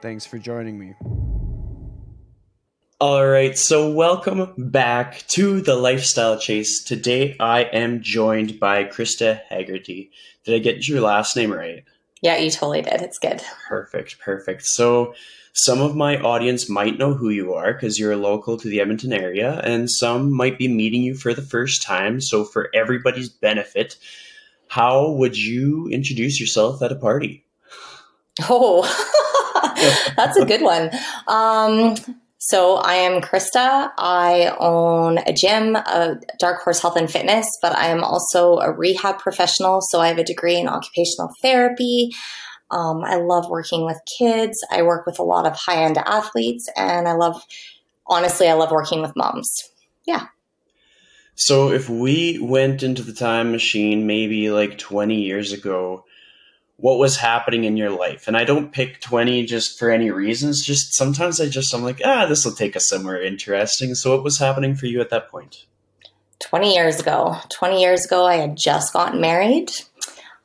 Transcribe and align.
Thanks 0.00 0.24
for 0.24 0.38
joining 0.38 0.78
me. 0.78 0.94
All 3.00 3.26
right, 3.26 3.56
so 3.56 3.92
welcome 3.92 4.52
back 4.56 5.24
to 5.28 5.60
the 5.60 5.76
Lifestyle 5.76 6.38
Chase. 6.38 6.82
Today 6.82 7.36
I 7.38 7.62
am 7.62 8.02
joined 8.02 8.58
by 8.58 8.84
Krista 8.84 9.40
Haggerty. 9.48 10.10
Did 10.44 10.54
I 10.56 10.58
get 10.58 10.88
your 10.88 11.00
last 11.00 11.36
name 11.36 11.52
right? 11.52 11.84
Yeah, 12.22 12.38
you 12.38 12.50
totally 12.50 12.82
did. 12.82 13.00
It's 13.00 13.18
good. 13.18 13.42
Perfect, 13.68 14.18
perfect. 14.18 14.66
So 14.66 15.14
some 15.58 15.80
of 15.80 15.96
my 15.96 16.18
audience 16.20 16.68
might 16.68 16.98
know 16.98 17.14
who 17.14 17.30
you 17.30 17.52
are 17.54 17.72
because 17.72 17.98
you're 17.98 18.12
a 18.12 18.16
local 18.16 18.56
to 18.58 18.68
the 18.68 18.80
Edmonton 18.80 19.12
area, 19.12 19.60
and 19.64 19.90
some 19.90 20.30
might 20.30 20.56
be 20.56 20.68
meeting 20.68 21.02
you 21.02 21.16
for 21.16 21.34
the 21.34 21.42
first 21.42 21.82
time. 21.82 22.20
So, 22.20 22.44
for 22.44 22.70
everybody's 22.72 23.28
benefit, 23.28 23.96
how 24.68 25.10
would 25.10 25.36
you 25.36 25.88
introduce 25.88 26.38
yourself 26.38 26.80
at 26.80 26.92
a 26.92 26.94
party? 26.94 27.44
Oh, 28.48 28.84
that's 30.16 30.36
a 30.36 30.44
good 30.44 30.62
one. 30.62 30.90
Um, 31.26 31.96
so 32.38 32.76
I 32.76 32.94
am 32.94 33.20
Krista. 33.20 33.90
I 33.98 34.54
own 34.58 35.18
a 35.18 35.32
gym, 35.32 35.74
a 35.74 36.16
Dark 36.38 36.62
Horse 36.62 36.80
Health 36.80 36.96
and 36.96 37.10
Fitness, 37.10 37.48
but 37.60 37.74
I 37.76 37.88
am 37.88 38.04
also 38.04 38.58
a 38.58 38.72
rehab 38.72 39.18
professional. 39.18 39.80
So 39.80 40.00
I 40.00 40.08
have 40.08 40.18
a 40.18 40.24
degree 40.24 40.56
in 40.56 40.68
occupational 40.68 41.30
therapy. 41.42 42.10
Um, 42.70 43.02
I 43.04 43.16
love 43.16 43.48
working 43.48 43.84
with 43.84 43.98
kids. 44.18 44.58
I 44.70 44.82
work 44.82 45.04
with 45.04 45.18
a 45.18 45.24
lot 45.24 45.46
of 45.46 45.56
high 45.56 45.84
end 45.84 45.98
athletes, 45.98 46.68
and 46.76 47.08
I 47.08 47.12
love, 47.12 47.42
honestly, 48.06 48.48
I 48.48 48.54
love 48.54 48.70
working 48.70 49.02
with 49.02 49.16
moms. 49.16 49.50
Yeah. 50.06 50.26
So 51.34 51.70
if 51.70 51.88
we 51.88 52.38
went 52.40 52.82
into 52.82 53.02
the 53.02 53.12
time 53.12 53.52
machine 53.52 54.06
maybe 54.06 54.50
like 54.50 54.78
20 54.78 55.22
years 55.22 55.52
ago, 55.52 56.04
what 56.78 56.98
was 56.98 57.16
happening 57.16 57.64
in 57.64 57.76
your 57.76 57.90
life? 57.90 58.28
And 58.28 58.36
I 58.36 58.44
don't 58.44 58.72
pick 58.72 59.00
20 59.00 59.44
just 59.46 59.78
for 59.78 59.90
any 59.90 60.10
reasons. 60.10 60.64
Just 60.64 60.94
sometimes 60.94 61.40
I 61.40 61.48
just, 61.48 61.74
I'm 61.74 61.82
like, 61.82 62.00
ah, 62.04 62.26
this 62.26 62.44
will 62.44 62.52
take 62.52 62.76
us 62.76 62.88
somewhere 62.88 63.20
interesting. 63.20 63.94
So 63.96 64.14
what 64.14 64.22
was 64.22 64.38
happening 64.38 64.76
for 64.76 64.86
you 64.86 65.00
at 65.00 65.10
that 65.10 65.28
point? 65.28 65.66
20 66.38 66.72
years 66.72 67.00
ago. 67.00 67.36
20 67.50 67.80
years 67.80 68.04
ago, 68.06 68.24
I 68.24 68.36
had 68.36 68.56
just 68.56 68.92
gotten 68.92 69.20
married. 69.20 69.72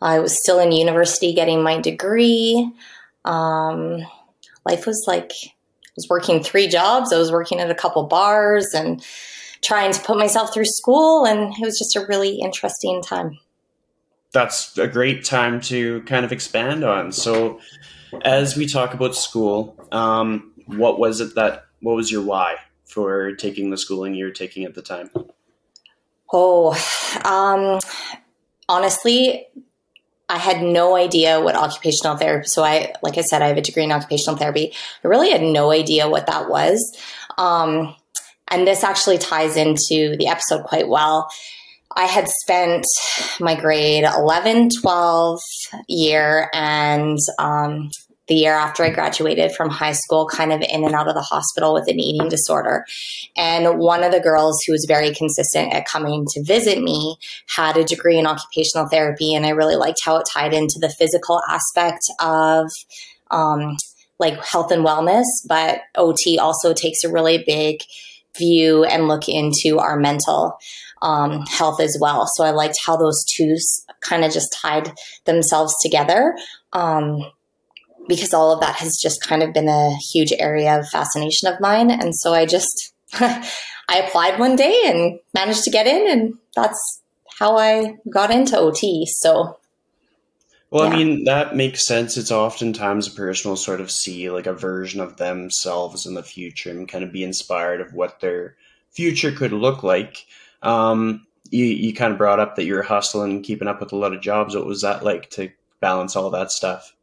I 0.02 0.20
was 0.20 0.38
still 0.38 0.59
in 0.59 0.72
university 0.72 1.34
getting 1.34 1.61
my 1.61 1.80
degree. 1.80 2.67
Um, 3.26 4.00
life 4.66 4.88
was 4.88 5.06
like, 5.08 5.31
I 5.31 5.95
was 5.95 6.08
working 6.09 6.42
three 6.42 6.67
jobs. 6.67 7.14
I 7.14 7.20
was 7.20 7.31
working 7.31 7.59
at 7.59 7.70
a 7.70 7.76
couple 7.76 8.08
bars 8.08 8.73
and 8.73 9.06
trying 9.64 9.94
to 9.94 10.02
put 10.02 10.17
myself 10.17 10.52
through 10.52 10.66
school. 10.66 11.26
And 11.26 11.54
it 11.54 11.61
was 11.64 11.78
just 11.78 11.95
a 11.95 12.08
really 12.08 12.39
interesting 12.39 13.04
time. 13.04 13.38
That's 14.34 14.78
a 14.78 14.88
great 14.88 15.23
time 15.23 15.62
to 15.62 16.02
kind 16.02 16.26
of 16.26 16.31
expand 16.31 16.84
on. 16.84 17.12
So, 17.12 17.59
as 18.23 18.58
we 18.58 18.67
talk 18.67 18.94
about 18.94 19.16
school, 19.16 19.76
um, 19.92 20.52
what 20.66 21.00
was 21.00 21.22
it 21.22 21.36
that, 21.36 21.66
what 21.81 21.95
was 21.95 22.12
your 22.12 22.23
why 22.23 22.58
for 22.86 23.34
taking 23.34 23.70
the 23.70 23.78
schooling 23.78 24.14
you 24.16 24.26
were 24.26 24.31
taking 24.31 24.66
at 24.66 24.76
the 24.76 24.82
time? 24.82 25.10
Oh, 26.32 26.72
um, 27.23 27.80
honestly, 28.67 29.48
I 30.30 30.38
had 30.38 30.64
no 30.64 30.95
idea 30.95 31.42
what 31.42 31.55
occupational 31.55 32.17
therapy. 32.17 32.48
So 32.48 32.64
I, 32.64 32.93
like 33.04 33.17
I 33.17 33.22
said, 33.22 33.42
I 33.42 33.48
have 33.48 33.58
a 33.58 33.61
degree 33.61 33.83
in 33.83 33.92
occupational 33.92 34.38
therapy. 34.38 34.73
I 35.04 35.08
really 35.08 35.32
had 35.32 35.42
no 35.42 35.72
idea 35.72 36.10
what 36.10 36.27
that 36.27 36.49
was. 36.49 36.98
Um, 37.38 37.95
and 38.48 38.67
this 38.67 38.83
actually 38.83 39.17
ties 39.17 39.58
into 39.58 40.16
the 40.17 40.27
episode 40.27 40.64
quite 40.64 40.88
well. 40.88 41.30
I 41.95 42.05
had 42.05 42.27
spent 42.27 42.86
my 43.39 43.59
grade 43.59 44.04
11, 44.04 44.70
12 44.81 45.39
year 45.87 46.49
and 46.54 47.17
um, 47.39 47.89
the 48.27 48.36
year 48.36 48.54
after 48.54 48.83
I 48.83 48.89
graduated 48.89 49.52
from 49.52 49.70
high 49.70 49.92
school, 49.92 50.27
kind 50.27 50.54
of 50.54 50.61
in 50.61 50.86
and 50.86 50.95
out 50.95 51.08
of 51.08 51.15
the 51.15 51.21
hospital 51.21 51.73
with 51.73 51.87
an 51.87 51.99
eating 51.99 52.30
disorder. 52.30 52.86
And 53.36 53.80
one 53.80 54.04
of 54.04 54.11
the 54.11 54.21
girls 54.21 54.59
who 54.65 54.71
was 54.71 54.86
very 54.87 55.14
consistent 55.14 55.73
at 55.73 55.86
coming 55.86 56.26
to 56.31 56.43
visit 56.43 56.81
me 56.81 57.17
had 57.55 57.76
a 57.76 57.83
degree 57.83 58.17
in 58.17 58.25
occupational 58.25 58.87
therapy. 58.87 59.33
And 59.33 59.45
I 59.45 59.49
really 59.49 59.75
liked 59.75 59.99
how 60.04 60.17
it 60.17 60.27
tied 60.31 60.54
into 60.54 60.80
the 60.80 60.93
physical 60.98 61.42
aspect 61.49 62.02
of, 62.20 62.70
um, 63.30 63.75
like 64.20 64.43
health 64.45 64.71
and 64.71 64.86
wellness, 64.86 65.25
but 65.48 65.81
OT 65.95 66.39
also 66.39 66.73
takes 66.73 67.04
a 67.04 67.11
really 67.11 67.43
big 67.45 67.81
view 68.37 68.83
and 68.83 69.08
look 69.08 69.27
into 69.27 69.80
our 69.80 69.98
mental 69.98 70.58
um, 71.03 71.45
health 71.45 71.80
as 71.80 71.97
well. 72.02 72.25
So 72.33 72.43
I 72.43 72.49
liked 72.49 72.80
how 72.83 72.97
those 72.97 73.23
two 73.25 73.55
kind 74.02 74.25
of 74.25 74.31
just 74.31 74.55
tied 74.59 74.91
themselves 75.25 75.75
together. 75.81 76.36
Um, 76.71 77.23
because 78.08 78.33
all 78.33 78.52
of 78.52 78.59
that 78.59 78.75
has 78.75 78.97
just 79.02 79.23
kind 79.23 79.43
of 79.43 79.53
been 79.53 79.69
a 79.69 79.95
huge 80.11 80.33
area 80.37 80.77
of 80.77 80.89
fascination 80.89 81.47
of 81.47 81.59
mine. 81.59 81.89
And 81.89 82.15
so 82.15 82.33
I 82.33 82.45
just, 82.45 82.93
I 83.13 83.47
applied 83.89 84.39
one 84.39 84.55
day 84.55 84.81
and 84.86 85.19
managed 85.33 85.63
to 85.63 85.71
get 85.71 85.87
in, 85.87 86.09
and 86.09 86.33
that's 86.55 87.02
how 87.39 87.58
I 87.58 87.95
got 88.09 88.31
into 88.31 88.58
OT. 88.58 89.05
So, 89.08 89.58
well, 90.69 90.86
yeah. 90.86 90.89
I 90.89 90.95
mean, 90.95 91.23
that 91.25 91.55
makes 91.55 91.86
sense. 91.86 92.17
It's 92.17 92.31
oftentimes 92.31 93.08
a 93.08 93.11
person 93.11 93.49
will 93.49 93.58
sort 93.58 93.81
of 93.81 93.92
see 93.92 94.30
like 94.30 94.47
a 94.47 94.53
version 94.53 95.02
of 95.02 95.17
themselves 95.17 96.05
in 96.05 96.13
the 96.13 96.23
future 96.23 96.71
and 96.71 96.89
kind 96.89 97.03
of 97.03 97.11
be 97.11 97.23
inspired 97.23 97.80
of 97.80 97.93
what 97.93 98.19
their 98.19 98.55
future 98.92 99.31
could 99.31 99.53
look 99.53 99.83
like. 99.83 100.25
Um, 100.63 101.27
you, 101.51 101.65
you 101.65 101.93
kind 101.93 102.11
of 102.11 102.17
brought 102.17 102.39
up 102.39 102.55
that 102.55 102.65
you're 102.65 102.81
hustling, 102.81 103.43
keeping 103.43 103.67
up 103.67 103.79
with 103.79 103.91
a 103.91 103.95
lot 103.95 104.13
of 104.13 104.21
jobs. 104.21 104.55
What 104.55 104.65
was 104.65 104.81
that 104.81 105.03
like 105.03 105.29
to 105.31 105.51
balance 105.79 106.15
all 106.15 106.31
that 106.31 106.51
stuff? 106.51 106.95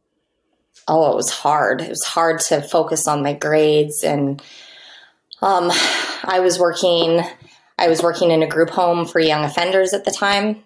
oh, 0.87 1.11
it 1.11 1.15
was 1.15 1.29
hard. 1.29 1.81
It 1.81 1.89
was 1.89 2.03
hard 2.03 2.39
to 2.41 2.61
focus 2.61 3.07
on 3.07 3.23
my 3.23 3.33
grades, 3.33 4.03
and 4.03 4.41
um, 5.41 5.71
I 6.23 6.39
was 6.41 6.59
working. 6.59 7.21
I 7.77 7.87
was 7.87 8.03
working 8.03 8.29
in 8.29 8.43
a 8.43 8.47
group 8.47 8.69
home 8.69 9.05
for 9.05 9.19
young 9.19 9.43
offenders 9.43 9.93
at 9.93 10.05
the 10.05 10.11
time. 10.11 10.63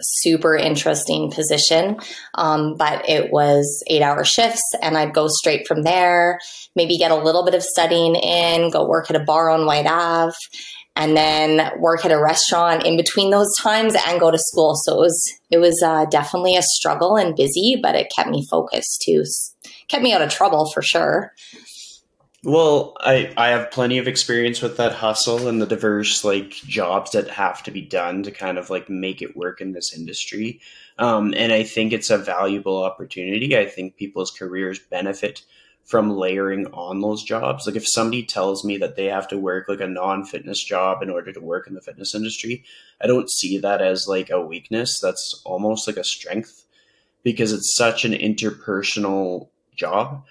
Super 0.00 0.56
interesting 0.56 1.30
position, 1.30 1.98
um, 2.34 2.76
but 2.76 3.08
it 3.08 3.32
was 3.32 3.84
eight 3.88 4.02
hour 4.02 4.24
shifts, 4.24 4.74
and 4.80 4.96
I'd 4.96 5.14
go 5.14 5.28
straight 5.28 5.66
from 5.66 5.82
there. 5.82 6.40
Maybe 6.74 6.98
get 6.98 7.10
a 7.10 7.16
little 7.16 7.44
bit 7.44 7.54
of 7.54 7.62
studying 7.62 8.16
in, 8.16 8.70
go 8.70 8.86
work 8.86 9.10
at 9.10 9.16
a 9.16 9.24
bar 9.24 9.50
on 9.50 9.64
Whyte 9.64 9.86
Ave, 9.86 10.34
and 10.96 11.16
then 11.16 11.70
work 11.78 12.04
at 12.04 12.12
a 12.12 12.20
restaurant 12.20 12.84
in 12.84 12.96
between 12.96 13.30
those 13.30 13.52
times 13.60 13.96
and 14.06 14.20
go 14.20 14.30
to 14.30 14.38
school. 14.38 14.74
So 14.76 14.96
it 14.96 15.00
was 15.00 15.32
it 15.50 15.58
was 15.58 15.82
uh, 15.84 16.06
definitely 16.06 16.56
a 16.56 16.62
struggle 16.62 17.16
and 17.16 17.36
busy, 17.36 17.78
but 17.82 17.94
it 17.94 18.12
kept 18.14 18.30
me 18.30 18.46
focused 18.50 19.02
too. 19.04 19.24
Kept 19.88 20.02
me 20.02 20.12
out 20.12 20.22
of 20.22 20.30
trouble 20.30 20.70
for 20.70 20.82
sure. 20.82 21.32
Well, 22.44 22.96
I 22.98 23.32
I 23.36 23.48
have 23.48 23.70
plenty 23.70 23.98
of 23.98 24.08
experience 24.08 24.60
with 24.60 24.76
that 24.76 24.94
hustle 24.94 25.46
and 25.48 25.62
the 25.62 25.66
diverse 25.66 26.24
like 26.24 26.50
jobs 26.50 27.12
that 27.12 27.28
have 27.28 27.62
to 27.64 27.70
be 27.70 27.82
done 27.82 28.24
to 28.24 28.30
kind 28.30 28.58
of 28.58 28.68
like 28.68 28.90
make 28.90 29.22
it 29.22 29.36
work 29.36 29.60
in 29.60 29.72
this 29.72 29.96
industry. 29.96 30.60
Um, 30.98 31.32
and 31.36 31.52
I 31.52 31.62
think 31.62 31.92
it's 31.92 32.10
a 32.10 32.18
valuable 32.18 32.82
opportunity. 32.82 33.56
I 33.56 33.66
think 33.66 33.96
people's 33.96 34.30
careers 34.30 34.78
benefit 34.78 35.42
from 35.84 36.16
layering 36.16 36.66
on 36.68 37.00
those 37.00 37.22
jobs. 37.22 37.66
Like 37.66 37.76
if 37.76 37.88
somebody 37.88 38.22
tells 38.22 38.64
me 38.64 38.78
that 38.78 38.96
they 38.96 39.06
have 39.06 39.28
to 39.28 39.38
work 39.38 39.68
like 39.68 39.80
a 39.80 39.86
non-fitness 39.86 40.62
job 40.62 41.02
in 41.02 41.10
order 41.10 41.32
to 41.32 41.40
work 41.40 41.66
in 41.66 41.74
the 41.74 41.80
fitness 41.80 42.14
industry, 42.14 42.64
I 43.00 43.06
don't 43.06 43.30
see 43.30 43.58
that 43.58 43.82
as 43.82 44.08
like 44.08 44.30
a 44.30 44.40
weakness. 44.40 45.00
That's 45.00 45.42
almost 45.44 45.86
like 45.86 45.96
a 45.96 46.04
strength 46.04 46.64
because 47.22 47.52
it's 47.52 47.74
such 47.74 48.04
an 48.04 48.12
interpersonal 48.12 49.48
job 49.74 50.24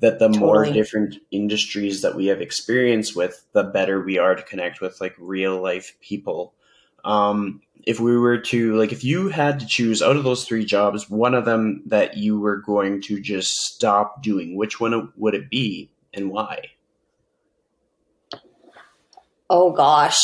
that 0.00 0.18
the 0.18 0.28
totally. 0.28 0.40
more 0.40 0.64
different 0.66 1.16
industries 1.30 2.02
that 2.02 2.14
we 2.14 2.26
have 2.26 2.40
experience 2.40 3.14
with, 3.14 3.44
the 3.52 3.64
better 3.64 4.00
we 4.00 4.18
are 4.18 4.34
to 4.34 4.42
connect 4.42 4.80
with 4.80 5.00
like 5.00 5.14
real 5.18 5.60
life 5.60 5.96
people. 6.00 6.54
Um, 7.04 7.62
if 7.86 8.00
we 8.00 8.18
were 8.18 8.38
to 8.38 8.76
like 8.76 8.92
if 8.92 9.02
you 9.02 9.28
had 9.28 9.60
to 9.60 9.66
choose 9.66 10.02
out 10.02 10.16
of 10.16 10.24
those 10.24 10.44
three 10.44 10.64
jobs 10.64 11.08
one 11.08 11.32
of 11.34 11.46
them 11.46 11.82
that 11.86 12.18
you 12.18 12.38
were 12.38 12.56
going 12.56 13.00
to 13.00 13.18
just 13.18 13.48
stop 13.48 14.22
doing 14.22 14.56
which 14.56 14.78
one 14.78 15.10
would 15.16 15.34
it 15.34 15.48
be 15.48 15.88
and 16.12 16.30
why 16.30 16.60
oh 19.48 19.72
gosh 19.72 20.20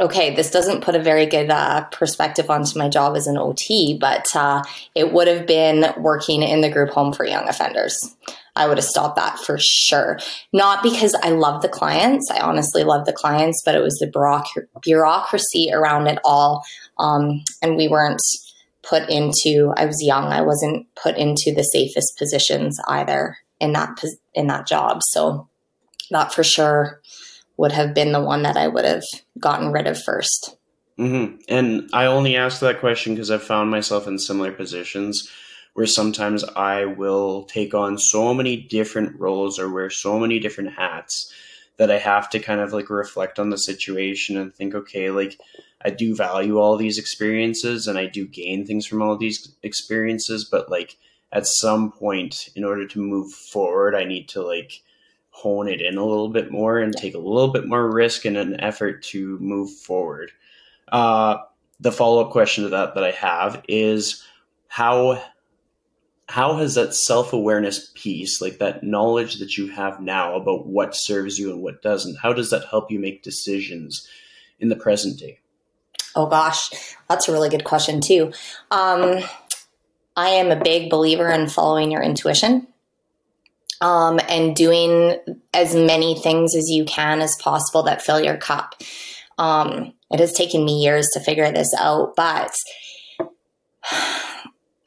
okay, 0.00 0.34
this 0.34 0.50
doesn't 0.50 0.82
put 0.82 0.94
a 0.94 1.02
very 1.02 1.26
good 1.26 1.50
uh, 1.50 1.84
perspective 1.92 2.48
onto 2.48 2.78
my 2.78 2.88
job 2.88 3.16
as 3.16 3.26
an 3.26 3.36
OT, 3.36 3.96
but 4.00 4.26
uh, 4.34 4.64
it 4.94 5.12
would 5.12 5.28
have 5.28 5.46
been 5.46 5.92
working 5.98 6.42
in 6.42 6.62
the 6.62 6.70
group 6.70 6.90
home 6.90 7.12
for 7.12 7.26
young 7.26 7.46
offenders. 7.46 8.16
I 8.60 8.68
would 8.68 8.76
have 8.76 8.84
stopped 8.84 9.16
that 9.16 9.38
for 9.38 9.56
sure. 9.58 10.18
Not 10.52 10.82
because 10.82 11.14
I 11.22 11.30
love 11.30 11.62
the 11.62 11.68
clients, 11.68 12.30
I 12.30 12.40
honestly 12.40 12.84
love 12.84 13.06
the 13.06 13.12
clients, 13.14 13.62
but 13.64 13.74
it 13.74 13.82
was 13.82 13.94
the 13.94 14.60
bureaucracy 14.82 15.70
around 15.72 16.08
it 16.08 16.18
all. 16.26 16.62
Um, 16.98 17.42
and 17.62 17.76
we 17.76 17.88
weren't 17.88 18.20
put 18.82 19.08
into, 19.08 19.72
I 19.78 19.86
was 19.86 20.04
young, 20.04 20.26
I 20.26 20.42
wasn't 20.42 20.86
put 20.94 21.16
into 21.16 21.54
the 21.54 21.62
safest 21.62 22.18
positions 22.18 22.78
either 22.86 23.38
in 23.60 23.72
that, 23.72 23.98
in 24.34 24.48
that 24.48 24.66
job. 24.66 25.00
So 25.04 25.48
that 26.10 26.34
for 26.34 26.44
sure 26.44 27.00
would 27.56 27.72
have 27.72 27.94
been 27.94 28.12
the 28.12 28.22
one 28.22 28.42
that 28.42 28.58
I 28.58 28.68
would 28.68 28.84
have 28.84 29.04
gotten 29.38 29.72
rid 29.72 29.86
of 29.86 29.96
1st 29.96 30.56
mm-hmm. 30.98 31.36
And 31.48 31.88
I 31.94 32.04
only 32.04 32.36
asked 32.36 32.60
that 32.60 32.80
question 32.80 33.14
because 33.14 33.30
I've 33.30 33.42
found 33.42 33.70
myself 33.70 34.06
in 34.06 34.18
similar 34.18 34.52
positions 34.52 35.30
where 35.80 35.86
sometimes 35.86 36.44
I 36.44 36.84
will 36.84 37.44
take 37.44 37.72
on 37.72 37.96
so 37.96 38.34
many 38.34 38.54
different 38.54 39.18
roles 39.18 39.58
or 39.58 39.70
wear 39.70 39.88
so 39.88 40.18
many 40.18 40.38
different 40.38 40.74
hats 40.74 41.32
that 41.78 41.90
I 41.90 41.96
have 41.96 42.28
to 42.30 42.38
kind 42.38 42.60
of 42.60 42.74
like 42.74 42.90
reflect 42.90 43.38
on 43.38 43.48
the 43.48 43.56
situation 43.56 44.36
and 44.36 44.54
think, 44.54 44.74
okay, 44.74 45.08
like 45.08 45.40
I 45.82 45.88
do 45.88 46.14
value 46.14 46.58
all 46.58 46.76
these 46.76 46.98
experiences 46.98 47.86
and 47.86 47.98
I 47.98 48.04
do 48.04 48.26
gain 48.26 48.66
things 48.66 48.84
from 48.84 49.00
all 49.00 49.16
these 49.16 49.54
experiences, 49.62 50.44
but 50.44 50.70
like 50.70 50.98
at 51.32 51.46
some 51.46 51.92
point, 51.92 52.50
in 52.54 52.62
order 52.62 52.86
to 52.86 53.00
move 53.00 53.32
forward, 53.32 53.94
I 53.94 54.04
need 54.04 54.28
to 54.28 54.42
like 54.42 54.82
hone 55.30 55.66
it 55.66 55.80
in 55.80 55.96
a 55.96 56.04
little 56.04 56.28
bit 56.28 56.50
more 56.50 56.78
and 56.78 56.94
take 56.94 57.14
a 57.14 57.18
little 57.18 57.54
bit 57.54 57.66
more 57.66 57.90
risk 57.90 58.26
in 58.26 58.36
an 58.36 58.60
effort 58.60 59.02
to 59.04 59.38
move 59.38 59.70
forward. 59.70 60.30
Uh, 60.92 61.38
the 61.80 61.90
follow 61.90 62.22
up 62.22 62.32
question 62.32 62.64
to 62.64 62.68
that 62.68 62.94
that 62.96 63.04
I 63.04 63.12
have 63.12 63.64
is 63.66 64.22
how 64.68 65.20
how 66.30 66.56
has 66.58 66.76
that 66.76 66.94
self 66.94 67.32
awareness 67.32 67.90
piece, 67.94 68.40
like 68.40 68.58
that 68.58 68.84
knowledge 68.84 69.40
that 69.40 69.58
you 69.58 69.66
have 69.68 70.00
now 70.00 70.36
about 70.36 70.64
what 70.64 70.94
serves 70.94 71.38
you 71.38 71.50
and 71.50 71.60
what 71.60 71.82
doesn't, 71.82 72.18
how 72.22 72.32
does 72.32 72.50
that 72.50 72.66
help 72.70 72.90
you 72.90 73.00
make 73.00 73.24
decisions 73.24 74.06
in 74.60 74.68
the 74.68 74.76
present 74.76 75.18
day? 75.18 75.40
Oh 76.14 76.26
gosh, 76.26 76.70
that's 77.08 77.28
a 77.28 77.32
really 77.32 77.48
good 77.48 77.64
question 77.64 78.00
too. 78.00 78.32
Um, 78.70 79.18
I 80.16 80.28
am 80.30 80.52
a 80.52 80.62
big 80.62 80.88
believer 80.88 81.28
in 81.28 81.48
following 81.48 81.90
your 81.90 82.02
intuition 82.02 82.68
um, 83.80 84.20
and 84.28 84.54
doing 84.54 85.16
as 85.52 85.74
many 85.74 86.14
things 86.20 86.54
as 86.54 86.68
you 86.70 86.84
can 86.84 87.20
as 87.20 87.36
possible 87.36 87.82
that 87.84 88.02
fill 88.02 88.20
your 88.20 88.36
cup. 88.36 88.76
Um, 89.36 89.94
it 90.12 90.20
has 90.20 90.32
taken 90.32 90.64
me 90.64 90.80
years 90.82 91.08
to 91.14 91.20
figure 91.20 91.50
this 91.50 91.74
out, 91.76 92.14
but 92.14 92.54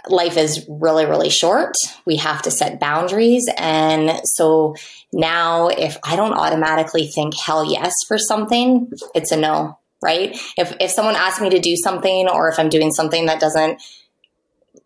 life 0.10 0.38
is 0.38 0.66
really, 0.68 1.06
really 1.06 1.30
short. 1.30 1.74
We 2.06 2.18
have 2.18 2.42
to 2.44 2.52
set 2.52 2.80
boundaries. 2.80 3.46
And 3.58 4.20
so 4.26 4.76
now, 5.12 5.68
if 5.68 5.98
I 6.04 6.16
don't 6.16 6.34
automatically 6.34 7.08
think 7.08 7.36
hell 7.36 7.70
yes 7.70 7.94
for 8.08 8.18
something, 8.18 8.92
it's 9.16 9.32
a 9.32 9.38
no, 9.38 9.80
right? 10.02 10.38
If, 10.58 10.76
if 10.80 10.92
someone 10.92 11.16
asks 11.16 11.42
me 11.42 11.50
to 11.52 11.60
do 11.60 11.76
something 11.76 12.28
or 12.28 12.50
if 12.50 12.60
I'm 12.60 12.70
doing 12.70 12.92
something 12.92 13.28
that 13.28 13.40
doesn't 13.40 13.82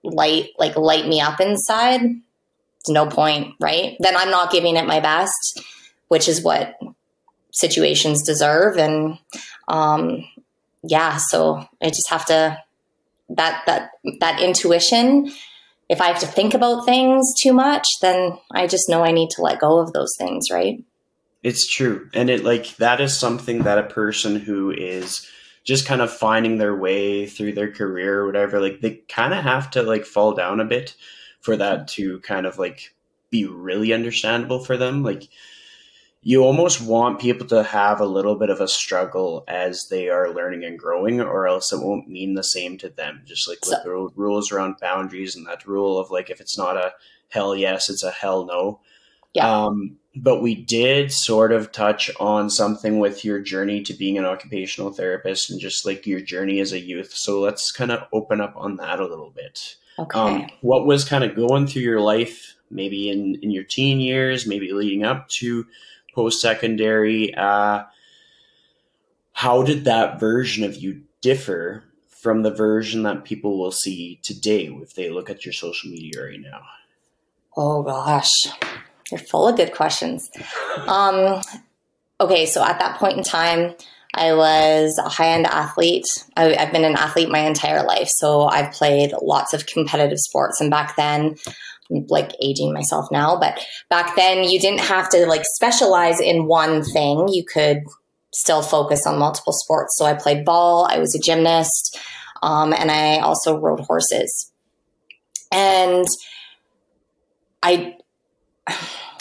light, 0.04 0.50
like 0.58 0.76
light 0.76 1.08
me 1.08 1.20
up 1.20 1.40
inside, 1.40 2.02
it's 2.02 2.90
no 2.90 3.08
point, 3.08 3.56
right? 3.60 3.98
Then 4.00 4.16
I'm 4.16 4.30
not 4.30 4.52
giving 4.52 4.76
it 4.76 4.86
my 4.86 5.00
best, 5.00 5.62
which 6.08 6.28
is 6.28 6.42
what 6.42 6.78
situations 7.52 8.24
deserve. 8.24 8.78
And 8.78 9.18
um, 9.68 10.26
yeah, 10.84 11.18
so 11.18 11.68
I 11.82 11.88
just 11.88 12.10
have 12.10 12.26
to 12.28 12.62
that 13.30 13.64
that 13.66 13.92
that 14.20 14.42
intuition. 14.42 15.32
If 15.90 16.02
I 16.02 16.08
have 16.08 16.20
to 16.20 16.28
think 16.28 16.54
about 16.54 16.86
things 16.86 17.34
too 17.42 17.54
much, 17.54 17.86
then 18.02 18.38
I 18.54 18.68
just 18.68 18.90
know 18.90 19.04
I 19.04 19.12
need 19.12 19.30
to 19.32 19.42
let 19.42 19.60
go 19.60 19.80
of 19.80 19.94
those 19.94 20.14
things, 20.18 20.52
right? 20.52 20.84
It's 21.44 21.66
true. 21.66 22.10
And 22.14 22.30
it 22.30 22.44
like 22.44 22.76
that 22.78 23.00
is 23.00 23.18
something 23.18 23.64
that 23.64 23.78
a 23.78 23.84
person 23.84 24.36
who 24.36 24.72
is 24.72 25.26
just 25.64 25.86
kind 25.86 26.02
of 26.02 26.12
finding 26.12 26.58
their 26.58 26.76
way 26.76 27.26
through 27.26 27.54
their 27.54 27.72
career 27.72 28.22
or 28.22 28.26
whatever, 28.26 28.60
like 28.60 28.82
they 28.82 29.02
kind 29.10 29.34
of 29.34 29.44
have 29.44 29.70
to 29.72 29.84
like 29.84 30.06
fall 30.06 30.34
down 30.34 30.60
a 30.60 30.66
bit 30.66 30.96
for 31.40 31.56
that 31.58 31.88
to 31.90 32.20
kind 32.20 32.46
of 32.46 32.58
like 32.58 32.94
be 33.30 33.46
really 33.46 33.94
understandable 33.94 34.64
for 34.64 34.78
them. 34.78 35.04
Like 35.04 35.28
you 36.28 36.44
almost 36.44 36.82
want 36.82 37.22
people 37.22 37.48
to 37.48 37.64
have 37.64 38.02
a 38.02 38.06
little 38.06 38.36
bit 38.36 38.50
of 38.50 38.60
a 38.60 38.68
struggle 38.68 39.46
as 39.48 39.88
they 39.88 40.10
are 40.10 40.34
learning 40.34 40.66
and 40.66 40.78
growing, 40.78 41.22
or 41.22 41.48
else 41.48 41.72
it 41.72 41.82
won't 41.82 42.10
mean 42.10 42.34
the 42.34 42.44
same 42.44 42.78
to 42.80 42.90
them. 42.90 43.22
Just 43.24 43.48
like 43.48 43.60
with 43.66 43.82
the 43.82 44.10
rules 44.14 44.52
around 44.52 44.76
boundaries 44.82 45.38
and 45.38 45.48
that 45.48 45.66
rule 45.66 45.98
of 45.98 46.12
like 46.12 46.30
if 46.30 46.42
it's 46.42 46.58
not 46.58 46.76
a 46.76 46.92
hell 47.30 47.56
yes, 47.56 47.90
it's 47.90 48.04
a 48.04 48.12
hell 48.12 48.46
no. 48.46 48.82
Yeah. 49.32 49.50
Um, 49.50 50.00
but 50.18 50.42
we 50.42 50.54
did 50.54 51.14
sort 51.14 51.54
of 51.54 51.72
touch 51.72 52.12
on 52.20 52.50
something 52.50 53.00
with 53.00 53.24
your 53.24 53.40
journey 53.40 53.82
to 53.84 53.94
being 53.94 54.18
an 54.18 54.26
occupational 54.26 54.92
therapist 54.92 55.50
and 55.50 55.62
just 55.62 55.86
like 55.86 56.06
your 56.06 56.20
journey 56.20 56.60
as 56.60 56.74
a 56.74 56.80
youth. 56.80 57.14
So 57.14 57.40
let's 57.40 57.72
kind 57.72 57.90
of 57.90 58.06
open 58.12 58.42
up 58.42 58.54
on 58.58 58.76
that 58.76 59.00
a 59.00 59.08
little 59.08 59.32
bit. 59.32 59.78
Okay. 59.98 60.20
Um, 60.20 60.50
what 60.60 60.86
was 60.86 61.06
kind 61.06 61.24
of 61.24 61.38
going 61.38 61.68
through 61.68 61.84
your 61.84 62.02
life, 62.02 62.58
maybe 62.70 63.10
in, 63.10 63.40
in 63.42 63.50
your 63.50 63.64
teen 63.64 64.02
years, 64.02 64.46
maybe 64.46 64.74
leading 64.74 65.06
up 65.06 65.30
to 65.30 65.66
post 66.18 66.42
secondary? 66.42 67.34
Uh, 67.36 67.84
how 69.34 69.62
did 69.62 69.86
that 69.86 70.20
version 70.20 70.64
of 70.64 70.76
you 70.76 71.04
differ 71.22 71.84
from 72.08 72.42
the 72.42 72.50
version 72.50 73.04
that 73.04 73.24
people 73.24 73.60
will 73.60 73.72
see 73.72 74.20
today 74.24 74.66
if 74.82 74.96
they 74.96 75.12
look 75.12 75.30
at 75.30 75.46
your 75.46 75.54
social 75.54 75.92
media 75.92 76.24
right 76.24 76.42
now? 76.42 76.62
Oh 77.56 77.84
gosh, 77.84 78.32
you're 79.12 79.20
full 79.20 79.48
of 79.48 79.58
good 79.58 79.76
questions. 79.76 80.28
Um, 80.88 81.40
okay, 82.20 82.48
so 82.48 82.64
at 82.64 82.80
that 82.80 82.98
point 82.98 83.18
in 83.18 83.24
time, 83.24 83.76
I 84.16 84.34
was 84.34 84.98
a 84.98 85.10
high 85.10 85.30
end 85.30 85.46
athlete. 85.46 86.08
I, 86.36 86.56
have 86.56 86.72
been 86.72 86.84
an 86.84 86.96
athlete 86.96 87.30
my 87.30 87.42
entire 87.42 87.84
life. 87.84 88.08
So 88.10 88.46
I've 88.46 88.72
played 88.72 89.14
lots 89.22 89.54
of 89.54 89.68
competitive 89.68 90.18
sports. 90.18 90.60
And 90.60 90.72
back 90.72 90.96
then, 90.96 91.36
like 91.90 92.32
aging 92.42 92.74
myself 92.74 93.08
now, 93.12 93.38
but 93.40 93.60
back 93.90 94.16
then 94.16 94.44
you 94.44 94.60
didn't 94.60 94.82
have 94.82 95.10
to 95.10 95.26
like 95.26 95.44
specialize 95.56 96.20
in 96.20 96.48
one 96.48 96.84
thing. 96.84 97.28
You 97.30 97.44
could 97.46 97.84
still 98.34 98.62
focus 98.62 99.06
on 99.06 99.18
multiple 99.18 99.54
sports. 99.54 99.96
So 99.98 100.06
I 100.06 100.14
played 100.14 100.46
ball, 100.46 100.88
I 100.90 101.00
was 101.00 101.16
a 101.16 101.20
gymnast, 101.20 101.98
um, 102.44 102.74
and 102.74 102.92
I 102.92 103.20
also 103.20 103.58
rode 103.58 103.80
horses. 103.82 104.52
And 105.52 106.06
I, 107.64 107.96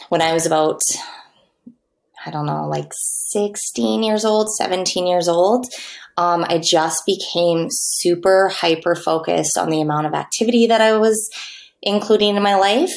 when 0.09 0.23
I 0.23 0.33
was 0.33 0.47
about 0.47 0.81
I 2.26 2.31
don't 2.31 2.47
know, 2.47 2.67
like 2.67 2.91
16 2.93 4.02
years 4.02 4.25
old, 4.25 4.52
17 4.52 5.07
years 5.07 5.29
old, 5.29 5.67
um, 6.17 6.45
I 6.49 6.59
just 6.59 7.07
became 7.07 7.69
super 7.71 8.49
hyper 8.49 8.97
focused 8.97 9.57
on 9.57 9.71
the 9.71 9.81
amount 9.81 10.07
of 10.07 10.14
activity 10.14 10.67
that 10.67 10.81
I 10.81 10.97
was 10.97 11.31
including 11.87 12.37
in 12.37 12.43
my 12.43 12.57
life. 12.57 12.93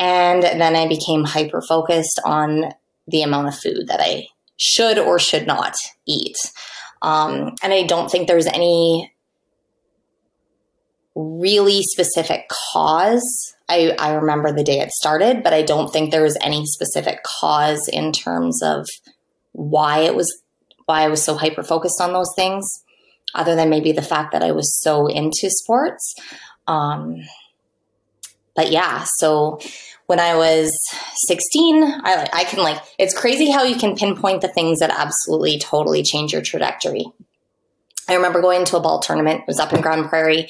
And 0.00 0.42
then 0.42 0.74
I 0.74 0.88
became 0.88 1.22
hyper 1.22 1.62
focused 1.68 2.20
on 2.24 2.72
the 3.06 3.22
amount 3.22 3.48
of 3.48 3.58
food 3.58 3.86
that 3.86 4.00
I 4.00 4.26
should 4.56 4.98
or 4.98 5.20
should 5.20 5.46
not 5.46 5.74
eat. 6.06 6.36
Um, 7.02 7.54
and 7.62 7.72
I 7.72 7.84
don't 7.84 8.10
think 8.10 8.26
there's 8.26 8.46
any 8.46 9.12
really 11.14 11.82
specific 11.82 12.50
cause 12.72 13.52
I, 13.68 13.94
I 13.98 14.14
remember 14.14 14.52
the 14.52 14.64
day 14.64 14.80
it 14.80 14.90
started, 14.90 15.42
but 15.42 15.54
I 15.54 15.62
don't 15.62 15.90
think 15.90 16.10
there 16.10 16.22
was 16.22 16.36
any 16.42 16.66
specific 16.66 17.22
cause 17.22 17.88
in 17.88 18.12
terms 18.12 18.62
of 18.62 18.86
why 19.52 20.00
it 20.00 20.14
was 20.14 20.42
why 20.84 21.02
I 21.02 21.08
was 21.08 21.22
so 21.22 21.36
hyper 21.36 21.62
focused 21.62 22.00
on 22.00 22.12
those 22.12 22.32
things, 22.36 22.66
other 23.34 23.54
than 23.54 23.70
maybe 23.70 23.92
the 23.92 24.02
fact 24.02 24.32
that 24.32 24.42
I 24.42 24.52
was 24.52 24.78
so 24.80 25.06
into 25.06 25.48
sports. 25.48 26.14
Um, 26.66 27.16
but 28.54 28.70
yeah, 28.70 29.04
so 29.04 29.60
when 30.06 30.20
I 30.20 30.36
was 30.36 30.76
16, 31.26 31.84
I, 31.84 32.28
I 32.32 32.44
can 32.44 32.58
like, 32.60 32.82
it's 32.98 33.16
crazy 33.18 33.50
how 33.50 33.64
you 33.64 33.76
can 33.76 33.96
pinpoint 33.96 34.42
the 34.42 34.48
things 34.48 34.80
that 34.80 34.90
absolutely 34.90 35.58
totally 35.58 36.02
change 36.02 36.32
your 36.32 36.42
trajectory. 36.42 37.06
I 38.08 38.14
remember 38.14 38.42
going 38.42 38.64
to 38.66 38.76
a 38.76 38.80
ball 38.80 39.00
tournament. 39.00 39.40
It 39.40 39.46
was 39.46 39.60
up 39.60 39.72
in 39.72 39.80
Grande 39.80 40.08
Prairie, 40.08 40.48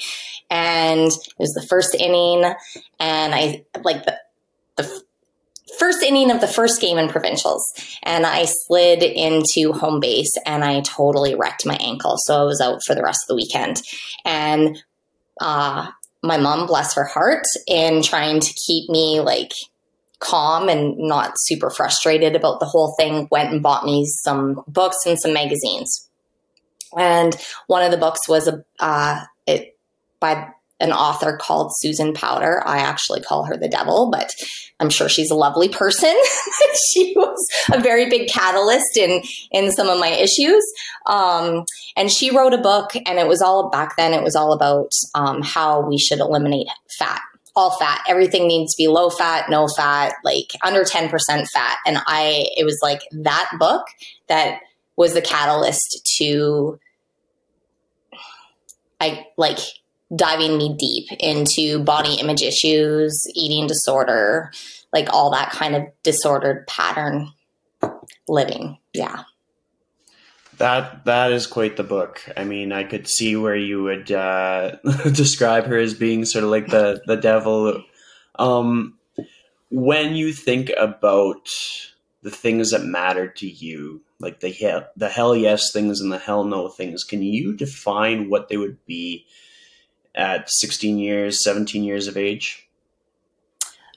and 0.49 1.07
it 1.07 1.39
was 1.39 1.53
the 1.53 1.65
first 1.69 1.95
inning, 1.95 2.43
and 2.99 3.35
I 3.35 3.65
like 3.83 4.05
the 4.05 4.19
the 4.75 5.03
first 5.77 6.01
inning 6.01 6.31
of 6.31 6.41
the 6.41 6.47
first 6.47 6.81
game 6.81 6.97
in 6.97 7.09
provincials, 7.09 7.63
and 8.01 8.25
I 8.25 8.45
slid 8.45 9.03
into 9.03 9.71
home 9.71 9.99
base, 9.99 10.33
and 10.45 10.63
I 10.63 10.81
totally 10.81 11.35
wrecked 11.35 11.65
my 11.65 11.75
ankle, 11.75 12.15
so 12.17 12.41
I 12.41 12.43
was 12.43 12.59
out 12.59 12.81
for 12.85 12.95
the 12.95 13.03
rest 13.03 13.19
of 13.23 13.27
the 13.29 13.35
weekend, 13.35 13.81
and 14.25 14.81
uh, 15.39 15.91
my 16.23 16.37
mom, 16.37 16.65
bless 16.65 16.95
her 16.95 17.03
heart, 17.03 17.43
in 17.67 18.01
trying 18.01 18.39
to 18.39 18.53
keep 18.65 18.89
me 18.89 19.19
like 19.19 19.51
calm 20.19 20.69
and 20.69 20.97
not 20.97 21.33
super 21.37 21.69
frustrated 21.69 22.35
about 22.35 22.59
the 22.59 22.65
whole 22.65 22.95
thing, 22.97 23.27
went 23.29 23.51
and 23.51 23.61
bought 23.61 23.85
me 23.85 24.05
some 24.05 24.63
books 24.67 25.05
and 25.05 25.19
some 25.19 25.33
magazines. 25.33 26.09
And 26.97 27.35
one 27.67 27.83
of 27.83 27.91
the 27.91 27.97
books 27.97 28.27
was 28.29 28.47
a 28.47 28.63
uh, 28.79 29.25
it 29.45 29.77
by 30.19 30.49
an 30.83 30.91
author 30.91 31.37
called 31.37 31.71
Susan 31.77 32.13
Powter. 32.13 32.61
I 32.65 32.79
actually 32.79 33.21
call 33.21 33.45
her 33.45 33.55
the 33.55 33.69
devil, 33.69 34.11
but 34.11 34.29
I'm 34.79 34.89
sure 34.89 35.07
she's 35.07 35.31
a 35.31 35.35
lovely 35.35 35.69
person. 35.69 36.13
she 36.93 37.13
was 37.15 37.47
a 37.71 37.79
very 37.79 38.09
big 38.09 38.27
catalyst 38.27 38.97
in 38.97 39.23
in 39.51 39.71
some 39.71 39.87
of 39.87 39.99
my 39.99 40.09
issues. 40.09 40.63
Um, 41.07 41.63
and 41.95 42.11
she 42.11 42.35
wrote 42.35 42.53
a 42.53 42.57
book, 42.57 42.91
and 43.07 43.17
it 43.17 43.27
was 43.27 43.41
all 43.41 43.69
back 43.69 43.95
then. 43.95 44.13
It 44.13 44.23
was 44.23 44.35
all 44.35 44.51
about 44.51 44.91
um, 45.15 45.41
how 45.41 45.87
we 45.87 45.97
should 45.97 46.19
eliminate 46.19 46.67
fat 46.99 47.21
all 47.55 47.77
fat. 47.77 48.03
Everything 48.07 48.47
needs 48.47 48.73
to 48.73 48.81
be 48.81 48.87
low 48.87 49.11
fat, 49.11 49.47
no 49.47 49.67
fat, 49.67 50.15
like 50.23 50.47
under 50.63 50.83
10% 50.83 51.11
fat. 51.53 51.77
And 51.85 51.99
I, 52.07 52.47
it 52.57 52.65
was 52.65 52.79
like 52.81 53.01
that 53.11 53.47
book 53.59 53.85
that 54.27 54.59
was 54.95 55.13
the 55.13 55.21
catalyst 55.21 56.01
to, 56.17 56.79
I 58.99 59.27
like 59.37 59.59
diving 60.15 60.57
me 60.57 60.75
deep 60.77 61.11
into 61.19 61.79
body 61.83 62.15
image 62.15 62.41
issues, 62.41 63.25
eating 63.35 63.67
disorder, 63.67 64.51
like 64.91 65.11
all 65.11 65.31
that 65.31 65.51
kind 65.51 65.75
of 65.75 65.83
disordered 66.03 66.67
pattern 66.67 67.31
living. 68.27 68.77
Yeah. 68.93 69.23
That 70.57 71.05
that 71.05 71.31
is 71.31 71.47
quite 71.47 71.77
the 71.77 71.83
book. 71.83 72.21
I 72.37 72.43
mean, 72.43 72.71
I 72.71 72.83
could 72.83 73.07
see 73.07 73.35
where 73.35 73.55
you 73.55 73.83
would 73.83 74.11
uh, 74.11 74.75
describe 75.11 75.65
her 75.65 75.77
as 75.77 75.93
being 75.95 76.25
sort 76.25 76.43
of 76.43 76.51
like 76.51 76.67
the 76.67 77.01
the 77.07 77.17
devil. 77.17 77.83
Um, 78.35 78.99
when 79.71 80.15
you 80.15 80.31
think 80.31 80.71
about 80.77 81.49
the 82.21 82.29
things 82.29 82.69
that 82.71 82.85
matter 82.85 83.27
to 83.27 83.47
you, 83.47 84.01
like 84.19 84.39
the 84.39 84.51
hell, 84.51 84.87
the 84.95 85.09
hell 85.09 85.35
yes 85.35 85.71
things 85.73 85.99
and 85.99 86.11
the 86.11 86.19
hell 86.19 86.43
no 86.43 86.67
things, 86.67 87.03
can 87.03 87.23
you 87.23 87.53
define 87.53 88.29
what 88.29 88.47
they 88.47 88.57
would 88.57 88.85
be 88.85 89.25
at 90.15 90.49
16 90.49 90.97
years, 90.97 91.43
17 91.43 91.83
years 91.83 92.07
of 92.07 92.17
age? 92.17 92.67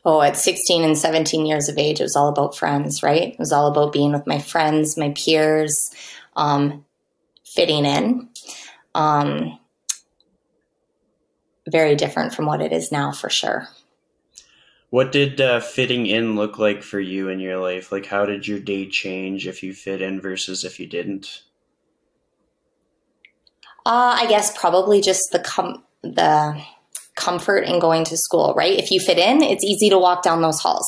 Oh, 0.05 0.23
at 0.23 0.37
16 0.37 0.85
and 0.85 0.97
17 0.97 1.47
years 1.47 1.69
of 1.69 1.79
age, 1.79 2.01
it 2.01 2.05
was 2.05 2.15
all 2.15 2.29
about 2.29 2.57
friends, 2.57 3.03
right? 3.03 3.33
It 3.33 3.39
was 3.39 3.53
all 3.53 3.67
about 3.67 3.93
being 3.93 4.13
with 4.13 4.27
my 4.27 4.39
friends, 4.39 4.97
my 4.97 5.11
peers, 5.11 5.91
um, 6.37 6.85
fitting 7.45 7.85
in. 7.85 8.29
Um, 8.95 9.59
very 11.69 11.97
different 11.97 12.35
from 12.35 12.47
what 12.47 12.63
it 12.63 12.73
is 12.73 12.93
now, 12.93 13.11
for 13.11 13.29
sure. 13.29 13.69
What 14.91 15.11
did 15.11 15.41
uh, 15.41 15.61
fitting 15.61 16.07
in 16.07 16.37
look 16.37 16.59
like 16.59 16.83
for 16.83 17.01
you 17.01 17.29
in 17.29 17.41
your 17.41 17.59
life? 17.59 17.91
Like, 17.91 18.07
how 18.07 18.25
did 18.25 18.47
your 18.47 18.61
day 18.61 18.89
change 18.89 19.49
if 19.49 19.63
you 19.63 19.75
fit 19.75 20.01
in 20.01 20.21
versus 20.21 20.65
if 20.65 20.79
you 20.79 20.87
didn't? 20.87 21.43
Uh, 23.85 24.17
I 24.21 24.27
guess 24.29 24.57
probably 24.57 25.01
just 25.01 25.33
the 25.33 25.41
com- 25.41 25.83
the 26.15 26.61
comfort 27.17 27.65
in 27.65 27.81
going 27.81 28.05
to 28.05 28.17
school, 28.17 28.55
right? 28.57 28.79
If 28.79 28.91
you 28.91 29.01
fit 29.01 29.19
in, 29.19 29.43
it's 29.43 29.65
easy 29.65 29.89
to 29.91 29.99
walk 29.99 30.23
down 30.23 30.43
those 30.43 30.61
halls, 30.61 30.87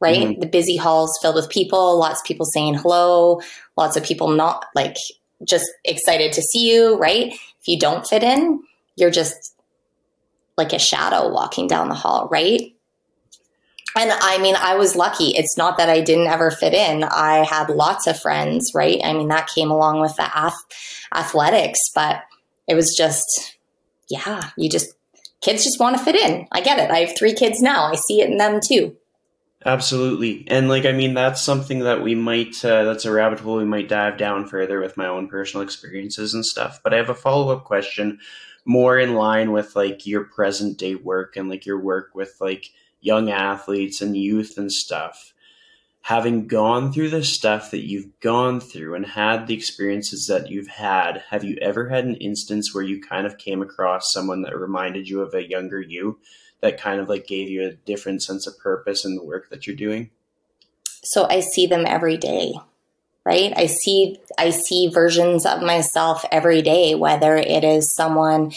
right? 0.00 0.28
Mm-hmm. 0.28 0.40
The 0.40 0.46
busy 0.46 0.76
halls 0.76 1.18
filled 1.22 1.34
with 1.34 1.48
people, 1.48 1.98
lots 1.98 2.20
of 2.20 2.26
people 2.26 2.46
saying 2.46 2.74
hello, 2.74 3.40
lots 3.76 3.96
of 3.96 4.04
people 4.04 4.28
not 4.28 4.66
like 4.74 4.96
just 5.44 5.64
excited 5.84 6.32
to 6.34 6.42
see 6.42 6.70
you, 6.70 6.96
right? 6.96 7.32
If 7.32 7.68
you 7.68 7.78
don't 7.78 8.06
fit 8.06 8.22
in, 8.22 8.62
you're 8.96 9.10
just 9.10 9.54
like 10.56 10.72
a 10.72 10.78
shadow 10.78 11.32
walking 11.32 11.66
down 11.66 11.88
the 11.88 11.94
hall, 11.94 12.28
right? 12.30 12.74
And 13.96 14.10
I 14.10 14.38
mean, 14.38 14.54
I 14.56 14.76
was 14.76 14.96
lucky. 14.96 15.30
It's 15.36 15.58
not 15.58 15.76
that 15.78 15.90
I 15.90 16.00
didn't 16.00 16.28
ever 16.28 16.50
fit 16.50 16.72
in. 16.72 17.04
I 17.04 17.44
had 17.44 17.68
lots 17.68 18.06
of 18.06 18.18
friends, 18.18 18.72
right? 18.74 19.00
I 19.04 19.12
mean, 19.12 19.28
that 19.28 19.50
came 19.54 19.70
along 19.70 20.00
with 20.00 20.16
the 20.16 20.30
ath- 20.34 20.64
athletics, 21.14 21.78
but 21.94 22.22
it 22.66 22.74
was 22.74 22.94
just, 22.96 23.56
yeah, 24.12 24.50
you 24.56 24.68
just, 24.68 24.94
kids 25.40 25.64
just 25.64 25.80
want 25.80 25.96
to 25.96 26.04
fit 26.04 26.16
in. 26.16 26.46
I 26.52 26.60
get 26.60 26.78
it. 26.78 26.90
I 26.90 26.98
have 26.98 27.16
three 27.18 27.34
kids 27.34 27.60
now. 27.60 27.84
I 27.84 27.96
see 27.96 28.20
it 28.20 28.30
in 28.30 28.36
them 28.36 28.60
too. 28.60 28.96
Absolutely. 29.64 30.44
And 30.48 30.68
like, 30.68 30.84
I 30.84 30.92
mean, 30.92 31.14
that's 31.14 31.40
something 31.40 31.80
that 31.80 32.02
we 32.02 32.14
might, 32.14 32.64
uh, 32.64 32.84
that's 32.84 33.04
a 33.04 33.12
rabbit 33.12 33.40
hole 33.40 33.56
we 33.56 33.64
might 33.64 33.88
dive 33.88 34.18
down 34.18 34.46
further 34.46 34.80
with 34.80 34.96
my 34.96 35.06
own 35.06 35.28
personal 35.28 35.62
experiences 35.62 36.34
and 36.34 36.44
stuff. 36.44 36.80
But 36.82 36.92
I 36.92 36.96
have 36.96 37.10
a 37.10 37.14
follow 37.14 37.52
up 37.52 37.64
question 37.64 38.18
more 38.64 38.98
in 38.98 39.14
line 39.14 39.52
with 39.52 39.74
like 39.76 40.06
your 40.06 40.24
present 40.24 40.78
day 40.78 40.94
work 40.94 41.36
and 41.36 41.48
like 41.48 41.64
your 41.64 41.80
work 41.80 42.10
with 42.14 42.36
like 42.40 42.70
young 43.00 43.30
athletes 43.30 44.00
and 44.00 44.16
youth 44.16 44.58
and 44.58 44.70
stuff. 44.70 45.32
Having 46.02 46.48
gone 46.48 46.92
through 46.92 47.10
the 47.10 47.22
stuff 47.22 47.70
that 47.70 47.86
you've 47.86 48.18
gone 48.20 48.60
through 48.60 48.94
and 48.94 49.06
had 49.06 49.46
the 49.46 49.54
experiences 49.54 50.26
that 50.26 50.50
you've 50.50 50.68
had, 50.68 51.22
have 51.30 51.44
you 51.44 51.56
ever 51.62 51.88
had 51.88 52.04
an 52.04 52.16
instance 52.16 52.74
where 52.74 52.82
you 52.82 53.00
kind 53.00 53.26
of 53.26 53.38
came 53.38 53.62
across 53.62 54.12
someone 54.12 54.42
that 54.42 54.58
reminded 54.58 55.08
you 55.08 55.20
of 55.20 55.32
a 55.32 55.48
younger 55.48 55.80
you 55.80 56.18
that 56.60 56.80
kind 56.80 57.00
of 57.00 57.08
like 57.08 57.26
gave 57.26 57.48
you 57.48 57.64
a 57.64 57.72
different 57.72 58.22
sense 58.22 58.46
of 58.46 58.58
purpose 58.58 59.04
in 59.04 59.14
the 59.14 59.24
work 59.24 59.48
that 59.50 59.66
you're 59.66 59.76
doing? 59.76 60.10
So 61.04 61.26
I 61.28 61.40
see 61.40 61.66
them 61.66 61.84
every 61.86 62.16
day, 62.16 62.54
right? 63.24 63.52
I 63.56 63.66
see 63.66 64.20
I 64.38 64.50
see 64.50 64.88
versions 64.88 65.44
of 65.44 65.62
myself 65.62 66.24
every 66.30 66.62
day, 66.62 66.94
whether 66.94 67.36
it 67.36 67.64
is 67.64 67.94
someone 67.94 68.52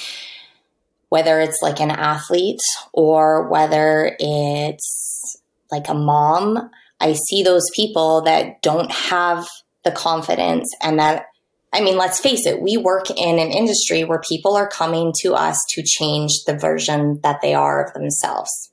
whether 1.10 1.40
it's 1.40 1.62
like 1.62 1.80
an 1.80 1.92
athlete 1.92 2.60
or 2.92 3.48
whether 3.48 4.16
it's 4.20 5.38
like 5.72 5.88
a 5.88 5.94
mom. 5.94 6.70
I 7.00 7.14
see 7.14 7.44
those 7.44 7.70
people 7.76 8.22
that 8.22 8.62
don't 8.62 8.92
have 8.92 9.48
the 9.84 9.92
confidence 9.92 10.70
and 10.82 11.00
that 11.00 11.26
I 11.74 11.82
mean, 11.82 11.98
let's 11.98 12.22
face 12.22 12.46
it, 12.46 12.62
we 12.62 12.78
work 12.78 13.10
in 13.10 13.38
an 13.38 13.52
industry 13.52 14.06
where 14.06 14.22
people 14.22 14.56
are 14.56 14.70
coming 14.70 15.12
to 15.20 15.34
us 15.34 15.60
to 15.72 15.84
change 15.84 16.46
the 16.48 16.58
version 16.58 17.20
that 17.22 17.42
they 17.42 17.54
are 17.54 17.84
of 17.84 17.94
themselves 17.94 18.72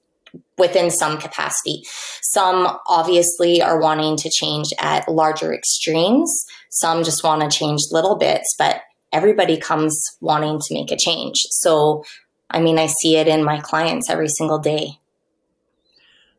within 0.57 0.89
some 0.89 1.19
capacity. 1.19 1.83
Some 2.23 2.79
obviously 2.89 3.61
are 3.61 3.81
wanting 3.81 4.17
to 4.19 4.31
change 4.31 4.69
at 4.79 5.09
larger 5.09 5.53
extremes. 5.53 6.45
Some 6.71 7.03
just 7.03 7.25
want 7.25 7.43
to 7.43 7.57
change 7.57 7.81
little 7.91 8.17
bits, 8.17 8.55
but 8.57 8.83
everybody 9.13 9.57
comes 9.57 10.01
wanting 10.21 10.61
to 10.61 10.75
make 10.75 10.93
a 10.93 10.97
change. 10.97 11.35
So, 11.51 12.05
I 12.51 12.61
mean, 12.61 12.79
I 12.79 12.87
see 12.87 13.17
it 13.17 13.27
in 13.27 13.43
my 13.43 13.59
clients 13.59 14.09
every 14.09 14.29
single 14.29 14.61
day. 14.61 14.99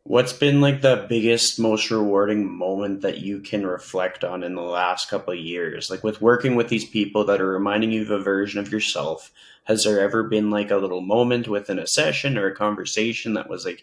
What's 0.06 0.34
been 0.34 0.60
like 0.60 0.82
the 0.82 1.06
biggest, 1.08 1.58
most 1.58 1.90
rewarding 1.90 2.50
moment 2.50 3.00
that 3.00 3.18
you 3.18 3.40
can 3.40 3.66
reflect 3.66 4.22
on 4.22 4.42
in 4.42 4.54
the 4.54 4.60
last 4.60 5.08
couple 5.08 5.32
of 5.32 5.38
years? 5.38 5.90
Like 5.90 6.04
with 6.04 6.20
working 6.20 6.56
with 6.56 6.68
these 6.68 6.84
people 6.84 7.24
that 7.24 7.40
are 7.40 7.48
reminding 7.48 7.90
you 7.90 8.02
of 8.02 8.10
a 8.10 8.18
version 8.18 8.60
of 8.60 8.70
yourself, 8.70 9.32
has 9.64 9.84
there 9.84 10.00
ever 10.00 10.22
been 10.22 10.50
like 10.50 10.70
a 10.70 10.76
little 10.76 11.00
moment 11.00 11.48
within 11.48 11.78
a 11.78 11.86
session 11.86 12.36
or 12.36 12.46
a 12.46 12.54
conversation 12.54 13.32
that 13.34 13.48
was 13.48 13.64
like, 13.64 13.82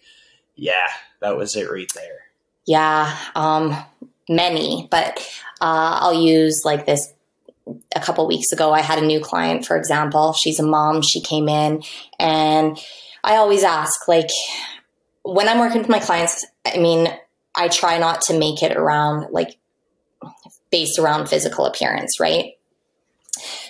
yeah, 0.56 0.88
that 1.22 1.38
was 1.38 1.56
it 1.56 1.72
right 1.72 1.92
there? 1.96 2.20
Yeah, 2.68 3.18
um, 3.34 3.76
many, 4.30 4.88
but 4.92 5.20
uh, 5.60 5.98
I'll 6.02 6.24
use 6.24 6.62
like 6.64 6.86
this 6.86 7.12
a 7.96 8.00
couple 8.00 8.28
weeks 8.28 8.52
ago, 8.52 8.72
I 8.72 8.82
had 8.82 9.00
a 9.00 9.06
new 9.06 9.20
client, 9.20 9.66
for 9.66 9.76
example. 9.76 10.34
She's 10.34 10.60
a 10.60 10.64
mom. 10.64 11.02
She 11.02 11.22
came 11.22 11.50
in, 11.50 11.84
and 12.20 12.78
I 13.24 13.38
always 13.38 13.64
ask, 13.64 14.08
like, 14.08 14.30
when 15.24 15.48
I'm 15.48 15.60
working 15.60 15.82
with 15.82 15.90
my 15.90 16.00
clients, 16.00 16.46
I 16.66 16.78
mean, 16.78 17.08
I 17.56 17.68
try 17.68 17.98
not 17.98 18.22
to 18.24 18.38
make 18.38 18.64
it 18.64 18.76
around 18.76 19.32
like 19.32 19.58
based 20.72 21.00
around 21.00 21.28
physical 21.28 21.66
appearance, 21.66 22.20
right? 22.20 22.54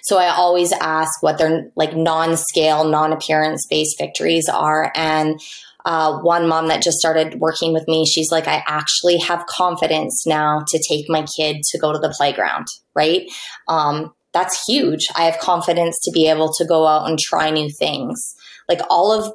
So 0.04 0.18
I 0.18 0.28
always 0.30 0.72
ask 0.72 1.22
what 1.22 1.38
their 1.38 1.72
like 1.76 1.96
non-scale, 1.96 2.86
non-appearance 2.86 3.68
based 3.70 3.98
victories 3.98 4.50
are. 4.50 4.92
And 4.96 5.40
uh, 5.86 6.20
one 6.20 6.48
mom 6.48 6.68
that 6.68 6.84
just 6.84 6.98
started 6.98 7.40
working 7.40 7.74
with 7.74 7.88
me, 7.88 8.06
she's 8.06 8.32
like, 8.32 8.48
I 8.48 8.64
actually 8.68 9.18
have 9.18 9.46
confidence 9.48 10.26
now 10.28 10.64
to 10.68 10.84
take 10.88 11.06
my 11.10 11.26
kid 11.38 11.58
to 11.72 11.80
go 11.80 11.92
to 11.92 12.00
the 12.00 12.14
playground, 12.16 12.68
right? 12.96 13.30
Um, 13.68 14.14
that's 14.34 14.64
huge. 14.68 15.08
I 15.16 15.26
have 15.26 15.40
confidence 15.40 16.00
to 16.04 16.12
be 16.12 16.30
able 16.30 16.54
to 16.54 16.66
go 16.66 16.88
out 16.88 17.10
and 17.10 17.20
try 17.20 17.50
new 17.50 17.70
things. 17.70 18.36
Like 18.70 18.82
all 18.90 19.12
of 19.12 19.34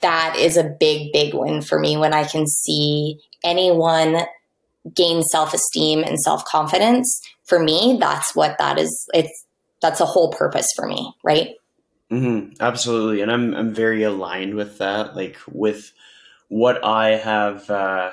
that 0.00 0.36
is 0.38 0.56
a 0.56 0.64
big, 0.64 1.12
big 1.12 1.34
win 1.34 1.62
for 1.62 1.78
me 1.78 1.96
when 1.96 2.12
I 2.12 2.24
can 2.24 2.46
see 2.46 3.18
anyone 3.44 4.22
gain 4.94 5.22
self 5.22 5.54
esteem 5.54 6.02
and 6.02 6.18
self 6.20 6.44
confidence. 6.44 7.20
For 7.44 7.58
me, 7.58 7.96
that's 8.00 8.34
what 8.34 8.58
that 8.58 8.78
is. 8.78 9.08
It's 9.14 9.46
that's 9.80 10.00
a 10.00 10.06
whole 10.06 10.32
purpose 10.32 10.68
for 10.76 10.86
me, 10.86 11.14
right? 11.22 11.54
Mm-hmm, 12.10 12.54
absolutely, 12.60 13.20
and 13.20 13.30
I'm 13.30 13.54
I'm 13.54 13.74
very 13.74 14.02
aligned 14.02 14.54
with 14.54 14.78
that. 14.78 15.16
Like 15.16 15.36
with 15.50 15.92
what 16.48 16.82
I 16.84 17.16
have 17.16 17.68
uh, 17.68 18.12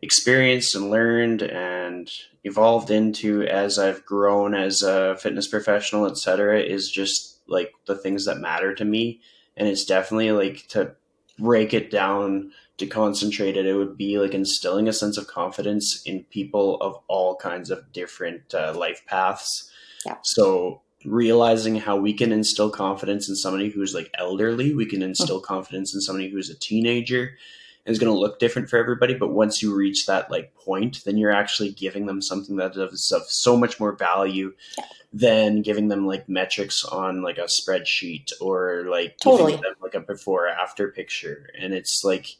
experienced 0.00 0.74
and 0.74 0.90
learned 0.90 1.42
and 1.42 2.10
evolved 2.44 2.90
into 2.90 3.42
as 3.44 3.78
I've 3.78 4.04
grown 4.04 4.54
as 4.54 4.82
a 4.82 5.16
fitness 5.16 5.46
professional, 5.46 6.06
etc., 6.06 6.60
is 6.60 6.90
just 6.90 7.38
like 7.46 7.72
the 7.86 7.94
things 7.94 8.24
that 8.24 8.38
matter 8.38 8.74
to 8.74 8.84
me, 8.84 9.20
and 9.56 9.68
it's 9.68 9.84
definitely 9.84 10.32
like 10.32 10.66
to 10.68 10.96
break 11.42 11.74
it 11.74 11.90
down 11.90 12.52
to 12.78 12.86
concentrate 12.86 13.56
it, 13.56 13.66
it 13.66 13.74
would 13.74 13.98
be 13.98 14.18
like 14.18 14.32
instilling 14.32 14.88
a 14.88 14.92
sense 14.92 15.18
of 15.18 15.26
confidence 15.26 16.02
in 16.04 16.24
people 16.24 16.80
of 16.80 16.98
all 17.08 17.36
kinds 17.36 17.70
of 17.70 17.92
different 17.92 18.54
uh, 18.54 18.72
life 18.74 19.02
paths. 19.06 19.70
Yeah. 20.06 20.16
So 20.22 20.80
realizing 21.04 21.76
how 21.76 21.96
we 21.96 22.12
can 22.14 22.32
instill 22.32 22.70
confidence 22.70 23.28
in 23.28 23.36
somebody 23.36 23.68
who's 23.68 23.94
like 23.94 24.10
elderly, 24.18 24.74
we 24.74 24.86
can 24.86 25.02
instill 25.02 25.40
confidence 25.40 25.94
in 25.94 26.00
somebody 26.00 26.30
who's 26.30 26.48
a 26.48 26.58
teenager. 26.58 27.36
Is 27.84 27.98
going 27.98 28.12
to 28.12 28.18
look 28.18 28.38
different 28.38 28.70
for 28.70 28.76
everybody, 28.78 29.14
but 29.14 29.32
once 29.32 29.60
you 29.60 29.74
reach 29.74 30.06
that 30.06 30.30
like 30.30 30.54
point, 30.54 31.02
then 31.04 31.16
you're 31.16 31.32
actually 31.32 31.72
giving 31.72 32.06
them 32.06 32.22
something 32.22 32.54
that 32.56 32.76
is 32.76 33.10
of 33.10 33.22
so 33.28 33.56
much 33.56 33.80
more 33.80 33.90
value 33.90 34.54
Yeah. 34.78 34.84
than 35.12 35.62
giving 35.62 35.88
them 35.88 36.06
like 36.06 36.28
metrics 36.28 36.84
on 36.84 37.22
like 37.22 37.38
a 37.38 37.48
spreadsheet 37.48 38.30
or 38.40 38.84
like 38.88 39.16
Totally. 39.18 39.52
giving 39.52 39.62
them 39.62 39.74
like 39.82 39.94
a 39.94 40.00
before 40.00 40.46
after 40.46 40.88
picture. 40.92 41.48
And 41.58 41.74
it's 41.74 42.02
like 42.04 42.36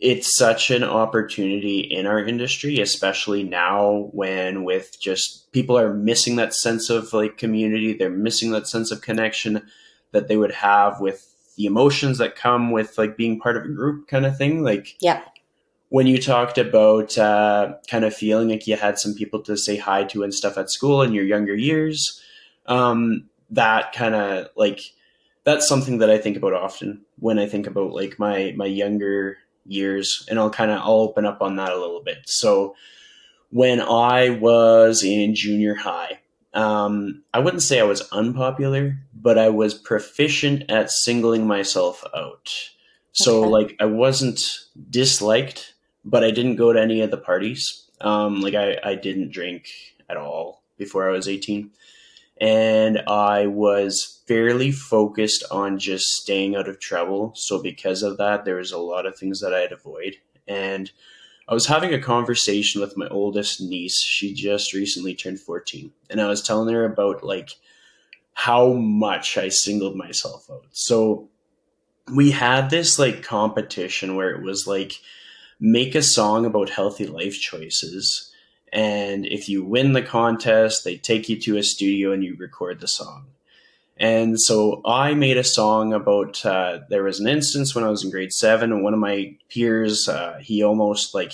it's 0.00 0.34
such 0.36 0.70
an 0.70 0.84
opportunity 0.84 1.80
in 1.80 2.06
our 2.06 2.24
industry, 2.24 2.80
especially 2.80 3.42
now 3.42 4.08
when 4.12 4.64
with 4.64 4.98
just 5.00 5.50
people 5.52 5.76
are 5.76 5.92
missing 5.92 6.36
that 6.36 6.54
sense 6.54 6.88
of 6.88 7.12
like 7.12 7.36
community, 7.36 7.92
they're 7.92 8.08
missing 8.08 8.52
that 8.52 8.66
sense 8.68 8.90
of 8.92 9.02
connection 9.02 9.60
that 10.12 10.28
they 10.28 10.36
would 10.38 10.52
have 10.52 11.00
with 11.00 11.34
the 11.58 11.66
emotions 11.66 12.16
that 12.18 12.34
come 12.36 12.70
with 12.70 12.96
like 12.96 13.16
being 13.18 13.38
part 13.38 13.56
of 13.58 13.64
a 13.64 13.68
group 13.68 14.08
kind 14.08 14.24
of 14.24 14.38
thing. 14.38 14.62
Like 14.62 14.96
Yeah. 15.00 15.20
when 15.90 16.06
you 16.06 16.16
talked 16.22 16.56
about 16.56 17.18
uh, 17.18 17.74
kind 17.90 18.04
of 18.06 18.14
feeling 18.14 18.48
like 18.48 18.66
you 18.66 18.76
had 18.76 18.98
some 18.98 19.12
people 19.14 19.40
to 19.42 19.56
say 19.56 19.76
hi 19.76 20.04
to 20.04 20.22
and 20.22 20.32
stuff 20.32 20.56
at 20.56 20.70
school 20.70 21.02
in 21.02 21.12
your 21.12 21.24
younger 21.24 21.54
years, 21.54 22.22
um, 22.66 23.28
that 23.50 23.92
kind 23.92 24.14
of 24.14 24.48
like 24.56 24.80
that's 25.44 25.68
something 25.68 25.98
that 25.98 26.10
I 26.10 26.18
think 26.18 26.36
about 26.36 26.52
often 26.54 27.02
when 27.18 27.38
I 27.38 27.46
think 27.46 27.66
about 27.66 27.92
like 27.92 28.18
my 28.18 28.54
my 28.56 28.66
younger 28.66 29.38
years, 29.66 30.24
and 30.30 30.38
I'll 30.38 30.50
kind 30.50 30.70
of 30.70 30.78
I'll 30.80 31.00
open 31.00 31.26
up 31.26 31.42
on 31.42 31.56
that 31.56 31.72
a 31.72 31.78
little 31.78 32.02
bit. 32.02 32.18
So 32.26 32.76
when 33.50 33.80
I 33.80 34.30
was 34.30 35.02
in 35.02 35.34
junior 35.34 35.74
high, 35.74 36.20
um, 36.54 37.22
I 37.34 37.38
wouldn't 37.38 37.62
say 37.62 37.80
I 37.80 37.84
was 37.84 38.08
unpopular, 38.12 38.98
but 39.14 39.38
I 39.38 39.48
was 39.50 39.74
proficient 39.74 40.70
at 40.70 40.90
singling 40.90 41.46
myself 41.46 42.04
out. 42.16 42.70
So 43.12 43.44
Okay. 43.44 43.48
like 43.48 43.76
I 43.80 43.84
wasn't 43.86 44.40
disliked, 44.90 45.74
but 46.04 46.24
I 46.24 46.30
didn't 46.30 46.56
go 46.56 46.72
to 46.72 46.80
any 46.80 47.00
of 47.00 47.10
the 47.10 47.16
parties. 47.18 47.84
Um, 48.00 48.40
like 48.40 48.54
I, 48.54 48.78
I 48.82 48.94
didn't 48.94 49.32
drink 49.32 49.68
at 50.08 50.16
all 50.16 50.62
before 50.76 51.08
I 51.08 51.12
was 51.12 51.28
18. 51.28 51.70
And 52.40 53.02
I 53.08 53.46
was 53.46 54.22
fairly 54.26 54.70
focused 54.70 55.44
on 55.50 55.78
just 55.78 56.06
staying 56.06 56.54
out 56.54 56.68
of 56.68 56.78
trouble. 56.78 57.32
So 57.34 57.60
because 57.60 58.02
of 58.02 58.16
that, 58.18 58.44
there 58.44 58.56
was 58.56 58.70
a 58.72 58.78
lot 58.78 59.06
of 59.06 59.18
things 59.18 59.40
that 59.40 59.52
I'd 59.52 59.72
avoid. 59.72 60.16
And 60.46 60.90
I 61.48 61.54
was 61.54 61.66
having 61.66 61.94
a 61.94 62.00
conversation 62.00 62.80
with 62.80 62.96
my 62.96 63.08
oldest 63.08 63.60
niece. 63.60 64.00
She 64.02 64.34
just 64.34 64.74
recently 64.74 65.14
turned 65.14 65.40
14. 65.40 65.90
And 66.10 66.20
I 66.20 66.28
was 66.28 66.42
telling 66.42 66.72
her 66.74 66.84
about 66.84 67.24
like 67.24 67.50
how 68.34 68.74
much 68.74 69.38
I 69.38 69.48
singled 69.48 69.96
myself 69.96 70.50
out. 70.50 70.66
So 70.72 71.28
we 72.14 72.30
had 72.30 72.70
this 72.70 72.98
like 72.98 73.22
competition 73.22 74.14
where 74.14 74.30
it 74.30 74.42
was 74.42 74.66
like 74.66 75.00
make 75.60 75.94
a 75.94 76.02
song 76.02 76.46
about 76.46 76.70
healthy 76.70 77.06
life 77.06 77.38
choices 77.38 78.32
and 78.72 79.26
if 79.26 79.48
you 79.48 79.64
win 79.64 79.92
the 79.92 80.02
contest 80.02 80.84
they 80.84 80.96
take 80.96 81.28
you 81.28 81.38
to 81.40 81.56
a 81.56 81.62
studio 81.62 82.12
and 82.12 82.22
you 82.22 82.36
record 82.36 82.80
the 82.80 82.88
song 82.88 83.26
and 83.98 84.40
so 84.40 84.80
i 84.84 85.14
made 85.14 85.36
a 85.36 85.44
song 85.44 85.92
about 85.92 86.44
uh, 86.46 86.78
there 86.88 87.02
was 87.02 87.20
an 87.20 87.28
instance 87.28 87.74
when 87.74 87.84
i 87.84 87.88
was 87.88 88.04
in 88.04 88.10
grade 88.10 88.32
seven 88.32 88.72
and 88.72 88.82
one 88.82 88.94
of 88.94 89.00
my 89.00 89.34
peers 89.48 90.08
uh, 90.08 90.38
he 90.40 90.62
almost 90.62 91.14
like 91.14 91.32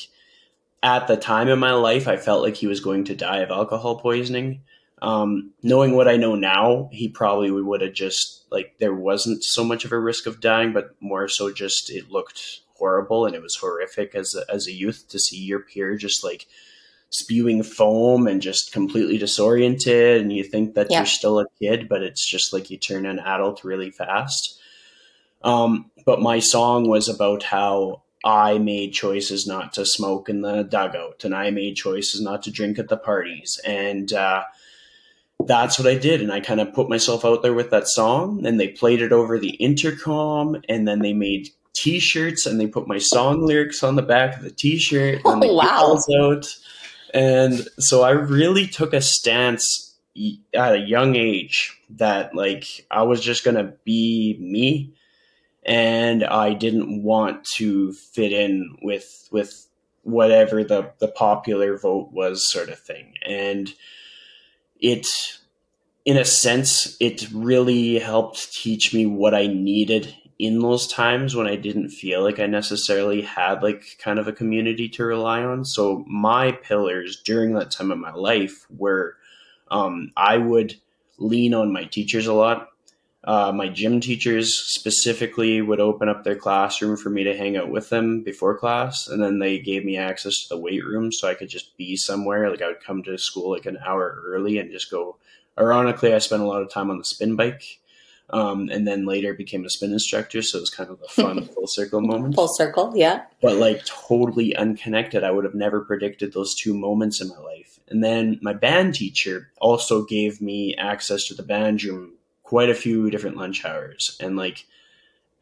at 0.82 1.06
the 1.06 1.16
time 1.16 1.48
in 1.48 1.58
my 1.58 1.72
life 1.72 2.08
i 2.08 2.16
felt 2.16 2.42
like 2.42 2.56
he 2.56 2.66
was 2.66 2.80
going 2.80 3.04
to 3.04 3.14
die 3.14 3.38
of 3.38 3.50
alcohol 3.50 3.98
poisoning. 3.98 4.62
Um, 5.02 5.52
knowing 5.62 5.94
what 5.94 6.08
I 6.08 6.16
know 6.16 6.34
now, 6.34 6.88
he 6.90 7.08
probably 7.08 7.50
would 7.50 7.82
have 7.82 7.92
just 7.92 8.46
like 8.50 8.76
there 8.78 8.94
wasn't 8.94 9.44
so 9.44 9.62
much 9.62 9.84
of 9.84 9.92
a 9.92 9.98
risk 9.98 10.26
of 10.26 10.40
dying, 10.40 10.72
but 10.72 10.94
more 10.98 11.28
so 11.28 11.52
just 11.52 11.90
it 11.90 12.10
looked 12.10 12.60
horrible 12.76 13.26
and 13.26 13.34
it 13.34 13.42
was 13.42 13.56
horrific 13.56 14.14
as 14.14 14.34
a, 14.34 14.50
as 14.50 14.66
a 14.66 14.72
youth 14.72 15.04
to 15.08 15.18
see 15.18 15.36
your 15.36 15.60
peer 15.60 15.96
just 15.96 16.24
like 16.24 16.46
spewing 17.10 17.62
foam 17.62 18.26
and 18.26 18.42
just 18.42 18.72
completely 18.72 19.18
disoriented, 19.18 20.20
and 20.20 20.32
you 20.32 20.42
think 20.42 20.74
that 20.74 20.88
Yeah. 20.90 20.98
you're 20.98 21.06
still 21.06 21.38
a 21.38 21.46
kid, 21.62 21.88
but 21.88 22.02
it's 22.02 22.26
just 22.28 22.52
like 22.52 22.70
you 22.70 22.76
turn 22.78 23.06
an 23.06 23.18
adult 23.20 23.62
really 23.64 23.90
fast. 23.90 24.58
Um, 25.42 25.90
but 26.06 26.20
my 26.20 26.38
song 26.38 26.88
was 26.88 27.08
about 27.08 27.42
how 27.44 28.02
I 28.24 28.56
made 28.58 28.92
choices 28.94 29.46
not 29.46 29.74
to 29.74 29.84
smoke 29.84 30.28
in 30.30 30.40
the 30.40 30.62
dugout, 30.62 31.24
and 31.24 31.34
I 31.34 31.50
made 31.50 31.76
choices 31.76 32.20
not 32.22 32.42
to 32.44 32.50
drink 32.50 32.78
at 32.78 32.88
the 32.88 32.96
parties, 32.96 33.60
and 33.66 34.10
uh, 34.12 34.44
that's 35.46 35.78
what 35.78 35.86
I 35.86 35.96
did. 35.96 36.22
And 36.22 36.32
I 36.32 36.40
kind 36.40 36.60
of 36.60 36.72
put 36.72 36.88
myself 36.88 37.24
out 37.24 37.42
there 37.42 37.52
with 37.54 37.70
that 37.70 37.86
song, 37.88 38.44
and 38.46 38.58
they 38.58 38.68
played 38.68 39.02
it 39.02 39.12
over 39.12 39.38
the 39.38 39.50
intercom, 39.56 40.56
and 40.68 40.88
then 40.88 41.00
they 41.00 41.12
made 41.12 41.48
T-shirts, 41.74 42.46
and 42.46 42.58
they 42.58 42.66
put 42.66 42.88
my 42.88 42.98
song 42.98 43.44
lyrics 43.44 43.82
on 43.82 43.96
the 43.96 44.02
back 44.02 44.36
of 44.38 44.42
the 44.42 44.50
T-shirt, 44.50 45.20
and 45.24 45.42
they 45.42 45.48
Oh, 45.48 45.60
put 45.60 46.08
wow. 46.18 46.32
out. 46.32 46.46
And 47.14 47.68
so 47.78 48.02
I 48.02 48.10
really 48.10 48.66
took 48.66 48.92
a 48.92 49.00
stance 49.00 49.94
at 50.52 50.74
a 50.74 50.78
young 50.78 51.14
age 51.14 51.80
that 51.90 52.34
like 52.34 52.86
I 52.90 53.02
was 53.02 53.20
just 53.20 53.44
gonna 53.44 53.72
be 53.84 54.36
me, 54.40 54.94
and 55.64 56.24
I 56.24 56.54
didn't 56.54 57.04
want 57.04 57.44
to 57.56 57.92
fit 57.92 58.32
in 58.32 58.76
with 58.82 59.28
with 59.30 59.68
whatever 60.02 60.64
the 60.64 60.90
the 60.98 61.08
popular 61.08 61.78
vote 61.78 62.10
was, 62.12 62.50
sort 62.50 62.68
of 62.68 62.80
thing. 62.80 63.14
And 63.24 63.72
it, 64.80 65.06
in 66.04 66.16
a 66.16 66.24
sense, 66.24 66.96
it 66.98 67.28
really 67.32 68.00
helped 68.00 68.52
teach 68.52 68.92
me 68.92 69.06
what 69.06 69.34
I 69.34 69.46
needed 69.46 70.14
in 70.38 70.58
those 70.58 70.86
times 70.86 71.36
when 71.36 71.46
I 71.46 71.56
didn't 71.56 71.90
feel 71.90 72.22
like 72.22 72.40
I 72.40 72.46
necessarily 72.46 73.22
had 73.22 73.62
like 73.62 73.98
kind 73.98 74.18
of 74.18 74.26
a 74.26 74.32
community 74.32 74.88
to 74.90 75.04
rely 75.04 75.42
on. 75.42 75.64
So 75.64 76.04
my 76.08 76.52
pillars 76.52 77.22
during 77.22 77.54
that 77.54 77.70
time 77.70 77.90
of 77.90 77.98
my 77.98 78.12
life 78.12 78.66
were 78.76 79.16
um, 79.70 80.12
I 80.16 80.38
would 80.38 80.74
lean 81.18 81.54
on 81.54 81.72
my 81.72 81.84
teachers 81.84 82.26
a 82.26 82.34
lot. 82.34 82.70
Uh, 83.22 83.50
my 83.52 83.68
gym 83.68 84.00
teachers 84.00 84.54
specifically 84.54 85.62
would 85.62 85.80
open 85.80 86.10
up 86.10 86.24
their 86.24 86.36
classroom 86.36 86.94
for 86.96 87.08
me 87.08 87.24
to 87.24 87.36
hang 87.36 87.56
out 87.56 87.70
with 87.70 87.88
them 87.88 88.22
before 88.22 88.58
class, 88.58 89.08
and 89.08 89.22
then 89.22 89.38
they 89.38 89.58
gave 89.58 89.82
me 89.82 89.96
access 89.96 90.42
to 90.42 90.48
the 90.50 90.60
weight 90.60 90.84
room 90.84 91.10
so 91.10 91.26
I 91.26 91.34
could 91.34 91.48
just 91.48 91.74
be 91.78 91.96
somewhere. 91.96 92.50
Like 92.50 92.60
I 92.60 92.66
would 92.66 92.84
come 92.84 93.02
to 93.04 93.16
school 93.16 93.50
like 93.50 93.64
an 93.64 93.78
hour 93.84 94.22
early 94.26 94.58
and 94.58 94.70
just 94.70 94.90
go. 94.90 95.16
Ironically, 95.58 96.12
I 96.12 96.18
spent 96.18 96.42
a 96.42 96.46
lot 96.46 96.62
of 96.62 96.68
time 96.68 96.90
on 96.90 96.98
the 96.98 97.04
spin 97.04 97.36
bike, 97.36 97.78
um, 98.30 98.68
and 98.70 98.86
then 98.86 99.06
later 99.06 99.34
became 99.34 99.64
a 99.64 99.70
spin 99.70 99.92
instructor. 99.92 100.42
So 100.42 100.58
it 100.58 100.62
was 100.62 100.70
kind 100.70 100.90
of 100.90 101.00
a 101.02 101.08
fun 101.08 101.44
full 101.54 101.66
circle 101.66 102.00
moment 102.00 102.34
Full 102.34 102.48
circle. 102.48 102.92
Yeah. 102.96 103.22
but 103.42 103.56
like 103.56 103.84
totally 103.84 104.56
unconnected. 104.56 105.22
I 105.24 105.30
would 105.30 105.44
have 105.44 105.54
never 105.54 105.80
predicted 105.82 106.32
those 106.32 106.54
two 106.54 106.74
moments 106.74 107.20
in 107.20 107.28
my 107.28 107.38
life. 107.38 107.78
And 107.88 108.02
then 108.02 108.38
my 108.42 108.54
band 108.54 108.94
teacher 108.94 109.50
also 109.60 110.04
gave 110.04 110.40
me 110.40 110.74
access 110.76 111.26
to 111.28 111.34
the 111.34 111.42
band 111.42 111.84
room 111.84 112.12
quite 112.42 112.70
a 112.70 112.74
few 112.74 113.10
different 113.10 113.36
lunch 113.36 113.64
hours. 113.64 114.16
And 114.20 114.36
like 114.36 114.64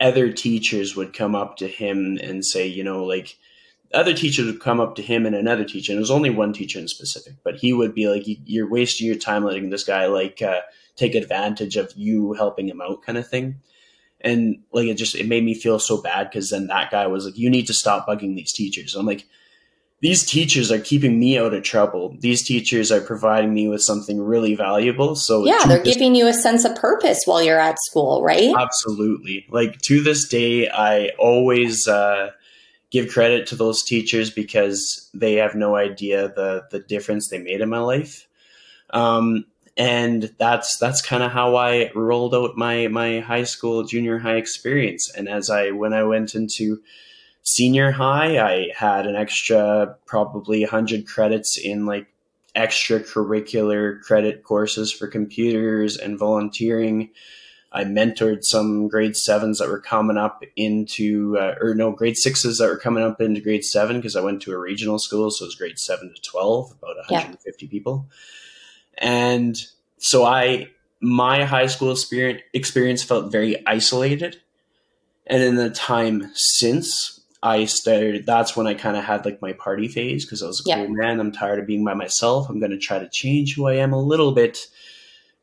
other 0.01 0.33
teachers 0.33 0.97
would 0.97 1.13
come 1.13 1.35
up 1.37 1.57
to 1.59 1.69
him 1.69 2.19
and 2.21 2.45
say, 2.45 2.67
you 2.67 2.83
know, 2.83 3.05
like 3.05 3.37
other 3.95 4.15
teachers 4.15 4.47
would 4.47 4.61
come 4.61 4.81
up 4.81 4.97
to 4.97 5.03
him 5.03 5.27
and 5.27 5.37
another 5.37 5.65
teacher, 5.65 5.93
and 5.93 5.99
it 5.99 6.01
was 6.01 6.11
only 6.11 6.31
one 6.31 6.53
teacher 6.55 6.79
in 6.79 6.89
specific, 6.89 7.35
but 7.45 7.57
he 7.57 7.75
would 7.75 7.95
be 7.95 8.09
like, 8.09 8.27
"You- 8.27 8.39
you're 8.47 8.69
wasting 8.71 9.07
your 9.07 9.17
time 9.17 9.45
letting 9.45 9.69
this 9.69 9.85
guy 9.85 10.07
like 10.07 10.41
uh, 10.41 10.63
take 10.97 11.15
advantage 11.15 11.77
of 11.77 11.93
you 11.97 12.33
helping 12.35 12.69
him 12.69 12.81
out 12.81 13.03
kind 13.03 13.19
of 13.19 13.27
thing 13.29 13.57
and 14.21 14.59
like 14.73 14.87
it 14.87 14.95
just 14.95 15.15
it 15.15 15.27
made 15.27 15.43
me 15.45 15.55
feel 15.55 15.79
so 15.79 16.01
bad 16.01 16.29
because 16.31 16.51
then 16.51 16.67
that 16.69 16.91
guy 16.91 17.07
was 17.07 17.25
like 17.25 17.37
you 17.37 17.51
need 17.51 17.67
to 17.67 17.75
stop 17.75 18.07
bugging 18.07 18.37
these 18.37 18.53
teachers 18.53 18.95
i'm 18.95 19.07
like 19.07 19.25
these 20.01 20.25
teachers 20.25 20.73
are 20.73 20.81
keeping 20.81 21.19
me 21.19 21.39
out 21.39 21.55
of 21.55 21.63
trouble 21.63 22.15
these 22.21 22.43
teachers 22.43 22.91
are 22.93 23.01
providing 23.01 23.55
me 23.55 23.69
with 23.69 23.81
something 23.83 24.21
really 24.21 24.55
valuable 24.55 25.15
so 25.17 25.45
Yeah. 25.47 25.65
They're 25.67 25.79
this- 25.83 25.95
giving 25.95 26.15
you 26.15 26.27
a 26.27 26.33
sense 26.35 26.65
of 26.65 26.75
purpose 26.77 27.21
while 27.25 27.41
you're 27.43 27.61
at 27.61 27.79
school, 27.83 28.23
right? 28.23 28.53
absolutely 28.57 29.47
like 29.51 29.81
to 29.83 30.03
this 30.03 30.29
day 30.29 30.69
i 30.69 31.11
always 31.19 31.87
uh 31.89 32.31
give 32.91 33.09
credit 33.09 33.47
to 33.47 33.57
those 33.57 33.83
teachers 33.83 34.31
because 34.31 35.09
they 35.15 35.35
have 35.35 35.55
no 35.55 35.75
idea 35.77 36.29
the 36.37 36.65
the 36.71 36.81
difference 36.81 37.29
they 37.29 37.39
made 37.39 37.61
in 37.61 37.69
my 37.71 37.79
life 37.79 38.29
um 38.91 39.45
and 39.77 40.35
that's 40.39 40.77
that's 40.77 41.01
kind 41.01 41.23
of 41.23 41.33
how 41.33 41.57
I 41.57 41.91
rolled 41.95 42.35
out 42.35 42.57
my 42.57 42.89
my 42.89 43.21
high 43.21 43.45
school 43.45 43.85
junior 43.85 44.19
high 44.19 44.37
experience 44.37 45.11
and 45.17 45.29
as 45.29 45.49
I 45.49 45.71
when 45.71 45.93
I 45.93 46.03
went 46.05 46.35
into 46.35 46.83
senior 47.43 47.91
high 47.93 48.39
I 48.39 48.69
had 48.77 49.07
an 49.07 49.17
extra 49.17 49.97
probably 50.05 50.61
100 50.61 51.07
credits 51.07 51.59
in 51.59 51.87
like 51.87 52.07
extracurricular 52.55 54.01
credit 54.03 54.43
courses 54.43 54.93
for 54.93 55.07
computers 55.07 55.97
and 55.97 56.19
volunteering 56.19 57.11
I 57.75 57.85
mentored 57.85 58.45
some 58.45 58.89
grade 58.89 59.17
sevens 59.17 59.59
that 59.59 59.69
were 59.69 59.81
coming 59.81 60.19
up 60.19 60.45
into, 60.57 61.39
uh, 61.39 61.55
or 61.61 61.75
no, 61.75 61.91
grade 61.91 62.19
sixes 62.19 62.59
that 62.59 62.69
were 62.69 62.77
coming 62.77 63.03
up 63.03 63.21
into 63.21 63.41
grade 63.41 63.65
seven 63.65 63.97
because 63.97 64.15
I 64.15 64.21
went 64.21 64.43
to 64.43 64.53
a 64.53 64.59
regional 64.59 64.99
school. 64.99 65.31
So 65.31 65.45
it 65.45 65.49
was 65.49 65.55
grade 65.55 65.79
seven 65.79 66.13
to 66.15 66.21
12, 66.21 66.73
about 66.73 66.97
Yeah. 67.09 67.19
150 67.19 67.69
people. 67.69 68.11
And 68.99 69.57
so 69.99 70.25
I 70.25 70.69
my 71.01 71.45
high 71.45 71.67
school 71.67 71.91
experience 71.91 72.43
experience 72.53 73.03
felt 73.03 73.33
very 73.33 73.67
isolated. 73.67 74.41
And 75.27 75.43
in 75.43 75.57
the 75.57 75.71
time 75.71 76.31
since 76.35 77.21
I 77.43 77.65
started, 77.65 78.25
that's 78.27 78.57
when 78.57 78.67
I 78.67 78.75
kind 78.75 78.97
of 78.97 79.05
had 79.05 79.25
like 79.25 79.43
my 79.43 79.53
party 79.53 79.89
phase 79.89 80.25
because 80.25 80.43
I 80.43 80.47
was 80.47 80.65
like, 80.65 80.77
Yeah. 80.77 80.85
oh 80.85 80.89
man, 80.89 81.19
I'm 81.19 81.33
tired 81.33 81.59
of 81.59 81.67
being 81.67 81.85
by 81.85 81.95
myself. 81.95 82.49
I'm 82.49 82.61
going 82.61 82.71
to 82.71 82.79
try 82.79 82.99
to 82.99 83.09
change 83.09 83.55
who 83.55 83.67
I 83.67 83.75
am 83.75 83.93
a 83.93 84.01
little 84.01 84.33
bit 84.33 84.67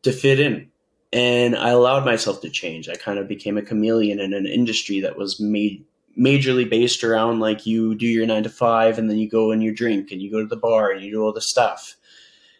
to 0.03 0.11
fit 0.11 0.39
in. 0.39 0.69
And 1.11 1.55
I 1.57 1.69
allowed 1.69 2.05
myself 2.05 2.41
to 2.41 2.49
change. 2.49 2.87
I 2.87 2.95
kind 2.95 3.19
of 3.19 3.27
became 3.27 3.57
a 3.57 3.61
chameleon 3.61 4.19
in 4.19 4.33
an 4.33 4.45
industry 4.45 4.99
that 5.01 5.17
was 5.17 5.39
made 5.39 5.83
majorly 6.17 6.69
based 6.69 7.03
around 7.03 7.39
like 7.39 7.65
you 7.65 7.95
do 7.95 8.05
your 8.05 8.25
nine 8.25 8.43
to 8.43 8.49
five 8.49 8.97
and 8.97 9.09
then 9.09 9.17
you 9.17 9.29
go 9.29 9.51
and 9.51 9.63
you 9.63 9.73
drink 9.73 10.11
and 10.11 10.21
you 10.21 10.31
go 10.31 10.39
to 10.39 10.47
the 10.47 10.55
bar 10.57 10.91
and 10.91 11.03
you 11.03 11.11
do 11.11 11.21
all 11.21 11.33
the 11.33 11.41
stuff. 11.41 11.95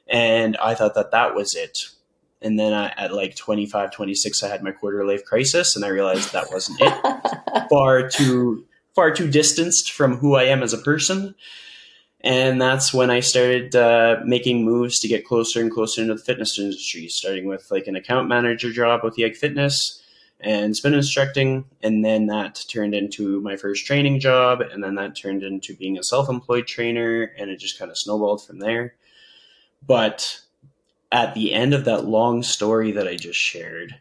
And 0.10 0.58
I 0.58 0.74
thought 0.74 0.96
that 0.96 1.12
that 1.12 1.36
was 1.36 1.56
it. 1.56 1.90
And 2.42 2.58
then 2.58 2.74
I, 2.74 2.88
at 2.98 3.14
like 3.14 3.36
25, 3.36 3.92
26, 3.92 4.44
I 4.44 4.48
had 4.48 4.64
my 4.64 4.72
quarter 4.72 5.06
life 5.06 5.26
crisis 5.26 5.76
and 5.76 5.84
I 5.84 5.90
realized 5.90 6.32
that 6.32 6.52
wasn't 6.52 6.80
it 6.82 7.68
far 7.70 8.10
too 8.10 8.66
far 8.96 9.12
too 9.12 9.30
distanced 9.30 9.92
from 9.92 10.18
who 10.18 10.36
I 10.36 10.44
am 10.44 10.64
as 10.64 10.74
a 10.74 10.78
person. 10.78 11.36
And 12.22 12.62
that's 12.62 12.94
when 12.94 13.10
I 13.10 13.22
started 13.22 13.76
uh, 13.76 14.18
making 14.26 14.66
moves 14.66 15.00
to 15.00 15.08
get 15.08 15.26
closer 15.26 15.62
and 15.62 15.72
closer 15.72 16.02
into 16.02 16.16
the 16.16 16.22
fitness 16.22 16.60
industry, 16.60 17.08
starting 17.08 17.46
with 17.46 17.72
like 17.72 17.88
an 17.88 17.96
account 17.96 18.28
manager 18.28 18.72
job 18.74 19.02
with 19.04 19.18
Yeg 19.18 19.38
Fitness 19.38 20.02
and 20.42 20.76
spin 20.76 20.94
instructing. 20.94 21.66
And 21.82 22.04
then 22.04 22.26
that 22.28 22.66
turned 22.70 22.94
into 22.94 23.40
my 23.42 23.56
first 23.56 23.86
training 23.86 24.20
job. 24.20 24.60
And 24.60 24.84
then 24.84 24.96
that 24.96 25.16
turned 25.16 25.44
into 25.44 25.76
being 25.76 25.98
a 25.98 26.04
self 26.04 26.30
employed 26.30 26.68
trainer. 26.68 27.32
And 27.38 27.50
it 27.50 27.58
just 27.58 27.80
kind 27.80 27.90
of 27.90 27.98
snowballed 27.98 28.46
from 28.46 28.60
there. 28.60 28.96
But 29.86 30.42
at 31.12 31.34
the 31.34 31.54
end 31.54 31.74
of 31.74 31.86
that 31.86 32.06
long 32.06 32.44
story 32.44 32.92
that 32.92 33.08
I 33.08 33.16
just 33.16 33.40
shared, 33.40 33.96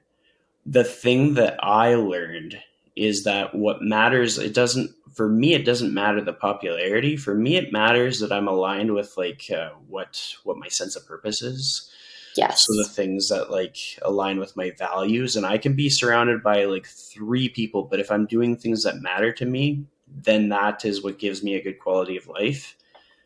the 0.66 0.84
thing 0.84 1.34
that 1.34 1.62
I 1.62 1.94
learned 1.94 2.58
is 2.94 3.24
that 3.24 3.54
what 3.54 3.80
matters 3.80 4.38
it 4.38 4.52
doesn't 4.52 4.90
for 5.14 5.28
me 5.28 5.54
it 5.54 5.64
doesn't 5.64 5.94
matter 5.94 6.20
the 6.20 6.32
popularity. 6.32 7.16
For 7.16 7.34
me 7.34 7.56
it 7.56 7.72
matters 7.72 8.20
that 8.20 8.32
i'm 8.32 8.48
aligned 8.48 8.92
with 8.92 9.16
like 9.16 9.50
uh, 9.50 9.70
what 9.86 10.34
what 10.44 10.58
my 10.58 10.68
sense 10.68 10.96
of 10.96 11.06
purpose 11.06 11.42
is. 11.42 11.90
Yes. 12.36 12.64
so 12.64 12.72
the 12.74 12.88
things 12.88 13.30
that 13.30 13.50
like 13.50 13.76
align 14.02 14.38
with 14.38 14.56
my 14.56 14.70
values. 14.78 15.34
And 15.34 15.46
i 15.46 15.58
can 15.58 15.74
be 15.74 15.88
surrounded 15.88 16.42
by 16.42 16.64
like 16.64 16.86
three 16.86 17.48
people 17.48 17.84
but 17.84 18.00
if 18.00 18.10
i'm 18.10 18.26
doing 18.26 18.56
things 18.56 18.82
that 18.82 19.00
matter 19.00 19.32
to 19.32 19.46
me 19.46 19.84
then 20.06 20.48
that 20.48 20.84
is 20.84 21.02
what 21.02 21.18
gives 21.18 21.42
me 21.42 21.54
a 21.54 21.62
good 21.62 21.78
quality 21.78 22.16
of 22.16 22.28
life 22.28 22.76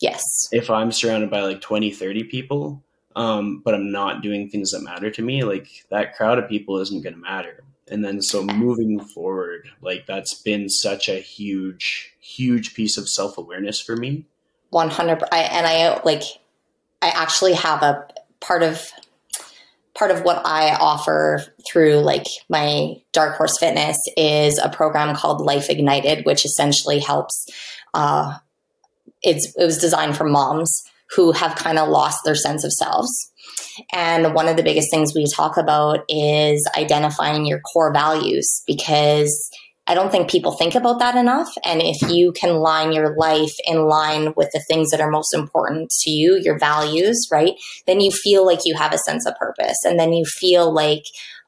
yes. 0.02 0.22
if 0.52 0.68
i'm 0.70 0.92
surrounded 0.92 1.30
by 1.30 1.40
like 1.40 1.60
20 1.60 1.90
30 1.90 2.24
people 2.24 2.82
um, 3.14 3.60
but 3.64 3.74
i'm 3.74 3.90
not 3.90 4.22
doing 4.22 4.48
things 4.48 4.70
that 4.70 4.82
matter 4.82 5.10
to 5.10 5.22
me 5.22 5.44
like 5.44 5.68
that 5.90 6.14
crowd 6.14 6.38
of 6.38 6.48
people 6.48 6.78
isn't 6.78 7.02
going 7.02 7.14
to 7.14 7.20
matter 7.20 7.62
and 7.88 8.04
then 8.04 8.22
so 8.22 8.42
moving 8.42 9.00
forward 9.00 9.68
like 9.80 10.06
that's 10.06 10.34
been 10.34 10.68
such 10.68 11.08
a 11.08 11.20
huge 11.20 12.14
huge 12.20 12.74
piece 12.74 12.96
of 12.96 13.08
self-awareness 13.08 13.80
for 13.80 13.96
me 13.96 14.24
100 14.70 15.22
I, 15.30 15.40
and 15.40 15.66
i 15.66 16.00
like 16.04 16.22
i 17.02 17.08
actually 17.08 17.52
have 17.54 17.82
a 17.82 18.06
part 18.40 18.62
of 18.62 18.90
part 19.94 20.10
of 20.10 20.22
what 20.22 20.40
i 20.46 20.74
offer 20.76 21.44
through 21.70 21.96
like 21.96 22.24
my 22.48 22.94
dark 23.12 23.36
horse 23.36 23.58
fitness 23.58 23.98
is 24.16 24.58
a 24.58 24.70
program 24.70 25.14
called 25.14 25.40
life 25.40 25.68
ignited 25.68 26.24
which 26.24 26.44
essentially 26.44 26.98
helps 26.98 27.46
uh, 27.94 28.38
it's 29.22 29.54
it 29.56 29.64
was 29.64 29.78
designed 29.78 30.16
for 30.16 30.24
moms 30.24 30.82
who 31.16 31.32
have 31.32 31.56
kind 31.56 31.78
of 31.78 31.88
lost 31.88 32.20
their 32.24 32.34
sense 32.34 32.64
of 32.64 32.72
selves 32.72 33.32
and 33.92 34.34
one 34.34 34.48
of 34.48 34.56
the 34.56 34.62
biggest 34.62 34.90
things 34.90 35.14
we 35.14 35.26
talk 35.26 35.56
about 35.56 36.00
is 36.08 36.68
identifying 36.76 37.46
your 37.46 37.60
core 37.60 37.92
values 37.92 38.62
because 38.66 39.50
I 39.86 39.94
don't 39.94 40.12
think 40.12 40.30
people 40.30 40.52
think 40.52 40.74
about 40.74 41.00
that 41.00 41.16
enough. 41.16 41.52
And 41.64 41.82
if 41.82 42.08
you 42.08 42.32
can 42.32 42.56
line 42.56 42.92
your 42.92 43.16
life 43.16 43.52
in 43.66 43.86
line 43.86 44.32
with 44.36 44.50
the 44.52 44.64
things 44.68 44.90
that 44.90 45.00
are 45.00 45.10
most 45.10 45.34
important 45.34 45.90
to 46.02 46.10
you, 46.10 46.40
your 46.40 46.58
values, 46.58 47.28
right? 47.32 47.54
Then 47.86 48.00
you 48.00 48.12
feel 48.12 48.46
like 48.46 48.60
you 48.64 48.76
have 48.76 48.92
a 48.92 48.98
sense 48.98 49.26
of 49.26 49.34
purpose. 49.36 49.78
And 49.84 49.98
then 49.98 50.12
you 50.12 50.24
feel 50.24 50.72
like, 50.72 51.02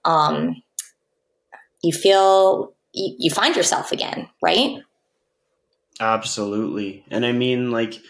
um, 0.05 0.57
you 1.83 1.93
feel 1.93 2.75
you, 2.93 3.15
you 3.19 3.31
find 3.31 3.55
yourself 3.55 3.93
again, 3.93 4.29
right? 4.43 4.79
Absolutely. 6.01 7.05
And 7.11 7.25
i 7.25 7.33
mean 7.33 7.71
like 7.71 8.01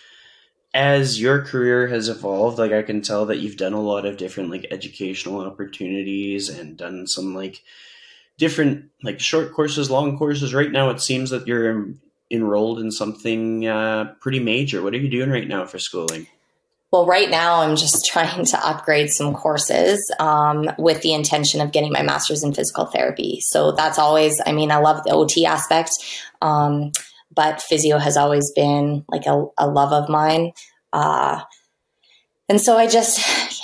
as 0.73 1.21
your 1.21 1.43
career 1.45 1.87
has 1.87 2.09
evolved 2.09 2.59
like 2.59 2.73
i 2.73 2.83
can 2.83 3.01
tell 3.01 3.27
that 3.27 3.39
you've 3.39 3.57
done 3.57 3.75
a 3.75 3.81
lot 3.81 4.05
of 4.05 4.17
different 4.17 4.51
like 4.51 4.67
educational 4.73 5.41
opportunities 5.41 6.49
and 6.49 6.77
done 6.77 7.07
some 7.07 7.33
like 7.33 7.63
different 8.39 8.91
like 9.03 9.21
short 9.21 9.53
courses 9.53 9.91
long 9.91 10.19
courses. 10.19 10.55
Right 10.55 10.71
now 10.71 10.91
it 10.91 11.01
seems 11.01 11.31
that 11.31 11.47
you're 11.47 11.71
en- 11.71 12.01
enrolled 12.31 12.81
in 12.81 12.91
something 12.91 13.67
uh, 13.67 14.15
pretty 14.21 14.41
major. 14.41 14.83
What 14.83 14.95
are 14.95 14.99
you 14.99 15.09
doing 15.09 15.31
right 15.31 15.49
now 15.49 15.65
for 15.67 15.79
schooling? 15.79 16.27
Well, 16.91 17.07
right 17.07 17.31
now 17.31 17.61
I'm 17.61 17.77
just 17.77 18.07
trying 18.13 18.45
to 18.47 18.67
upgrade 18.67 19.11
some 19.11 19.35
courses 19.35 20.01
um, 20.19 20.71
with 20.79 21.03
the 21.03 21.13
intention 21.13 21.61
of 21.61 21.73
getting 21.73 21.93
my 21.93 22.03
master's 22.03 22.43
in 22.43 22.55
physical 22.55 22.87
therapy. 22.87 23.41
So 23.43 23.73
that's 23.73 23.99
always, 23.99 24.41
I 24.47 24.53
mean, 24.53 24.71
I 24.71 24.79
love 24.79 25.05
the 25.05 25.11
OT 25.11 25.47
aspect, 25.47 25.91
um, 26.43 26.93
but 27.35 27.61
physio 27.63 27.99
has 27.99 28.17
always 28.17 28.51
been 28.55 29.05
like 29.09 29.27
a, 29.27 29.47
a 29.59 29.67
love 29.67 29.93
of 29.93 30.09
mine. 30.09 30.53
Uh, 30.93 31.41
and 32.49 32.61
so 32.61 32.77
I 32.77 32.87
just, 32.87 33.19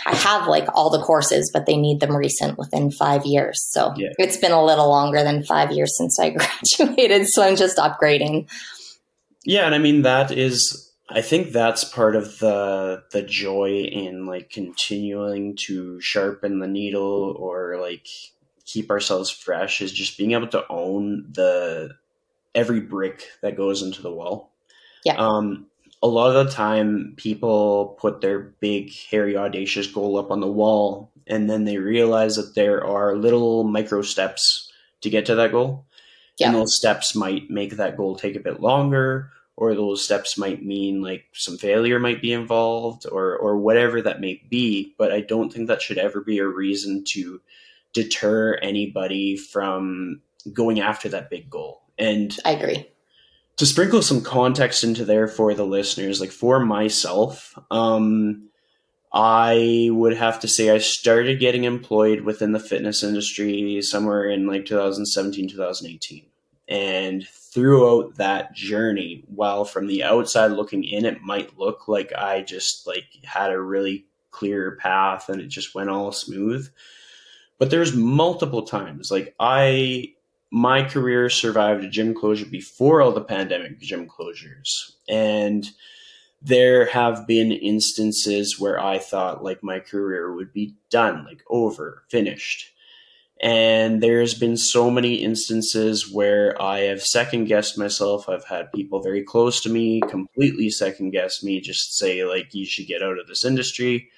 I 0.06 0.14
have 0.14 0.46
like 0.48 0.66
all 0.74 0.88
the 0.90 1.02
courses, 1.02 1.50
but 1.52 1.66
they 1.66 1.76
need 1.76 2.00
them 2.00 2.16
recent 2.16 2.59
within 2.59 2.90
five 2.90 3.26
years. 3.26 3.62
So 3.70 3.92
Yeah. 3.96 4.09
it's 4.18 4.38
been 4.38 4.52
a 4.52 4.64
little 4.64 4.88
longer 4.88 5.22
than 5.22 5.44
five 5.44 5.70
years 5.70 5.96
since 5.96 6.18
I 6.18 6.30
graduated. 6.78 7.26
So 7.28 7.42
I'm 7.42 7.56
just 7.56 7.76
upgrading. 7.76 8.48
Yeah, 9.44 9.66
and 9.66 9.74
I 9.74 9.78
mean 9.78 10.02
that 10.02 10.30
is 10.30 10.87
I 11.09 11.22
think 11.22 11.52
that's 11.52 11.83
part 11.85 12.14
of 12.14 12.38
the 12.38 13.02
the 13.12 13.22
joy 13.22 13.80
in 13.90 14.26
like 14.26 14.50
continuing 14.50 15.56
to 15.66 16.00
sharpen 16.00 16.59
the 16.61 16.66
needle 16.68 17.35
or 17.38 17.78
like 17.80 18.06
keep 18.64 18.90
ourselves 18.90 19.30
fresh 19.30 19.80
is 19.80 19.92
just 19.92 20.16
being 20.16 20.33
able 20.33 20.46
to 20.48 20.64
own 20.70 21.26
the 21.33 21.90
every 22.54 22.80
brick 22.80 23.26
that 23.42 23.56
goes 23.56 23.82
into 23.82 24.02
the 24.02 24.12
wall. 24.12 24.52
Yeah. 25.04 25.16
Um 25.16 25.66
a 26.02 26.08
lot 26.08 26.34
of 26.34 26.46
the 26.46 26.52
time 26.52 27.12
people 27.16 27.98
put 28.00 28.22
their 28.22 28.38
big 28.38 28.90
hairy 29.10 29.36
audacious 29.36 29.86
goal 29.86 30.16
up 30.16 30.30
on 30.30 30.40
the 30.40 30.50
wall 30.50 31.10
and 31.26 31.48
then 31.48 31.64
they 31.64 31.78
realize 31.78 32.36
that 32.36 32.54
there 32.54 32.84
are 32.84 33.16
little 33.16 33.64
micro 33.64 34.02
steps 34.02 34.70
to 35.00 35.10
get 35.10 35.26
to 35.26 35.36
that 35.36 35.52
goal. 35.52 35.86
Yeah. 36.38 36.48
And 36.48 36.56
those 36.56 36.76
steps 36.76 37.14
might 37.14 37.50
make 37.50 37.76
that 37.76 37.96
goal 37.96 38.16
take 38.16 38.34
a 38.34 38.40
bit 38.40 38.60
longer, 38.60 39.30
or 39.56 39.74
those 39.74 40.02
steps 40.02 40.38
might 40.38 40.64
mean 40.64 41.02
like 41.02 41.26
some 41.34 41.58
failure 41.58 41.98
might 41.98 42.22
be 42.22 42.32
involved, 42.32 43.06
or 43.10 43.36
or 43.36 43.58
whatever 43.58 44.00
that 44.02 44.20
may 44.20 44.42
be. 44.48 44.94
But 44.98 45.12
I 45.12 45.20
don't 45.20 45.52
think 45.52 45.68
that 45.68 45.82
should 45.82 45.98
ever 45.98 46.20
be 46.20 46.38
a 46.38 46.46
reason 46.46 47.04
to 47.08 47.40
deter 47.92 48.54
anybody 48.62 49.36
from 49.36 50.22
going 50.52 50.80
after 50.80 51.10
that 51.10 51.28
big 51.28 51.50
goal. 51.50 51.82
And 52.00 52.36
I 52.44 52.52
agree. 52.52 52.88
to 53.58 53.66
sprinkle 53.66 54.02
some 54.02 54.22
context 54.22 54.82
into 54.82 55.04
there 55.04 55.28
for 55.28 55.52
the 55.54 55.66
listeners, 55.66 56.20
like 56.20 56.30
for 56.30 56.58
myself, 56.58 57.56
um, 57.70 58.48
I 59.12 59.88
would 59.92 60.16
have 60.16 60.40
to 60.40 60.48
say 60.48 60.70
I 60.70 60.78
started 60.78 61.40
getting 61.40 61.64
employed 61.64 62.22
within 62.22 62.52
the 62.52 62.60
fitness 62.60 63.02
industry 63.02 63.82
somewhere 63.82 64.30
in 64.30 64.46
like 64.46 64.64
2017, 64.64 65.48
2018. 65.50 66.26
And 66.68 67.26
throughout 67.28 68.14
that 68.16 68.54
journey, 68.54 69.24
while 69.26 69.64
from 69.64 69.88
the 69.88 70.04
outside 70.04 70.52
looking 70.52 70.84
in, 70.84 71.04
it 71.04 71.20
might 71.20 71.58
look 71.58 71.88
like 71.88 72.12
I 72.14 72.42
just 72.42 72.86
like 72.86 73.04
had 73.24 73.50
a 73.50 73.60
really 73.60 74.06
clear 74.30 74.76
path 74.76 75.28
and 75.28 75.40
it 75.40 75.48
just 75.48 75.74
went 75.74 75.90
all 75.90 76.12
smooth. 76.12 76.70
But 77.58 77.70
there's 77.70 77.94
multiple 77.94 78.62
times 78.62 79.10
like 79.10 79.34
I 79.38 80.14
my 80.50 80.82
career 80.82 81.30
survived 81.30 81.84
a 81.84 81.88
gym 81.88 82.14
closure 82.14 82.46
before 82.46 83.00
all 83.00 83.12
the 83.12 83.20
pandemic 83.20 83.78
gym 83.78 84.08
closures. 84.08 84.92
And 85.08 85.68
there 86.42 86.86
have 86.86 87.26
been 87.26 87.52
instances 87.52 88.58
where 88.58 88.82
I 88.82 88.98
thought 88.98 89.44
like 89.44 89.62
my 89.62 89.78
career 89.78 90.34
would 90.34 90.52
be 90.52 90.74
done, 90.90 91.24
like 91.24 91.42
over, 91.48 92.04
finished. 92.08 92.72
And 93.42 94.02
there's 94.02 94.34
been 94.34 94.56
so 94.56 94.90
many 94.90 95.14
instances 95.14 96.12
where 96.12 96.60
I 96.60 96.80
have 96.80 97.02
second 97.02 97.46
guessed 97.46 97.78
myself. 97.78 98.28
I've 98.28 98.44
had 98.44 98.72
people 98.72 99.02
very 99.02 99.22
close 99.22 99.62
to 99.62 99.70
me 99.70 100.00
completely 100.08 100.68
second 100.68 101.10
guess 101.10 101.42
me, 101.42 101.60
just 101.60 101.96
say 101.96 102.24
like 102.24 102.54
you 102.54 102.66
should 102.66 102.86
get 102.86 103.02
out 103.02 103.18
of 103.18 103.28
this 103.28 103.44
industry 103.44 104.10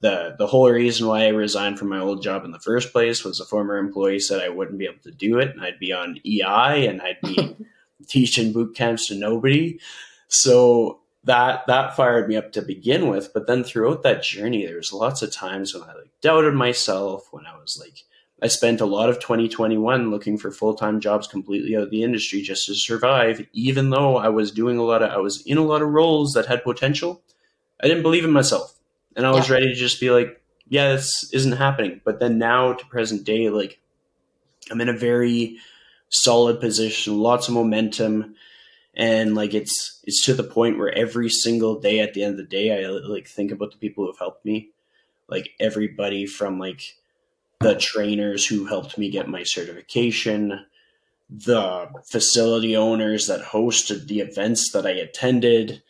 the 0.00 0.36
the 0.38 0.46
whole 0.46 0.70
reason 0.70 1.06
why 1.06 1.24
I 1.24 1.28
resigned 1.28 1.78
from 1.78 1.88
my 1.88 1.98
old 1.98 2.22
job 2.22 2.44
in 2.44 2.52
the 2.52 2.60
first 2.60 2.92
place 2.92 3.24
was 3.24 3.40
a 3.40 3.44
former 3.44 3.76
employee 3.76 4.20
said 4.20 4.40
I 4.40 4.48
wouldn't 4.48 4.78
be 4.78 4.86
able 4.86 5.02
to 5.02 5.10
do 5.10 5.38
it 5.38 5.50
and 5.50 5.60
I'd 5.60 5.78
be 5.78 5.92
on 5.92 6.20
EI 6.24 6.86
and 6.86 7.02
I'd 7.02 7.20
be 7.22 7.56
teaching 8.06 8.52
boot 8.52 8.76
camps 8.76 9.08
to 9.08 9.14
nobody. 9.14 9.80
So 10.28 11.00
that 11.24 11.66
that 11.66 11.96
fired 11.96 12.28
me 12.28 12.36
up 12.36 12.52
to 12.52 12.62
begin 12.62 13.08
with. 13.08 13.32
But 13.34 13.46
then 13.46 13.64
throughout 13.64 14.02
that 14.04 14.22
journey, 14.22 14.66
there 14.66 14.76
was 14.76 14.92
lots 14.92 15.22
of 15.22 15.32
times 15.32 15.74
when 15.74 15.82
I 15.82 15.94
like 15.94 16.10
doubted 16.20 16.54
myself, 16.54 17.28
when 17.32 17.46
I 17.46 17.56
was 17.56 17.78
like 17.80 18.04
I 18.40 18.46
spent 18.46 18.80
a 18.80 18.86
lot 18.86 19.08
of 19.08 19.18
2021 19.18 20.12
looking 20.12 20.38
for 20.38 20.52
full-time 20.52 21.00
jobs 21.00 21.26
completely 21.26 21.76
out 21.76 21.82
of 21.82 21.90
the 21.90 22.04
industry 22.04 22.40
just 22.40 22.66
to 22.66 22.74
survive, 22.74 23.44
even 23.52 23.90
though 23.90 24.16
I 24.16 24.28
was 24.28 24.52
doing 24.52 24.78
a 24.78 24.84
lot 24.84 25.02
of 25.02 25.10
I 25.10 25.16
was 25.16 25.42
in 25.42 25.58
a 25.58 25.64
lot 25.64 25.82
of 25.82 25.88
roles 25.88 26.34
that 26.34 26.46
had 26.46 26.62
potential. 26.62 27.20
I 27.82 27.88
didn't 27.88 28.02
believe 28.02 28.24
in 28.24 28.30
myself. 28.30 28.77
And 29.18 29.26
I 29.26 29.32
was 29.32 29.48
Yeah. 29.48 29.56
ready 29.56 29.66
to 29.66 29.74
just 29.74 30.00
be 30.00 30.10
like, 30.10 30.40
yeah, 30.68 30.92
this 30.92 31.30
isn't 31.34 31.52
happening. 31.52 32.00
But 32.04 32.20
then 32.20 32.38
now 32.38 32.72
to 32.72 32.86
present 32.86 33.24
day, 33.24 33.50
like 33.50 33.80
I'm 34.70 34.80
in 34.80 34.88
a 34.88 34.96
very 34.96 35.58
solid 36.08 36.60
position, 36.60 37.18
lots 37.18 37.48
of 37.48 37.54
momentum, 37.54 38.36
and 38.94 39.34
like 39.34 39.54
it's 39.54 40.00
it's 40.04 40.24
to 40.26 40.34
the 40.34 40.44
point 40.44 40.78
where 40.78 40.94
every 40.96 41.28
single 41.28 41.80
day 41.80 41.98
at 41.98 42.14
the 42.14 42.22
end 42.22 42.32
of 42.32 42.36
the 42.38 42.44
day, 42.44 42.72
I 42.72 42.88
like 42.88 43.26
think 43.26 43.50
about 43.50 43.72
the 43.72 43.78
people 43.78 44.04
who 44.04 44.10
have 44.10 44.18
helped 44.18 44.44
me, 44.44 44.70
like 45.28 45.50
everybody 45.58 46.24
from 46.24 46.60
like 46.60 46.96
the 47.60 47.74
trainers 47.74 48.46
who 48.46 48.66
helped 48.66 48.98
me 48.98 49.10
get 49.10 49.28
my 49.28 49.42
certification, 49.42 50.64
the 51.28 51.88
facility 52.06 52.76
owners 52.76 53.26
that 53.26 53.40
hosted 53.40 54.06
the 54.06 54.20
events 54.20 54.70
that 54.72 54.86
I 54.86 54.90
attended, 54.90 55.82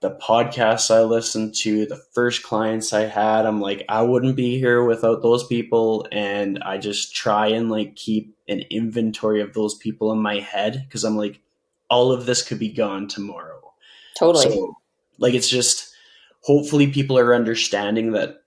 the 0.00 0.16
podcasts 0.22 0.94
I 0.94 1.02
listened 1.02 1.54
to, 1.56 1.86
the 1.86 2.00
first 2.14 2.42
clients 2.42 2.92
I 2.92 3.02
had. 3.02 3.46
I'm 3.46 3.60
like, 3.60 3.84
I 3.88 4.02
wouldn't 4.02 4.36
be 4.36 4.58
here 4.58 4.84
without 4.84 5.22
those 5.22 5.46
people. 5.46 6.06
And 6.12 6.62
I 6.62 6.78
just 6.78 7.14
try 7.14 7.48
and 7.48 7.70
like 7.70 7.96
keep 7.96 8.36
an 8.48 8.62
inventory 8.70 9.40
of 9.40 9.54
those 9.54 9.74
people 9.74 10.12
in 10.12 10.20
my 10.20 10.38
head 10.38 10.84
because 10.86 11.04
I'm 11.04 11.16
like, 11.16 11.40
all 11.90 12.12
of 12.12 12.26
this 12.26 12.42
could 12.42 12.58
be 12.58 12.68
gone 12.68 13.08
tomorrow. 13.08 13.60
Totally. 14.16 14.50
So, 14.50 14.74
like, 15.18 15.34
it's 15.34 15.48
just 15.48 15.92
hopefully 16.42 16.88
people 16.88 17.18
are 17.18 17.34
understanding 17.34 18.12
that 18.12 18.37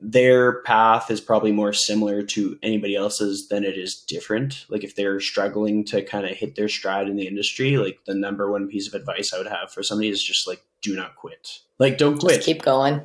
their 0.00 0.62
path 0.62 1.10
is 1.10 1.20
probably 1.20 1.52
more 1.52 1.72
similar 1.72 2.22
to 2.22 2.58
anybody 2.62 2.94
else's 2.94 3.48
than 3.48 3.64
it 3.64 3.78
is 3.78 3.94
different. 3.94 4.66
Like, 4.68 4.84
if 4.84 4.94
they're 4.94 5.20
struggling 5.20 5.84
to 5.86 6.02
kind 6.02 6.26
of 6.26 6.36
hit 6.36 6.54
their 6.56 6.68
stride 6.68 7.08
in 7.08 7.16
the 7.16 7.26
industry, 7.26 7.78
like, 7.78 8.00
the 8.06 8.14
number 8.14 8.50
one 8.50 8.68
piece 8.68 8.86
of 8.86 8.94
advice 8.94 9.32
I 9.32 9.38
would 9.38 9.46
have 9.46 9.72
for 9.72 9.82
somebody 9.82 10.08
is 10.10 10.22
just 10.22 10.46
like, 10.46 10.62
do 10.82 10.94
not 10.94 11.16
quit. 11.16 11.60
Like, 11.78 11.98
don't 11.98 12.18
quit 12.18 12.36
Just 12.36 12.46
keep 12.46 12.62
going. 12.62 13.00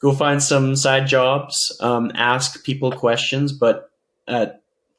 go 0.00 0.12
find 0.12 0.42
some 0.42 0.76
side 0.76 1.06
jobs 1.06 1.76
um, 1.80 2.12
ask 2.14 2.62
people 2.64 2.92
questions 2.92 3.52
but 3.52 3.90
uh, 4.28 4.46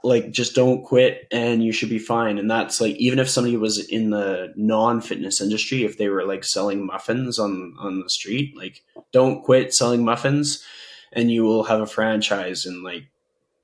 like 0.03 0.31
just 0.31 0.55
don't 0.55 0.83
quit 0.83 1.27
and 1.31 1.63
you 1.63 1.71
should 1.71 1.89
be 1.89 1.99
fine 1.99 2.37
and 2.37 2.49
that's 2.49 2.79
like 2.81 2.95
even 2.95 3.19
if 3.19 3.29
somebody 3.29 3.57
was 3.57 3.85
in 3.89 4.09
the 4.09 4.53
non-fitness 4.55 5.41
industry 5.41 5.83
if 5.83 5.97
they 5.97 6.07
were 6.09 6.25
like 6.25 6.43
selling 6.43 6.85
muffins 6.85 7.37
on 7.39 7.75
on 7.79 7.99
the 8.01 8.09
street 8.09 8.55
like 8.55 8.83
don't 9.11 9.43
quit 9.43 9.73
selling 9.73 10.05
muffins 10.05 10.63
and 11.13 11.31
you 11.31 11.43
will 11.43 11.63
have 11.63 11.81
a 11.81 11.87
franchise 11.87 12.65
in 12.65 12.83
like 12.83 13.07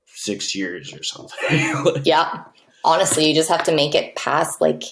six 0.06 0.54
years 0.54 0.94
or 0.94 1.02
something 1.02 1.84
Like, 1.84 2.02
Yeah. 2.06 2.44
Honestly, 2.84 3.26
you 3.28 3.34
just 3.34 3.48
have 3.48 3.64
to 3.64 3.74
make 3.74 3.94
it 3.94 4.14
past 4.14 4.60
like 4.60 4.82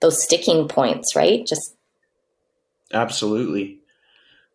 those 0.00 0.22
sticking 0.22 0.68
points, 0.68 1.14
right? 1.14 1.46
Just 1.46 1.76
Absolutely. 2.92 3.78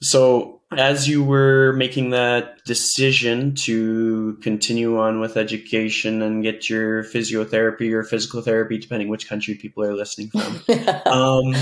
So, 0.01 0.61
as 0.75 1.07
you 1.07 1.23
were 1.23 1.73
making 1.73 2.11
that 2.11 2.63
decision 2.65 3.53
to 3.55 4.37
continue 4.41 4.99
on 4.99 5.19
with 5.19 5.37
education 5.37 6.21
and 6.21 6.41
get 6.41 6.69
your 6.69 7.03
physiotherapy 7.03 7.91
or 7.91 8.03
physical 8.03 8.41
therapy, 8.41 8.77
depending 8.79 9.09
which 9.09 9.27
country 9.27 9.53
people 9.53 9.83
are 9.83 9.93
listening 9.93 10.29
from, 10.29 10.61
um, 11.05 11.53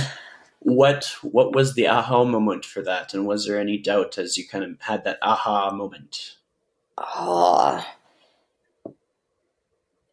what 0.59 1.15
what 1.21 1.55
was 1.55 1.73
the 1.73 1.87
aha 1.87 2.23
moment 2.23 2.65
for 2.65 2.81
that, 2.83 3.13
and 3.13 3.25
was 3.25 3.45
there 3.45 3.59
any 3.59 3.77
doubt 3.77 4.17
as 4.17 4.37
you 4.37 4.47
kind 4.47 4.63
of 4.63 4.79
had 4.81 5.03
that 5.05 5.19
aha 5.21 5.71
moment? 5.71 6.35
oh. 6.97 7.85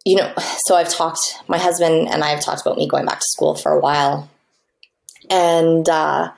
You 0.04 0.14
know, 0.14 0.32
so 0.66 0.76
I've 0.76 0.88
talked, 0.88 1.42
my 1.48 1.58
husband 1.58 2.08
and 2.08 2.22
I 2.22 2.28
have 2.28 2.40
talked 2.40 2.60
about 2.60 2.76
me 2.76 2.86
going 2.88 3.06
back 3.06 3.18
to 3.18 3.26
school 3.26 3.56
for 3.56 3.72
a 3.72 3.80
while. 3.80 4.30
And 5.28 5.88
uh, 5.88 6.30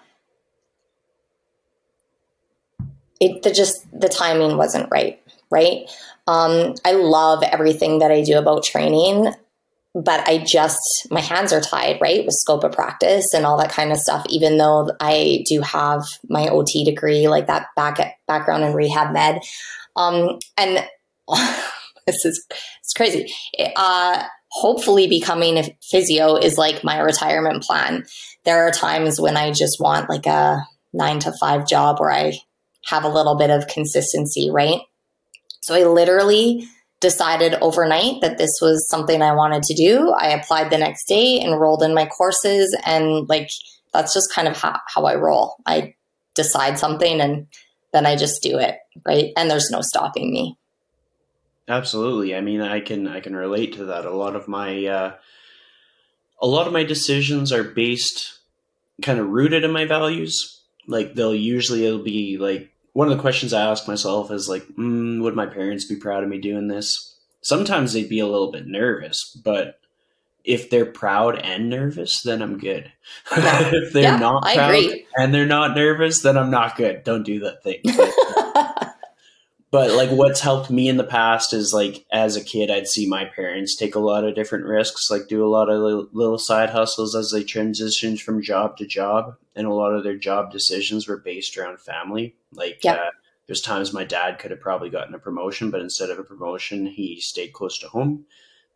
it 3.21 3.43
the 3.43 3.53
just 3.53 3.87
the 3.93 4.09
timing 4.09 4.57
wasn't 4.57 4.89
right, 4.91 5.21
right? 5.51 5.83
Um, 6.27 6.75
I 6.85 6.93
love 6.93 7.43
everything 7.43 7.99
that 7.99 8.11
I 8.11 8.23
do 8.23 8.39
about 8.39 8.65
training, 8.65 9.35
but 9.95 10.27
I 10.29 10.39
just 10.39 10.79
my 11.11 11.21
hands 11.21 11.53
are 11.53 11.61
tied, 11.61 12.01
right, 12.01 12.25
with 12.25 12.35
scope 12.35 12.65
of 12.65 12.73
practice 12.73 13.33
and 13.35 13.47
all 13.47 13.59
that 13.59 13.73
kind 13.73 13.93
of 13.93 13.99
stuff. 13.99 14.25
Even 14.29 14.59
though 14.59 14.91
I 15.01 15.45
do 15.49 15.61
have 15.63 16.03
my 16.29 16.49
OT 16.49 16.85
degree, 16.85 17.29
like 17.29 17.47
that 17.47 17.67
back 17.77 18.19
background 18.27 18.65
in 18.65 18.75
rehab 18.75 19.13
med, 19.13 19.41
um, 19.97 20.39
and 20.57 20.87
this 22.07 22.25
is 22.25 22.47
it's 22.81 22.93
crazy. 22.95 23.33
Uh, 23.77 24.25
hopefully, 24.51 25.09
becoming 25.09 25.59
a 25.59 25.65
physio 25.91 26.37
is 26.37 26.59
like 26.59 26.85
my 26.85 26.99
retirement 27.01 27.63
plan. 27.63 28.05
There 28.45 28.67
are 28.67 28.71
times 28.71 29.21
when 29.21 29.37
I 29.37 29.53
just 29.53 29.79
want 29.81 30.09
like 30.09 30.27
a 30.27 30.67
nine 30.93 31.19
to 31.21 31.33
five 31.41 31.67
job 31.67 32.01
where 32.01 32.11
I 32.11 32.39
have 32.87 33.05
a 33.05 33.09
little 33.09 33.37
bit 33.37 33.51
of 33.51 33.69
consistency, 33.69 34.51
right? 34.51 34.81
So 35.63 35.75
I 35.75 35.85
literally 35.85 36.67
decided 37.01 37.55
overnight 37.61 38.21
that 38.23 38.39
this 38.39 38.51
was 38.61 38.87
something 38.89 39.23
I 39.23 39.35
wanted 39.35 39.63
to 39.65 39.75
do. 39.75 40.11
I 40.19 40.31
applied 40.31 40.71
the 40.71 40.79
next 40.79 41.07
day, 41.07 41.41
enrolled 41.41 41.83
in 41.83 41.95
my 41.95 42.07
courses, 42.07 42.77
and 42.85 43.29
like 43.29 43.49
that's 43.93 44.13
just 44.13 44.33
kind 44.33 44.49
of 44.49 44.57
how, 44.57 44.79
how 44.87 45.05
I 45.05 45.15
roll. 45.15 45.57
I 45.67 45.95
decide 46.35 46.79
something 46.79 47.21
and 47.21 47.47
then 47.93 48.07
I 48.07 48.17
just 48.17 48.43
do 48.43 48.59
it, 48.59 48.79
right? 49.07 49.33
And 49.37 49.51
there's 49.51 49.71
no 49.71 49.81
stopping 49.81 50.33
me. 50.33 50.57
Absolutely. 51.69 52.35
I 52.35 52.41
mean, 52.41 52.63
I 52.63 52.81
can 52.81 53.07
I 53.07 53.21
can 53.21 53.37
relate 53.37 53.75
to 53.75 53.87
that. 53.87 54.07
A 54.07 54.11
lot 54.11 54.37
of 54.37 54.49
my 54.49 54.87
uh, 54.87 55.15
a 56.41 56.47
lot 56.47 56.67
of 56.67 56.73
my 56.73 56.85
decisions 56.85 57.53
are 57.53 57.65
based 57.65 58.39
kind 59.03 59.19
of 59.19 59.29
rooted 59.29 59.65
in 59.65 59.71
my 59.71 59.85
values. 59.85 60.63
Like 60.87 61.15
they'll 61.15 61.35
usually 61.35 61.85
it'll 61.85 62.03
be 62.03 62.39
like 62.39 62.71
one 62.99 63.09
of 63.09 63.17
the 63.17 63.23
questions 63.23 63.53
I 63.53 63.63
ask 63.63 63.87
myself 63.87 64.33
is 64.33 64.49
like, 64.49 64.67
mm, 64.77 65.23
would 65.23 65.37
my 65.37 65.47
parents 65.47 65.85
be 65.85 65.95
proud 65.95 66.25
of 66.25 66.29
me 66.29 66.41
doing 66.41 66.67
this? 66.67 67.17
Sometimes 67.43 67.93
they'd 67.93 68.09
be 68.09 68.19
a 68.19 68.27
little 68.27 68.51
bit 68.51 68.67
nervous, 68.67 69.41
but 69.45 69.79
if 70.43 70.69
they're 70.69 70.85
proud 70.85 71.39
and 71.39 71.71
nervous, 71.71 72.23
then 72.23 72.43
I'm 72.43 72.59
good. 72.59 72.91
Yeah. 73.31 73.71
if 73.73 73.93
they're 73.93 74.03
Yeah, 74.03 74.19
not 74.19 74.43
proud 74.43 74.85
and 75.17 75.33
they're 75.33 75.47
not 75.47 75.77
nervous, 75.77 76.23
then 76.23 76.37
I'm 76.37 76.51
not 76.51 76.77
good. 76.77 77.05
Don't 77.05 77.23
do 77.23 77.39
that 77.39 77.63
thing. 77.63 77.83
but 79.71 79.91
like 79.93 80.11
what's 80.11 80.41
helped 80.41 80.71
me 80.71 80.89
in 80.89 80.97
the 80.97 81.05
past 81.05 81.53
is 81.53 81.73
like 81.73 82.05
as 82.11 82.37
a 82.37 82.45
kid 82.45 82.71
i'd 82.71 82.87
see 82.89 83.07
my 83.07 83.25
parents 83.25 83.77
take 83.77 83.95
a 83.95 84.01
lot 84.01 84.25
of 84.25 84.35
different 84.35 84.65
risks 84.65 85.11
like 85.11 85.29
do 85.29 85.45
a 85.45 85.49
lot 85.49 85.69
of 85.69 85.81
little, 85.81 86.09
little 86.13 86.39
side 86.39 86.71
hustles 86.71 87.15
as 87.15 87.31
they 87.31 87.43
transitioned 87.43 88.21
from 88.21 88.43
job 88.43 88.77
to 88.77 88.87
job 88.87 89.37
and 89.55 89.67
a 89.67 89.73
lot 89.73 89.93
of 89.95 90.05
their 90.05 90.17
job 90.17 90.51
decisions 90.51 91.07
were 91.09 91.19
based 91.19 91.57
around 91.57 91.81
family 91.81 92.35
like 92.53 92.81
Yep. 92.83 92.99
uh, 92.99 93.11
there's 93.47 93.63
times 93.63 93.93
my 93.93 94.05
dad 94.05 94.39
could 94.39 94.51
have 94.51 94.61
probably 94.61 94.91
gotten 94.91 95.15
a 95.15 95.19
promotion 95.19 95.71
but 95.71 95.81
instead 95.81 96.11
of 96.11 96.19
a 96.19 96.25
promotion 96.25 96.87
he 96.87 97.21
stayed 97.21 97.53
close 97.53 97.79
to 97.79 97.89
home 97.89 98.25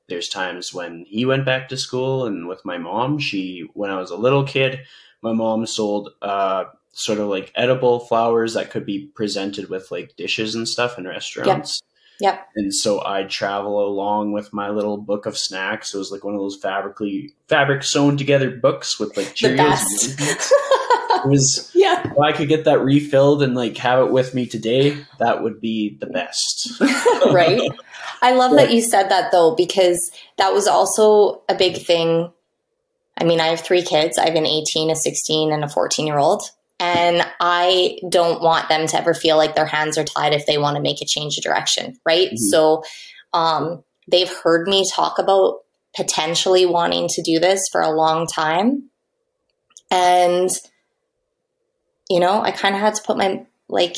there's 0.09 0.29
times 0.29 0.75
when 0.75 1.05
he 1.09 1.25
went 1.25 1.45
back 1.47 1.69
to 1.69 1.77
school 1.77 2.27
and 2.27 2.49
with 2.49 2.65
my 2.65 2.77
mom 2.77 3.19
she 3.19 3.67
when 3.75 3.91
i 3.91 3.99
was 3.99 4.11
a 4.11 4.17
little 4.17 4.45
kid 4.45 4.81
my 5.23 5.33
mom 5.33 5.65
sold 5.65 6.11
uh 6.23 6.65
sort 6.93 7.19
of 7.19 7.29
like 7.29 7.53
edible 7.55 8.01
flowers 8.01 8.55
that 8.55 8.71
could 8.71 8.87
be 8.87 9.07
presented 9.15 9.69
with 9.69 9.91
like 9.91 10.15
dishes 10.17 10.55
and 10.55 10.69
stuff 10.69 10.99
in 10.99 11.07
restaurants. 11.07 11.81
Yep. 12.21 12.49
And 12.55 12.73
so 12.73 13.03
I'd 13.05 13.31
travel 13.31 13.85
along 13.85 14.33
with 14.33 14.53
my 14.53 14.71
little 14.71 14.97
book 14.97 15.27
of 15.27 15.37
snacks. 15.37 15.93
It 15.93 15.99
was 15.99 16.13
like 16.13 16.23
one 16.23 16.35
of 16.35 16.41
those 16.41 16.59
fabrically 16.61 17.33
fabric 17.49 17.83
sewn 17.83 18.17
together 18.17 18.51
books 18.51 19.01
with 19.01 19.17
like 19.17 19.29
the 19.29 19.49
Cheerios. 19.49 20.19
best. 20.19 20.53
It 21.25 21.29
was 21.29 21.71
yeah. 21.75 22.11
if 22.11 22.19
I 22.19 22.33
could 22.33 22.49
get 22.49 22.65
that 22.65 22.81
refilled 22.81 23.43
and 23.43 23.55
like 23.55 23.77
have 23.77 24.01
it 24.01 24.11
with 24.11 24.35
me 24.35 24.47
today, 24.47 24.97
that 25.19 25.43
would 25.43 25.61
be 25.61 25.97
the 26.01 26.07
best. 26.07 26.73
right? 26.81 27.71
I 28.23 28.33
love 28.33 28.57
that 28.57 28.73
you 28.73 28.81
said 28.81 29.09
that 29.11 29.31
though, 29.31 29.55
because 29.55 30.11
that 30.39 30.53
was 30.53 30.67
also 30.67 31.43
a 31.49 31.55
big 31.55 31.77
thing. 31.77 32.33
I 33.19 33.25
mean, 33.25 33.41
I 33.41 33.49
have 33.49 33.61
three 33.61 33.83
kids. 33.83 34.19
I 34.19 34.27
have 34.27 34.35
an 34.35 34.47
18, 34.47 34.91
a 34.91 34.97
16, 34.97 35.53
and 35.53 35.63
a 35.63 35.69
14 35.69 36.07
year 36.07 36.19
old. 36.19 36.43
And 36.83 37.25
I 37.38 37.99
don't 38.09 38.42
want 38.42 38.68
them 38.68 38.88
to 38.88 38.99
ever 38.99 39.14
feel 39.14 39.37
like 39.37 39.55
their 39.55 39.66
hands 39.66 39.97
are 39.97 40.05
tied 40.05 40.35
if 40.35 40.47
they 40.47 40.59
want 40.59 40.75
to 40.75 40.83
make 40.83 41.01
a 41.01 41.07
change 41.07 41.38
of 41.38 41.45
direction, 41.45 41.97
right? 42.05 42.31
Mhm. 42.31 42.38
So 42.51 42.83
um, 43.33 43.85
they've 44.11 44.33
heard 44.42 44.66
me 44.66 44.85
talk 44.92 45.21
about 45.21 45.61
potentially 45.95 46.66
wanting 46.66 47.07
to 47.09 47.23
do 47.23 47.38
this 47.38 47.61
for 47.71 47.81
a 47.81 47.92
long 47.92 48.27
time. 48.27 48.90
And, 49.92 50.51
you 52.11 52.18
know, 52.18 52.42
I 52.42 52.51
kind 52.51 52.75
of 52.75 52.81
had 52.81 52.97
to 52.97 53.03
put 53.03 53.16
my, 53.16 53.47
like, 53.68 53.95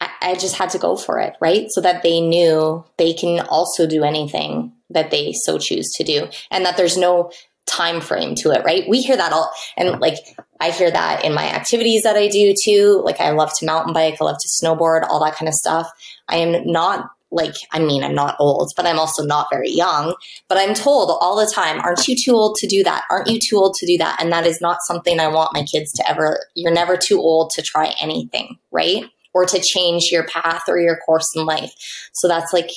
I, 0.00 0.08
I 0.22 0.34
just 0.34 0.54
had 0.54 0.70
to 0.70 0.78
go 0.78 0.96
for 0.96 1.18
it, 1.18 1.34
right? 1.40 1.66
So 1.70 1.80
that 1.80 2.04
they 2.04 2.20
knew 2.20 2.84
they 2.96 3.12
can 3.12 3.40
also 3.40 3.88
do 3.88 4.04
anything 4.04 4.72
that 4.90 5.10
they 5.10 5.32
so 5.32 5.58
choose 5.58 5.90
to 5.96 6.04
do, 6.04 6.28
and 6.50 6.64
that 6.64 6.76
there's 6.76 6.96
no 6.96 7.32
time 7.70 8.00
frame 8.00 8.34
to 8.36 8.50
it, 8.50 8.64
right? 8.64 8.88
We 8.88 9.00
hear 9.00 9.16
that 9.16 9.32
all, 9.32 9.50
and 9.76 10.00
like 10.00 10.16
I 10.60 10.70
hear 10.70 10.90
that 10.90 11.24
in 11.24 11.32
my 11.32 11.48
activities 11.48 12.02
that 12.02 12.16
I 12.16 12.28
do 12.28 12.54
too. 12.64 13.02
Like 13.04 13.20
I 13.20 13.30
love 13.30 13.52
to 13.58 13.66
mountain 13.66 13.92
bike, 13.92 14.16
I 14.20 14.24
love 14.24 14.38
to 14.40 14.48
snowboard, 14.48 15.08
all 15.08 15.24
that 15.24 15.36
kind 15.36 15.48
of 15.48 15.54
stuff. 15.54 15.88
I 16.28 16.36
am 16.36 16.70
not 16.70 17.10
like, 17.32 17.54
I 17.70 17.78
mean, 17.78 18.02
I'm 18.02 18.14
not 18.14 18.34
old, 18.40 18.72
but 18.76 18.86
I'm 18.86 18.98
also 18.98 19.24
not 19.24 19.46
very 19.50 19.70
young. 19.70 20.14
But 20.48 20.58
I'm 20.58 20.74
told 20.74 21.16
all 21.20 21.36
the 21.36 21.50
time, 21.54 21.80
aren't 21.80 22.08
you 22.08 22.16
too 22.16 22.32
old 22.32 22.56
to 22.56 22.66
do 22.66 22.82
that? 22.82 23.04
Aren't 23.08 23.28
you 23.28 23.38
too 23.38 23.56
old 23.56 23.74
to 23.74 23.86
do 23.86 23.96
that? 23.98 24.20
And 24.20 24.32
that 24.32 24.46
is 24.46 24.60
not 24.60 24.78
something 24.86 25.20
I 25.20 25.28
want 25.28 25.54
my 25.54 25.62
kids 25.62 25.92
to 25.92 26.10
ever, 26.10 26.40
you're 26.54 26.72
never 26.72 26.96
too 26.96 27.20
old 27.20 27.50
to 27.50 27.62
try 27.62 27.94
anything, 28.02 28.58
right? 28.72 29.04
Or 29.32 29.46
to 29.46 29.60
change 29.60 30.08
your 30.10 30.26
path 30.26 30.62
or 30.66 30.80
your 30.80 30.96
course 31.06 31.28
in 31.36 31.46
life. 31.46 31.72
So 32.14 32.26
that's 32.26 32.52
like, 32.52 32.70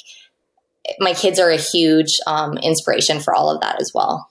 my 0.99 1.13
kids 1.13 1.39
are 1.39 1.49
a 1.49 1.57
huge 1.57 2.11
um, 2.27 2.57
inspiration 2.57 3.21
for 3.21 3.33
all 3.33 3.49
of 3.49 3.61
that 3.61 3.81
as 3.81 3.91
well. 3.95 4.29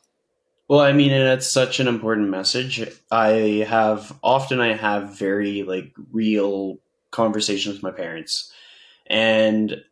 Well, 0.73 0.81
I 0.81 0.95
mean, 0.95 1.13
and 1.13 1.29
it's 1.29 1.53
such 1.53 1.81
an 1.81 1.87
important 1.87 2.31
message. 2.31 2.83
I 3.11 3.67
have 3.69 4.19
often 4.23 4.59
I 4.59 4.73
have 4.75 5.19
very 5.19 5.65
like 5.65 5.93
real 6.11 6.79
conversations 7.11 7.75
with 7.75 7.83
my 7.83 7.91
parents, 7.91 8.51
and 9.07 9.85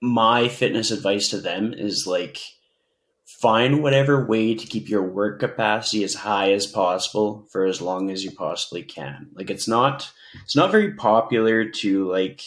my 0.00 0.46
fitness 0.46 0.92
advice 0.92 1.28
to 1.30 1.38
them 1.38 1.74
is 1.76 2.06
like 2.06 2.38
find 3.24 3.82
whatever 3.82 4.24
way 4.24 4.54
to 4.54 4.64
keep 4.64 4.88
your 4.88 5.02
work 5.02 5.40
capacity 5.40 6.04
as 6.04 6.14
high 6.14 6.52
as 6.52 6.68
possible 6.68 7.44
for 7.50 7.64
as 7.64 7.82
long 7.82 8.08
as 8.08 8.22
you 8.22 8.30
possibly 8.30 8.84
can. 8.84 9.26
Like 9.34 9.50
it's 9.50 9.66
not 9.66 10.08
it's 10.44 10.54
not 10.54 10.70
very 10.70 10.92
popular 10.92 11.64
to 11.64 12.08
like 12.08 12.42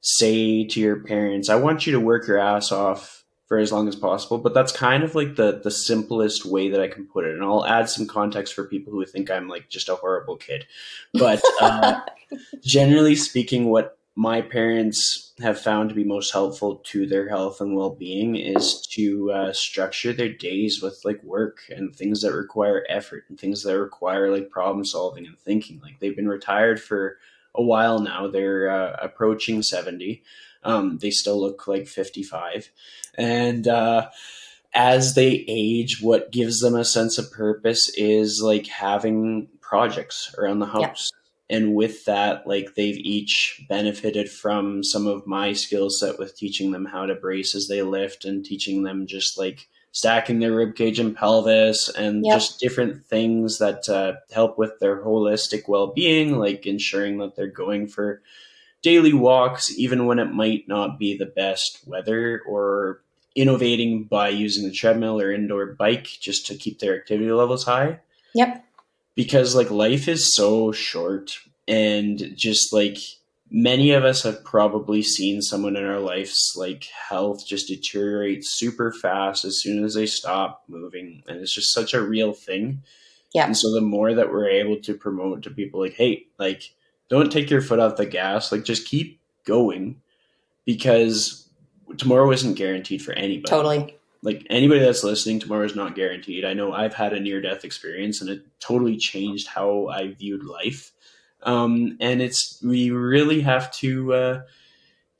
say 0.00 0.64
to 0.64 0.80
your 0.80 1.00
parents, 1.00 1.50
I 1.50 1.56
want 1.56 1.86
you 1.86 1.92
to 1.92 2.00
work 2.00 2.26
your 2.26 2.38
ass 2.38 2.72
off 2.72 3.21
for 3.52 3.58
as 3.58 3.70
long 3.70 3.86
as 3.86 3.94
possible. 3.94 4.38
But 4.38 4.54
that's 4.54 4.72
kind 4.72 5.04
of 5.04 5.14
like 5.14 5.36
the 5.36 5.60
the 5.62 5.70
simplest 5.70 6.46
way 6.46 6.70
that 6.70 6.80
I 6.80 6.88
can 6.88 7.04
put 7.04 7.26
it. 7.26 7.34
And 7.34 7.44
I'll 7.44 7.66
add 7.66 7.86
some 7.90 8.06
context 8.06 8.54
for 8.54 8.64
people 8.64 8.94
who 8.94 9.04
think 9.04 9.30
I'm 9.30 9.46
like 9.46 9.68
just 9.68 9.90
a 9.90 9.94
horrible 9.94 10.38
kid. 10.38 10.66
But 11.12 11.42
uh, 11.60 12.00
generally 12.62 13.14
speaking, 13.14 13.66
what 13.66 13.98
my 14.16 14.40
parents 14.40 15.34
have 15.40 15.60
found 15.60 15.90
to 15.90 15.94
be 15.94 16.02
most 16.02 16.32
helpful 16.32 16.76
to 16.76 17.06
their 17.06 17.28
health 17.28 17.60
and 17.60 17.76
well-being 17.76 18.36
is 18.36 18.86
to 18.92 19.30
uh, 19.30 19.52
structure 19.52 20.14
their 20.14 20.32
days 20.32 20.80
with 20.80 20.98
like 21.04 21.22
work 21.22 21.58
and 21.68 21.94
things 21.94 22.22
that 22.22 22.32
require 22.32 22.86
effort 22.88 23.24
and 23.28 23.38
things 23.38 23.62
that 23.64 23.78
require 23.78 24.30
like 24.30 24.48
problem 24.48 24.82
solving 24.82 25.26
and 25.26 25.38
thinking 25.38 25.78
like 25.82 26.00
they've 26.00 26.16
been 26.16 26.26
retired 26.26 26.80
for 26.80 27.18
a 27.54 27.62
while 27.62 27.98
now. 27.98 28.28
They're 28.28 28.70
uh, 28.70 28.96
approaching 29.02 29.62
70. 29.62 30.22
Um, 30.64 30.98
they 30.98 31.10
still 31.10 31.40
look 31.40 31.66
like 31.66 31.86
55. 31.86 32.70
And 33.16 33.68
uh, 33.68 34.08
as 34.74 35.14
they 35.14 35.44
age, 35.48 36.00
what 36.00 36.32
gives 36.32 36.60
them 36.60 36.74
a 36.74 36.84
sense 36.84 37.18
of 37.18 37.32
purpose 37.32 37.88
is 37.96 38.40
like 38.42 38.66
having 38.66 39.48
projects 39.60 40.34
around 40.38 40.60
the 40.60 40.66
house. 40.66 41.10
Yeah. 41.12 41.18
And 41.56 41.74
with 41.74 42.06
that, 42.06 42.46
like 42.46 42.74
they've 42.76 42.96
each 42.96 43.62
benefited 43.68 44.30
from 44.30 44.82
some 44.82 45.06
of 45.06 45.26
my 45.26 45.52
skill 45.52 45.90
set 45.90 46.18
with 46.18 46.36
teaching 46.36 46.70
them 46.70 46.86
how 46.86 47.04
to 47.04 47.14
brace 47.14 47.54
as 47.54 47.68
they 47.68 47.82
lift 47.82 48.24
and 48.24 48.44
teaching 48.44 48.84
them 48.84 49.06
just 49.06 49.38
like 49.38 49.68
stacking 49.92 50.40
their 50.40 50.54
rib 50.54 50.74
cage 50.74 50.98
and 50.98 51.14
pelvis 51.14 51.90
and 51.90 52.24
yep. 52.24 52.34
just 52.36 52.58
different 52.58 53.04
things 53.04 53.58
that 53.58 53.86
uh, 53.90 54.14
help 54.32 54.56
with 54.56 54.78
their 54.80 55.04
holistic 55.04 55.68
well-being 55.68 56.38
like 56.38 56.66
ensuring 56.66 57.18
that 57.18 57.36
they're 57.36 57.46
going 57.46 57.86
for 57.86 58.22
daily 58.80 59.12
walks 59.12 59.78
even 59.78 60.06
when 60.06 60.18
it 60.18 60.32
might 60.32 60.66
not 60.66 60.98
be 60.98 61.16
the 61.16 61.26
best 61.26 61.86
weather 61.86 62.40
or 62.48 63.01
innovating 63.34 64.04
by 64.04 64.28
using 64.28 64.64
the 64.64 64.74
treadmill 64.74 65.20
or 65.20 65.32
indoor 65.32 65.66
bike 65.74 66.06
just 66.20 66.46
to 66.46 66.54
keep 66.54 66.78
their 66.78 66.96
activity 66.96 67.32
levels 67.32 67.64
high. 67.64 68.00
Yep. 68.34 68.64
Because 69.14 69.54
like 69.54 69.70
life 69.70 70.08
is 70.08 70.34
so 70.34 70.72
short 70.72 71.38
and 71.68 72.34
just 72.34 72.72
like 72.72 72.98
many 73.50 73.92
of 73.92 74.04
us 74.04 74.22
have 74.22 74.42
probably 74.44 75.02
seen 75.02 75.42
someone 75.42 75.76
in 75.76 75.84
our 75.84 76.00
lives 76.00 76.54
like 76.56 76.84
health 77.08 77.46
just 77.46 77.68
deteriorate 77.68 78.44
super 78.44 78.92
fast 78.92 79.44
as 79.44 79.60
soon 79.60 79.84
as 79.84 79.94
they 79.94 80.06
stop 80.06 80.62
moving 80.68 81.22
and 81.28 81.38
it's 81.38 81.54
just 81.54 81.72
such 81.72 81.94
a 81.94 82.02
real 82.02 82.32
thing. 82.32 82.82
Yeah 83.34 83.46
and 83.46 83.56
so 83.56 83.72
the 83.72 83.80
more 83.80 84.14
that 84.14 84.30
we're 84.30 84.48
able 84.48 84.76
to 84.80 84.94
promote 84.94 85.42
to 85.42 85.50
people 85.50 85.80
like 85.80 85.94
hey 85.94 86.26
like 86.38 86.74
don't 87.08 87.30
take 87.30 87.50
your 87.50 87.60
foot 87.60 87.78
off 87.78 87.96
the 87.96 88.06
gas 88.06 88.50
like 88.50 88.64
just 88.64 88.86
keep 88.86 89.20
going. 89.44 90.00
Because 90.64 91.41
tomorrow 91.96 92.30
isn't 92.30 92.54
guaranteed 92.54 93.02
for 93.02 93.12
anybody 93.12 93.48
totally 93.48 93.96
like 94.22 94.46
anybody 94.50 94.80
that's 94.80 95.04
listening 95.04 95.38
tomorrow 95.38 95.64
is 95.64 95.76
not 95.76 95.94
guaranteed 95.94 96.44
i 96.44 96.52
know 96.52 96.72
i've 96.72 96.94
had 96.94 97.12
a 97.12 97.20
near 97.20 97.40
death 97.40 97.64
experience 97.64 98.20
and 98.20 98.30
it 98.30 98.42
totally 98.60 98.96
changed 98.96 99.48
how 99.48 99.88
i 99.88 100.08
viewed 100.08 100.44
life 100.44 100.92
um, 101.44 101.96
and 102.00 102.22
it's 102.22 102.62
we 102.62 102.90
really 102.90 103.40
have 103.40 103.70
to 103.72 104.14
uh, 104.14 104.42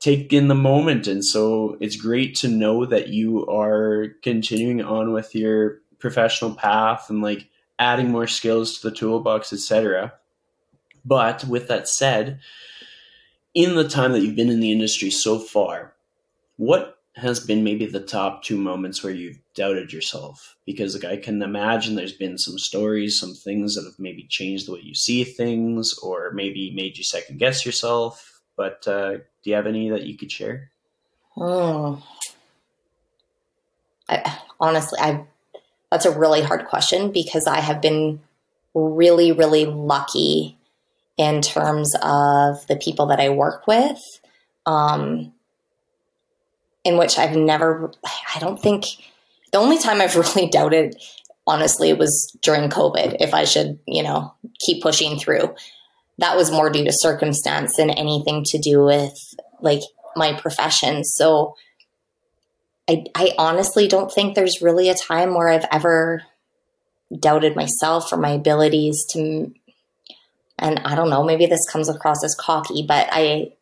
take 0.03 0.33
in 0.33 0.49
the 0.49 0.55
moment. 0.55 1.07
And 1.07 1.23
so 1.23 1.77
it's 1.79 1.95
great 1.95 2.35
to 2.35 2.49
know 2.49 2.85
that 2.85 3.07
you 3.07 3.47
are 3.47 4.07
continuing 4.21 4.81
on 4.81 5.13
with 5.13 5.33
your 5.33 5.79
professional 5.97 6.53
path 6.53 7.09
and 7.09 7.21
like 7.21 7.49
adding 7.79 8.11
more 8.11 8.27
skills 8.27 8.79
to 8.79 8.89
the 8.89 8.95
toolbox, 8.95 9.53
etc. 9.53 10.13
But 11.05 11.45
with 11.45 11.69
that 11.69 11.87
said, 11.87 12.39
in 13.53 13.75
the 13.75 13.87
time 13.87 14.11
that 14.11 14.21
you've 14.21 14.35
been 14.35 14.49
in 14.49 14.59
the 14.59 14.73
industry 14.73 15.09
so 15.09 15.39
far, 15.39 15.93
what 16.57 16.97
has 17.15 17.39
been 17.39 17.63
maybe 17.63 17.85
the 17.85 17.99
top 17.99 18.43
two 18.43 18.57
moments 18.57 19.03
where 19.03 19.13
you've 19.13 19.39
doubted 19.55 19.93
yourself? 19.93 20.55
Because 20.65 20.95
like 20.95 21.05
I 21.05 21.17
can 21.17 21.41
imagine 21.41 21.95
there's 21.95 22.13
been 22.13 22.37
some 22.37 22.57
stories, 22.57 23.19
some 23.19 23.33
things 23.33 23.75
that 23.75 23.85
have 23.85 23.99
maybe 23.99 24.25
changed 24.29 24.67
the 24.67 24.73
way 24.73 24.81
you 24.81 24.95
see 24.95 25.23
things, 25.23 25.93
or 26.01 26.31
maybe 26.33 26.73
made 26.75 26.97
you 26.97 27.03
second 27.03 27.39
guess 27.39 27.65
yourself. 27.65 28.41
But 28.55 28.87
uh, 28.87 29.17
do 29.17 29.49
you 29.49 29.55
have 29.55 29.67
any 29.67 29.89
that 29.89 30.03
you 30.03 30.17
could 30.17 30.31
share? 30.31 30.71
Oh, 31.35 32.03
I, 34.07 34.39
honestly, 34.59 34.99
I 34.99 35.25
that's 35.91 36.05
a 36.05 36.17
really 36.17 36.41
hard 36.41 36.65
question 36.65 37.11
because 37.11 37.45
I 37.45 37.59
have 37.59 37.81
been 37.81 38.19
really, 38.73 39.31
really 39.31 39.65
lucky 39.65 40.57
in 41.17 41.41
terms 41.41 41.93
of 42.01 42.65
the 42.67 42.75
people 42.75 43.05
that 43.07 43.19
I 43.19 43.29
work 43.29 43.67
with. 43.67 43.99
Um, 44.65 45.33
in 46.83 46.97
which 46.97 47.17
I've 47.17 47.35
never, 47.35 47.91
I 48.35 48.39
don't 48.39 48.61
think, 48.61 48.85
the 49.51 49.57
only 49.57 49.77
time 49.77 50.01
I've 50.01 50.15
really 50.35 50.49
doubted, 50.49 50.95
honestly, 51.47 51.93
was 51.93 52.35
during 52.41 52.69
COVID, 52.69 53.17
if 53.19 53.33
I 53.33 53.45
should, 53.45 53.79
you 53.87 54.03
know, 54.03 54.33
keep 54.59 54.81
pushing 54.81 55.17
through. 55.17 55.55
That 56.19 56.37
was 56.37 56.51
more 56.51 56.69
due 56.69 56.85
to 56.85 56.91
circumstance 56.93 57.77
than 57.77 57.89
anything 57.89 58.43
to 58.45 58.59
do 58.59 58.83
with 58.83 59.17
like 59.61 59.81
my 60.15 60.33
profession. 60.33 61.03
So 61.03 61.55
I, 62.87 63.05
I 63.15 63.31
honestly 63.37 63.87
don't 63.87 64.11
think 64.11 64.35
there's 64.35 64.61
really 64.61 64.89
a 64.89 64.95
time 64.95 65.33
where 65.33 65.47
I've 65.47 65.65
ever 65.71 66.23
doubted 67.17 67.55
myself 67.55 68.11
or 68.11 68.17
my 68.17 68.31
abilities 68.31 69.05
to 69.11 69.53
and 70.59 70.79
I 70.85 70.95
don't 70.95 71.09
know, 71.09 71.23
maybe 71.23 71.45
this 71.45 71.67
comes 71.69 71.89
across 71.89 72.23
as 72.23 72.35
cocky, 72.35 72.85
but 72.87 73.09
I 73.11 73.53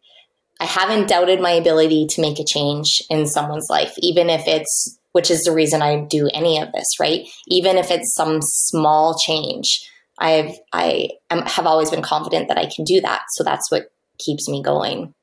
I 0.62 0.66
haven't 0.66 1.10
doubted 1.10 1.42
my 1.42 1.50
ability 1.50 2.06
to 2.12 2.22
make 2.22 2.38
a 2.40 2.46
change 2.46 3.02
in 3.10 3.26
someone's 3.26 3.66
life, 3.68 3.96
even 3.98 4.30
if 4.30 4.48
it's, 4.48 5.00
which 5.12 5.32
is 5.32 5.42
the 5.42 5.52
reason 5.52 5.82
I 5.82 6.06
do 6.06 6.30
any 6.36 6.62
of 6.62 6.72
this, 6.72 6.86
right? 7.00 7.28
Even 7.48 7.78
if 7.78 7.90
it's 7.90 8.14
some 8.14 8.42
small 8.44 9.18
change, 9.26 9.82
I've, 10.20 10.56
I 10.72 11.10
am, 11.32 11.42
have 11.48 11.66
always 11.66 11.90
been 11.90 12.04
confident 12.04 12.48
that 12.48 12.60
I 12.60 12.68
can 12.68 12.86
do 12.86 13.02
that. 13.02 13.24
So 13.32 13.44
that's 13.44 13.72
what 13.72 13.92
keeps 14.20 14.48
me 14.48 14.62
going. 14.62 15.16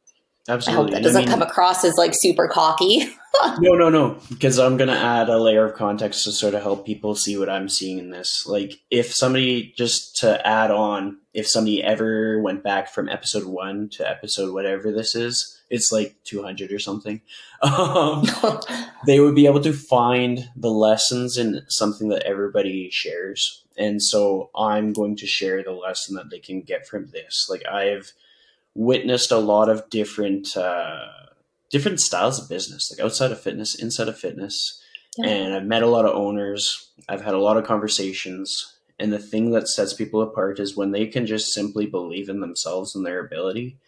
Absolutely. 0.48 0.72
I 0.72 0.82
hope 0.82 0.90
that 0.92 1.02
doesn't 1.04 1.22
I 1.22 1.24
mean, 1.26 1.30
come 1.30 1.42
across 1.42 1.84
as 1.84 1.94
like 1.96 2.14
super 2.16 2.48
cocky. 2.48 3.08
no, 3.60 3.74
no, 3.74 3.88
no. 3.88 4.18
Because 4.28 4.58
I'm 4.58 4.76
going 4.76 4.88
to 4.88 4.96
add 4.96 5.28
a 5.28 5.38
layer 5.38 5.64
of 5.64 5.74
context 5.74 6.24
to 6.24 6.32
sort 6.32 6.54
of 6.54 6.62
help 6.62 6.86
people 6.86 7.14
see 7.14 7.36
what 7.36 7.48
I'm 7.48 7.68
seeing 7.68 7.98
in 7.98 8.10
this. 8.10 8.46
Like, 8.46 8.80
if 8.90 9.12
somebody, 9.14 9.72
just 9.76 10.16
to 10.18 10.46
add 10.46 10.70
on, 10.70 11.18
if 11.34 11.48
somebody 11.48 11.82
ever 11.82 12.40
went 12.40 12.62
back 12.62 12.88
from 12.92 13.08
episode 13.08 13.44
one 13.44 13.88
to 13.90 14.08
episode 14.08 14.52
whatever 14.52 14.92
this 14.92 15.14
is, 15.14 15.60
it's 15.70 15.92
like 15.92 16.16
200 16.24 16.72
or 16.72 16.78
something, 16.78 17.20
um, 17.62 18.24
they 19.06 19.20
would 19.20 19.34
be 19.34 19.46
able 19.46 19.60
to 19.60 19.72
find 19.72 20.48
the 20.56 20.70
lessons 20.70 21.36
in 21.36 21.62
something 21.68 22.08
that 22.08 22.24
everybody 22.24 22.90
shares. 22.90 23.64
And 23.76 24.02
so 24.02 24.50
I'm 24.56 24.92
going 24.92 25.16
to 25.16 25.26
share 25.26 25.62
the 25.62 25.72
lesson 25.72 26.16
that 26.16 26.30
they 26.30 26.40
can 26.40 26.62
get 26.62 26.86
from 26.86 27.10
this. 27.10 27.46
Like, 27.48 27.66
I've 27.66 28.12
witnessed 28.74 29.30
a 29.30 29.38
lot 29.38 29.68
of 29.68 29.88
different, 29.90 30.56
uh, 30.56 31.06
different 31.70 32.00
styles 32.00 32.40
of 32.40 32.48
business, 32.48 32.90
like 32.90 33.04
outside 33.04 33.32
of 33.32 33.40
fitness, 33.40 33.74
inside 33.74 34.08
of 34.08 34.18
fitness. 34.18 34.82
Yeah. 35.16 35.28
And 35.28 35.54
I've 35.54 35.64
met 35.64 35.82
a 35.82 35.88
lot 35.88 36.04
of 36.04 36.14
owners. 36.14 36.90
I've 37.08 37.22
had 37.22 37.34
a 37.34 37.40
lot 37.40 37.56
of 37.56 37.66
conversations. 37.66 38.76
And 38.98 39.12
the 39.12 39.18
thing 39.18 39.50
that 39.50 39.68
sets 39.68 39.92
people 39.92 40.22
apart 40.22 40.58
is 40.58 40.76
when 40.76 40.92
they 40.92 41.06
can 41.06 41.26
just 41.26 41.52
simply 41.52 41.86
believe 41.86 42.28
in 42.28 42.40
themselves 42.40 42.94
and 42.94 43.06
their 43.06 43.24
ability 43.24 43.78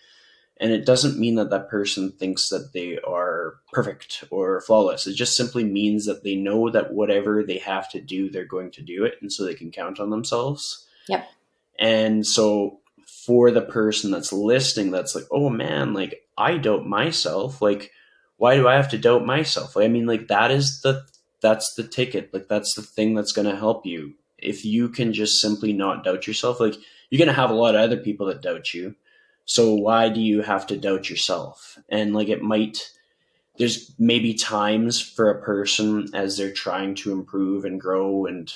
And 0.60 0.72
it 0.72 0.84
doesn't 0.84 1.18
mean 1.18 1.36
that 1.36 1.48
that 1.50 1.70
person 1.70 2.12
thinks 2.12 2.50
that 2.50 2.74
they 2.74 2.98
are 2.98 3.54
perfect 3.72 4.24
or 4.30 4.60
flawless. 4.60 5.06
It 5.06 5.14
just 5.14 5.34
simply 5.34 5.64
means 5.64 6.04
that 6.04 6.22
they 6.22 6.34
know 6.34 6.68
that 6.68 6.92
whatever 6.92 7.42
they 7.42 7.56
have 7.58 7.90
to 7.92 8.00
do, 8.00 8.30
they're 8.30 8.44
going 8.44 8.70
to 8.72 8.82
do 8.82 9.04
it. 9.04 9.14
And 9.22 9.32
so 9.32 9.44
they 9.44 9.54
can 9.54 9.70
count 9.70 9.98
on 9.98 10.10
themselves. 10.10 10.86
Yep. 11.08 11.26
And 11.78 12.26
so 12.26 12.80
for 13.26 13.50
the 13.50 13.62
person 13.62 14.10
that's 14.10 14.32
listening, 14.32 14.90
that's 14.90 15.14
like, 15.14 15.26
oh 15.30 15.50
man, 15.50 15.92
like 15.92 16.22
I 16.38 16.56
doubt 16.56 16.86
myself. 16.86 17.60
Like, 17.60 17.90
why 18.36 18.56
do 18.56 18.66
I 18.66 18.74
have 18.74 18.88
to 18.90 18.98
doubt 18.98 19.26
myself? 19.26 19.76
Like, 19.76 19.84
I 19.84 19.88
mean, 19.88 20.06
like 20.06 20.28
that 20.28 20.50
is 20.50 20.80
the 20.80 21.06
that's 21.40 21.74
the 21.74 21.84
ticket. 21.84 22.32
Like 22.32 22.48
that's 22.48 22.74
the 22.74 22.82
thing 22.82 23.14
that's 23.14 23.32
to 23.48 23.56
help 23.56 23.86
you. 23.86 24.14
If 24.38 24.64
you 24.64 24.88
can 24.88 25.12
just 25.12 25.40
simply 25.40 25.72
not 25.72 26.04
doubt 26.04 26.26
yourself, 26.26 26.60
like 26.60 26.74
you're 27.10 27.18
to 27.28 27.32
have 27.40 27.50
a 27.50 27.54
lot 27.54 27.74
of 27.74 27.80
other 27.80 27.96
people 27.96 28.26
that 28.26 28.42
doubt 28.42 28.72
you. 28.72 28.94
So 29.44 29.74
why 29.74 30.08
do 30.08 30.20
you 30.20 30.42
have 30.42 30.66
to 30.68 30.76
doubt 30.76 31.10
yourself? 31.10 31.78
And 31.88 32.14
like 32.14 32.28
it 32.28 32.42
might 32.42 32.90
there's 33.58 33.92
maybe 33.98 34.32
times 34.32 35.00
for 35.00 35.28
a 35.28 35.42
person 35.42 36.08
as 36.14 36.38
they're 36.38 36.52
trying 36.52 36.94
to 36.94 37.12
improve 37.12 37.66
and 37.66 37.78
grow 37.78 38.24
and 38.24 38.50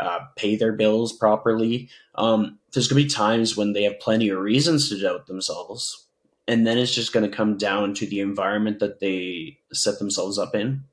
uh, 0.00 0.20
pay 0.36 0.56
their 0.56 0.72
bills 0.72 1.12
properly. 1.12 1.88
Um, 2.14 2.58
there's 2.72 2.88
going 2.88 3.02
to 3.02 3.08
be 3.08 3.14
times 3.14 3.56
when 3.56 3.72
they 3.72 3.82
have 3.84 4.00
plenty 4.00 4.28
of 4.28 4.38
reasons 4.38 4.88
to 4.88 5.00
doubt 5.00 5.26
themselves. 5.26 6.06
And 6.48 6.66
then 6.66 6.78
it's 6.78 6.94
just 6.94 7.12
going 7.12 7.28
to 7.28 7.36
come 7.36 7.56
down 7.56 7.94
to 7.94 8.06
the 8.06 8.20
environment 8.20 8.80
that 8.80 9.00
they 9.00 9.58
set 9.72 9.98
themselves 9.98 10.38
up 10.38 10.54
in 10.54 10.84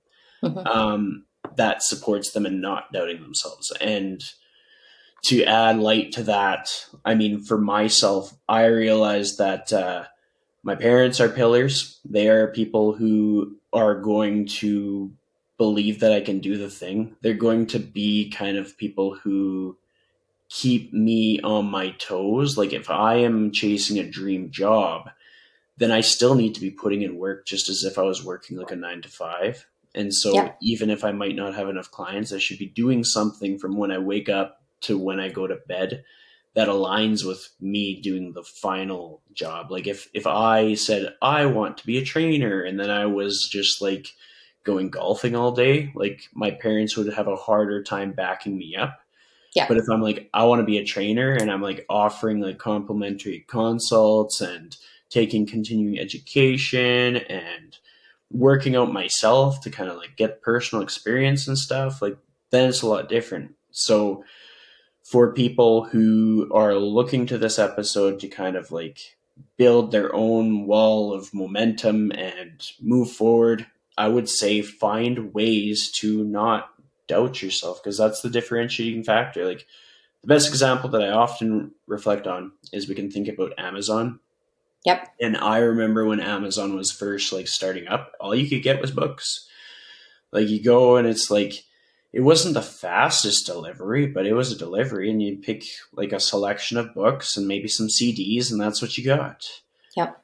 mm-hmm. 0.43 0.68
um, 0.68 1.26
that 1.55 1.84
supports 1.84 2.32
them 2.32 2.45
in 2.45 2.62
not 2.62 2.91
doubting 2.91 3.22
themselves. 3.22 3.72
And 3.82 4.22
to 5.26 5.43
add 5.43 5.80
light 5.80 6.12
to 6.14 6.24
that, 6.24 6.70
I 7.03 7.16
mean, 7.16 7.41
for 7.41 7.58
myself, 7.58 8.34
I 8.47 8.66
realized 8.66 9.39
that 9.39 9.74
uh, 9.74 10.03
my 10.64 10.76
parents 10.76 11.20
are 11.20 11.30
pillars. 11.30 11.99
They 12.05 12.30
are 12.30 12.47
people 12.47 12.93
who 12.93 13.58
are 13.74 13.99
going 13.99 14.47
to 14.47 15.12
believe 15.58 15.99
that 15.99 16.14
I 16.14 16.22
can 16.22 16.39
do 16.39 16.58
the 16.58 16.70
thing. 16.70 17.16
They're 17.22 17.34
going 17.34 17.68
to 17.68 17.80
be 17.80 18.30
kind 18.30 18.58
of 18.58 18.78
people 18.78 19.16
who 19.16 19.78
keep 20.49 20.93
me 20.93 21.39
on 21.41 21.66
my 21.66 21.91
toes. 21.91 22.58
Like 22.58 22.74
if 22.74 22.89
I 22.89 23.16
am 23.16 23.51
chasing 23.51 23.99
a 23.99 24.10
dream 24.10 24.51
job, 24.51 25.10
then 25.78 25.91
I 25.91 26.01
still 26.01 26.36
need 26.36 26.55
to 26.55 26.62
be 26.62 26.72
putting 26.72 27.01
in 27.01 27.18
work 27.18 27.45
just 27.45 27.70
as 27.70 27.84
if 27.84 27.97
I 27.97 28.03
was 28.03 28.24
working 28.24 28.58
like 28.58 28.72
a 28.72 28.76
nine 28.76 29.01
to 29.01 29.10
five. 29.10 29.66
And 29.93 30.14
so 30.14 30.34
yeah. 30.34 30.51
even 30.62 30.89
if 30.89 31.03
I 31.03 31.12
might 31.12 31.36
not 31.36 31.55
have 31.55 31.70
enough 31.70 31.91
clients, 31.91 32.32
I 32.32 32.38
should 32.38 32.60
be 32.60 32.68
doing 32.68 33.03
something 33.03 33.58
from 33.58 33.78
when 33.78 33.91
I 33.91 33.97
wake 33.97 34.30
up 34.30 34.62
to 34.82 34.97
when 34.97 35.20
I 35.20 35.30
go 35.30 35.47
to 35.47 35.55
bed 35.55 36.03
that 36.53 36.68
aligns 36.68 37.24
with 37.24 37.49
me 37.62 38.01
doing 38.01 38.34
the 38.34 38.43
final 38.43 39.22
job. 39.34 39.72
Like 39.72 39.86
if 39.86 40.10
if 40.14 40.26
I 40.26 40.74
said 40.74 41.14
I 41.22 41.45
want 41.45 41.78
to 41.78 41.86
be 41.86 41.97
a 41.97 42.05
trainer 42.05 42.62
and 42.64 42.80
then 42.80 42.89
I 42.89 43.05
was 43.05 43.47
just 43.47 43.82
like 43.82 44.08
going 44.68 44.89
golfing 44.89 45.36
all 45.36 45.53
day, 45.53 45.91
like 45.95 46.30
my 46.36 46.51
parents 46.51 46.95
would 46.97 47.11
have 47.13 47.28
a 47.28 47.36
harder 47.36 47.82
time 47.82 48.11
backing 48.11 48.57
me 48.57 48.76
up. 48.76 48.99
Yeah. 49.55 49.68
But 49.68 49.78
if 49.78 49.86
I'm 49.91 50.01
like 50.01 50.30
I 50.34 50.43
want 50.43 50.59
to 50.59 50.65
be 50.65 50.78
a 50.78 50.86
trainer 50.86 51.32
and 51.32 51.49
I'm 51.49 51.61
like 51.61 51.86
offering 51.89 52.41
like 52.41 52.59
complimentary 52.59 53.45
consults 53.47 54.41
and 54.41 54.78
taking 55.09 55.47
continuing 55.47 55.97
education 55.97 57.15
and 57.15 57.78
working 58.30 58.76
out 58.76 58.91
myself 58.91 59.61
to 59.61 59.70
kind 59.70 59.89
of 59.89 59.95
like 59.95 60.18
get 60.18 60.41
personal 60.41 60.84
experience 60.84 61.47
and 61.47 61.57
stuff, 61.57 62.01
like 62.01 62.18
then 62.51 62.70
it's 62.70 62.82
a 62.82 62.88
lot 62.88 63.09
different. 63.09 63.55
So 63.72 64.24
for 65.01 65.34
people 65.34 65.86
who 65.86 66.51
are 66.53 66.76
looking 66.76 67.26
to 67.28 67.38
this 67.38 67.57
episode 67.57 68.20
to 68.20 68.28
kind 68.28 68.57
of 68.57 68.72
like 68.72 69.18
build 69.55 69.91
their 69.91 70.13
own 70.13 70.65
wall 70.65 71.13
of 71.13 71.34
momentum 71.34 72.11
and 72.11 72.70
move 72.82 73.09
forward, 73.09 73.65
I 73.98 74.08
would 74.08 74.30
say 74.30 74.62
find 74.62 75.34
ways 75.34 75.91
to 76.00 76.24
not 76.24 76.70
doubt 77.08 77.41
yourself 77.41 77.82
because 77.82 77.98
that's 77.98 78.22
the 78.22 78.30
differentiating 78.30 79.04
factor. 79.04 79.45
Like 79.45 79.66
the 80.22 80.28
best 80.28 80.50
example 80.50 80.89
that 80.91 81.02
I 81.02 81.10
often 81.10 81.72
reflect 81.88 82.28
on 82.28 82.52
is 82.72 82.88
we 82.88 82.95
can 82.95 83.10
think 83.10 83.28
about 83.28 83.54
Amazon. 83.58 84.20
Yep. 84.86 85.08
And 85.20 85.38
I 85.38 85.60
remember 85.60 86.06
when 86.06 86.20
Amazon 86.20 86.76
was 86.76 86.91
first 86.91 87.34
like 87.34 87.48
starting 87.48 87.88
up, 87.88 88.14
all 88.20 88.36
you 88.36 88.48
could 88.48 88.64
get 88.64 88.82
was 88.82 88.91
books. 88.91 89.48
Like 90.32 90.48
you 90.48 90.62
go 90.62 90.98
and 90.98 91.08
it's 91.08 91.32
like 91.32 91.64
it 92.14 92.22
wasn't 92.22 92.54
the 92.54 92.62
fastest 92.62 93.45
delivery, 93.45 94.08
but 94.08 94.26
it 94.26 94.34
was 94.34 94.52
a 94.52 94.58
delivery, 94.58 95.12
and 95.12 95.22
you'd 95.22 95.41
pick 95.41 95.66
like 95.91 96.14
a 96.14 96.20
selection 96.20 96.78
of 96.78 96.93
books 96.93 97.36
and 97.36 97.48
maybe 97.48 97.68
some 97.68 97.88
CDs, 97.88 98.52
and 98.52 98.60
that's 98.60 98.82
what 98.82 98.98
you 98.98 99.06
got. 99.06 99.45
Yep. 99.95 100.22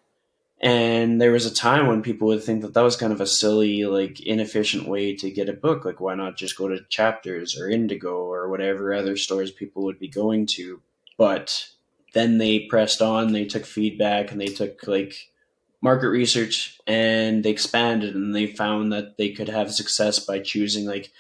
And 0.63 1.19
there 1.19 1.33
was 1.33 1.45
a 1.45 1.53
time 1.53 1.87
when 1.87 2.01
people 2.01 2.29
would 2.29 2.41
think 2.41 2.61
that 2.61 2.73
that 2.73 2.81
was 2.81 2.95
kind 2.95 3.11
of 3.11 3.19
a 3.19 3.27
silly, 3.27 3.83
like 3.83 4.21
inefficient 4.21 4.87
way 4.87 5.13
to 5.17 5.29
get 5.29 5.49
a 5.49 5.53
book. 5.53 5.83
Like, 5.83 5.99
why 5.99 6.15
not 6.15 6.37
just 6.37 6.57
go 6.57 6.69
to 6.69 6.85
Chapters 6.87 7.59
or 7.59 7.69
Indigo 7.69 8.15
or 8.15 8.47
whatever 8.47 8.93
other 8.93 9.17
stores 9.17 9.51
people 9.51 9.83
would 9.83 9.99
be 9.99 10.07
going 10.07 10.45
to? 10.55 10.81
But 11.17 11.67
then 12.13 12.37
they 12.37 12.61
pressed 12.61 13.01
on, 13.01 13.33
they 13.33 13.43
took 13.43 13.65
feedback, 13.65 14.31
and 14.31 14.39
they 14.39 14.45
took 14.47 14.87
like 14.87 15.33
market 15.81 16.07
research 16.07 16.79
and 16.87 17.43
they 17.43 17.49
expanded 17.49 18.15
and 18.15 18.33
they 18.33 18.47
found 18.47 18.93
that 18.93 19.17
they 19.17 19.31
could 19.31 19.49
have 19.49 19.73
success 19.73 20.17
by 20.17 20.39
choosing 20.39 20.85
like 20.85 21.11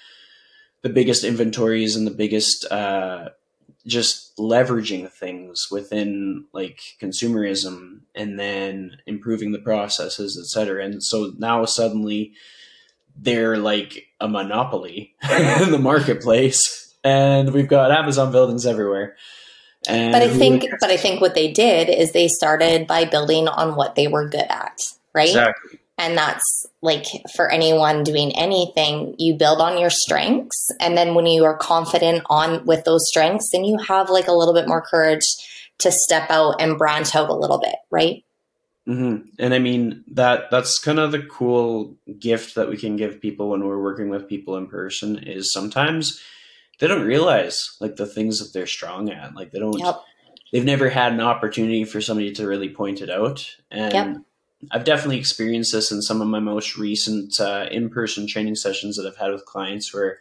the 0.83 0.89
biggest 0.89 1.25
inventories 1.25 1.97
and 1.97 2.07
the 2.07 2.11
biggest 2.11 2.65
uh, 2.71 3.27
just 3.85 4.35
leveraging 4.37 5.11
things 5.11 5.67
within 5.69 6.45
like 6.53 6.79
consumerism 7.01 7.99
and 8.15 8.39
then 8.39 8.97
improving 9.05 9.51
the 9.51 9.59
processes 9.59 10.39
etc 10.39 10.83
and 10.85 11.03
so 11.03 11.33
now 11.37 11.65
suddenly 11.65 12.33
they're 13.15 13.57
like 13.57 14.07
a 14.19 14.27
monopoly 14.27 15.15
in 15.31 15.71
the 15.71 15.79
marketplace. 15.79 16.95
And 17.03 17.53
we've 17.53 17.67
got 17.67 17.91
amazon 17.91 18.31
buildings 18.31 18.65
everywhere. 18.65 19.15
And 19.87 20.13
but 20.13 20.21
i 20.21 20.29
think 20.29 20.65
but 20.79 20.89
i 20.89 20.95
think 20.95 21.19
what 21.19 21.35
they 21.35 21.51
did 21.51 21.89
is 21.89 22.13
they 22.13 22.29
started 22.29 22.87
by 22.87 23.03
building 23.03 23.49
on 23.49 23.75
what 23.75 23.95
they 23.95 24.07
were 24.07 24.29
good 24.29 24.47
at 24.49 24.79
right? 25.13 25.27
Exactly 25.27 25.79
and 25.97 26.17
that's 26.17 26.65
like 26.81 27.05
for 27.35 27.49
anyone 27.51 28.03
doing 28.03 28.35
anything, 28.35 29.15
you 29.19 29.35
build 29.35 29.61
on 29.61 29.77
your 29.77 29.91
strengths. 29.91 30.69
And 30.79 30.97
then 30.97 31.13
when 31.13 31.27
you 31.27 31.45
are 31.45 31.57
confident 31.57 32.23
on 32.29 32.65
with 32.65 32.83
those 32.83 33.07
strengths, 33.07 33.49
then 33.51 33.63
you 33.63 33.77
have 33.77 34.09
like 34.09 34.27
a 34.27 34.33
little 34.33 34.53
bit 34.53 34.67
more 34.67 34.81
courage 34.81 35.23
to 35.79 35.91
step 35.91 36.29
out 36.29 36.55
and 36.59 36.77
branch 36.77 37.15
out 37.15 37.29
a 37.29 37.35
little 37.35 37.59
bit, 37.59 37.75
right? 37.91 38.23
Mm-hmm. 38.87 39.27
And 39.39 39.53
I 39.53 39.59
mean 39.59 40.03
that 40.07 40.51
that's 40.51 40.79
kind 40.79 40.99
of 40.99 41.11
the 41.11 41.21
cool 41.23 41.95
gift 42.19 42.55
that 42.55 42.69
we 42.69 42.75
can 42.75 42.97
give 42.97 43.21
people 43.21 43.49
when 43.49 43.65
we're 43.65 43.81
working 43.81 44.09
with 44.09 44.27
people 44.27 44.57
in 44.57 44.67
person 44.67 45.19
is 45.19 45.53
sometimes 45.53 46.19
they 46.79 46.87
don't 46.87 47.05
realize 47.05 47.77
like 47.79 47.95
the 47.95 48.05
things 48.05 48.39
that 48.39 48.51
they're 48.51 48.67
strong 48.67 49.09
at. 49.09 49.35
Like 49.35 49.51
they 49.51 49.59
don't 49.59 49.79
yep. 49.79 50.01
they've 50.51 50.65
never 50.65 50.89
had 50.89 51.13
an 51.13 51.21
opportunity 51.21 51.85
for 51.85 52.01
somebody 52.01 52.33
to 52.33 52.47
really 52.47 52.69
point 52.69 53.01
it 53.01 53.09
out. 53.09 53.47
And 53.71 53.93
yep 53.93 54.17
I've 54.71 54.83
definitely 54.83 55.19
experienced 55.19 55.71
this 55.71 55.91
in 55.91 56.01
some 56.01 56.21
of 56.21 56.27
my 56.27 56.39
most 56.39 56.77
recent 56.77 57.39
uh, 57.39 57.67
in-person 57.71 58.27
training 58.27 58.55
sessions 58.55 58.97
that 58.97 59.05
I've 59.05 59.17
had 59.17 59.31
with 59.31 59.45
clients 59.45 59.93
where 59.93 60.19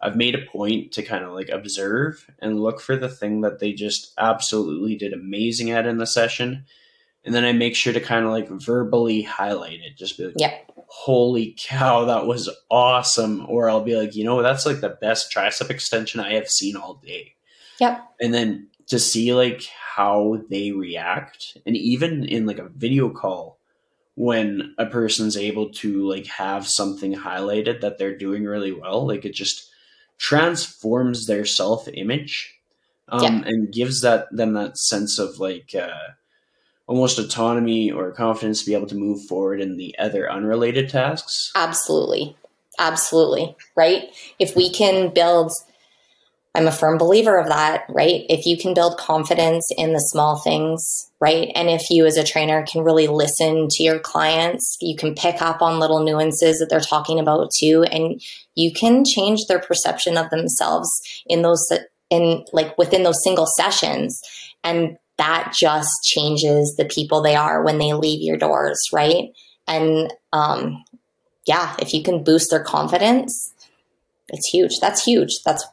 I've 0.00 0.16
made 0.16 0.34
a 0.34 0.46
point 0.46 0.92
to 0.92 1.02
kind 1.02 1.24
of 1.24 1.32
like 1.32 1.48
observe 1.48 2.30
and 2.38 2.60
look 2.60 2.80
for 2.80 2.96
the 2.96 3.08
thing 3.08 3.40
that 3.40 3.58
they 3.58 3.72
just 3.72 4.12
absolutely 4.18 4.96
did 4.96 5.12
amazing 5.12 5.70
at 5.70 5.86
in 5.86 5.98
the 5.98 6.06
session. 6.06 6.66
And 7.24 7.34
then 7.34 7.44
I 7.44 7.52
make 7.52 7.74
sure 7.74 7.92
to 7.92 8.00
kind 8.00 8.24
of 8.24 8.30
like 8.30 8.48
verbally 8.48 9.22
highlight 9.22 9.80
it. 9.80 9.96
Just 9.96 10.16
be 10.16 10.26
like, 10.26 10.34
yeah. 10.36 10.54
holy 10.86 11.56
cow, 11.58 12.04
that 12.04 12.26
was 12.26 12.48
awesome. 12.70 13.44
Or 13.48 13.68
I'll 13.68 13.82
be 13.82 13.96
like, 13.96 14.14
you 14.14 14.24
know, 14.24 14.40
that's 14.40 14.64
like 14.64 14.80
the 14.80 14.96
best 15.00 15.32
tricep 15.32 15.68
extension 15.68 16.20
I 16.20 16.34
have 16.34 16.48
seen 16.48 16.76
all 16.76 16.94
day. 17.04 17.34
Yep. 17.80 18.00
And 18.20 18.32
then 18.32 18.68
to 18.86 18.98
see 18.98 19.34
like 19.34 19.68
how 19.94 20.38
they 20.48 20.70
react. 20.70 21.58
And 21.66 21.76
even 21.76 22.24
in 22.24 22.46
like 22.46 22.58
a 22.58 22.68
video 22.68 23.10
call, 23.10 23.57
when 24.18 24.74
a 24.78 24.86
person's 24.86 25.36
able 25.36 25.70
to 25.70 26.04
like 26.08 26.26
have 26.26 26.66
something 26.66 27.14
highlighted 27.14 27.80
that 27.80 27.98
they're 27.98 28.18
doing 28.18 28.44
really 28.44 28.72
well 28.72 29.06
like 29.06 29.24
it 29.24 29.32
just 29.32 29.70
transforms 30.18 31.26
their 31.26 31.44
self 31.44 31.86
image 31.94 32.58
um, 33.10 33.22
yeah. 33.22 33.42
and 33.46 33.72
gives 33.72 34.00
that 34.00 34.26
them 34.32 34.54
that 34.54 34.76
sense 34.76 35.20
of 35.20 35.38
like 35.38 35.72
uh, 35.72 36.08
almost 36.88 37.20
autonomy 37.20 37.92
or 37.92 38.10
confidence 38.10 38.60
to 38.60 38.66
be 38.66 38.74
able 38.74 38.88
to 38.88 38.96
move 38.96 39.24
forward 39.26 39.60
in 39.60 39.76
the 39.76 39.96
other 40.00 40.28
unrelated 40.28 40.88
tasks. 40.88 41.52
Absolutely. 41.54 42.36
Absolutely. 42.76 43.56
Right? 43.76 44.08
If 44.40 44.56
we 44.56 44.68
can 44.68 45.14
build 45.14 45.52
I'm 46.58 46.66
a 46.66 46.72
firm 46.72 46.98
believer 46.98 47.38
of 47.38 47.46
that, 47.50 47.84
right? 47.88 48.26
If 48.28 48.44
you 48.44 48.58
can 48.58 48.74
build 48.74 48.98
confidence 48.98 49.64
in 49.76 49.92
the 49.92 50.00
small 50.00 50.40
things, 50.40 51.08
right? 51.20 51.52
And 51.54 51.70
if 51.70 51.88
you 51.88 52.04
as 52.04 52.16
a 52.16 52.24
trainer 52.24 52.66
can 52.66 52.82
really 52.82 53.06
listen 53.06 53.68
to 53.70 53.82
your 53.84 54.00
clients, 54.00 54.76
you 54.80 54.96
can 54.96 55.14
pick 55.14 55.40
up 55.40 55.62
on 55.62 55.78
little 55.78 56.02
nuances 56.02 56.58
that 56.58 56.68
they're 56.68 56.80
talking 56.80 57.20
about 57.20 57.52
too, 57.56 57.84
and 57.84 58.20
you 58.56 58.72
can 58.72 59.04
change 59.04 59.46
their 59.46 59.60
perception 59.60 60.16
of 60.16 60.30
themselves 60.30 60.90
in 61.28 61.42
those, 61.42 61.64
in 62.10 62.44
like 62.52 62.76
within 62.76 63.04
those 63.04 63.22
single 63.22 63.46
sessions. 63.46 64.20
And 64.64 64.98
that 65.16 65.54
just 65.56 65.92
changes 66.02 66.74
the 66.76 66.86
people 66.86 67.22
they 67.22 67.36
are 67.36 67.62
when 67.62 67.78
they 67.78 67.92
leave 67.92 68.20
your 68.20 68.36
doors, 68.36 68.80
right? 68.92 69.28
And 69.68 70.12
um, 70.32 70.82
yeah, 71.46 71.76
if 71.78 71.94
you 71.94 72.02
can 72.02 72.24
boost 72.24 72.50
their 72.50 72.64
confidence, 72.64 73.54
it's 74.28 74.48
huge. 74.48 74.80
That's 74.80 75.04
huge. 75.04 75.38
That's 75.44 75.64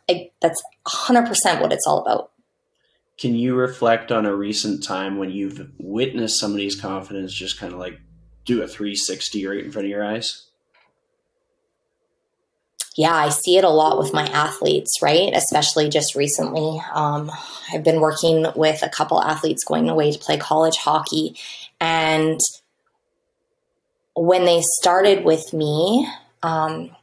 that's 0.41 0.61
100% 0.87 1.61
what 1.61 1.73
it's 1.73 1.87
all 1.87 2.01
about. 2.01 2.31
Can 3.17 3.35
you 3.35 3.55
reflect 3.55 4.11
on 4.11 4.25
a 4.25 4.35
recent 4.35 4.83
time 4.83 5.17
when 5.17 5.31
you've 5.31 5.71
witnessed 5.77 6.39
somebody's 6.39 6.79
confidence 6.79 7.33
just 7.33 7.57
kind 7.59 7.73
of 7.73 7.79
like 7.79 7.99
do 8.43 8.61
a 8.61 8.67
360 8.67 9.45
right 9.47 9.63
in 9.63 9.71
front 9.71 9.85
of 9.85 9.89
your 9.89 10.03
eyes? 10.03 10.47
Yeah, 12.97 13.13
I 13.13 13.29
see 13.29 13.57
it 13.57 13.65
a 13.65 13.69
lot 13.69 13.97
with 13.97 14.13
my 14.13 14.25
athletes, 14.27 15.01
right? 15.01 15.33
Especially 15.33 15.89
just 15.89 16.15
recently. 16.15 16.81
Um, 16.93 17.29
I've 17.73 17.83
been 17.83 17.99
working 17.99 18.47
with 18.55 18.83
a 18.83 18.89
couple 18.89 19.21
athletes 19.21 19.65
going 19.65 19.89
away 19.89 20.11
to 20.11 20.19
play 20.19 20.37
college 20.37 20.77
hockey. 20.77 21.35
And 21.81 22.39
when 24.15 24.45
they 24.45 24.61
started 24.79 25.25
with 25.25 25.51
me, 25.51 26.07
um, 26.41 26.95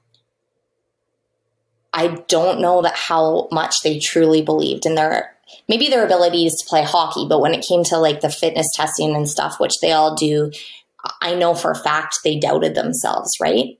I 1.92 2.22
don't 2.28 2.60
know 2.60 2.82
that 2.82 2.96
how 2.96 3.48
much 3.52 3.76
they 3.82 3.98
truly 3.98 4.42
believed 4.42 4.86
in 4.86 4.94
their 4.94 5.34
maybe 5.68 5.88
their 5.88 6.04
abilities 6.04 6.54
to 6.56 6.68
play 6.68 6.82
hockey, 6.82 7.26
but 7.28 7.40
when 7.40 7.54
it 7.54 7.66
came 7.66 7.84
to 7.84 7.98
like 7.98 8.20
the 8.20 8.30
fitness 8.30 8.66
testing 8.74 9.14
and 9.14 9.28
stuff, 9.28 9.60
which 9.60 9.80
they 9.80 9.92
all 9.92 10.14
do, 10.14 10.50
I 11.20 11.34
know 11.34 11.54
for 11.54 11.70
a 11.70 11.76
fact 11.76 12.18
they 12.24 12.38
doubted 12.38 12.74
themselves, 12.74 13.30
right? 13.40 13.78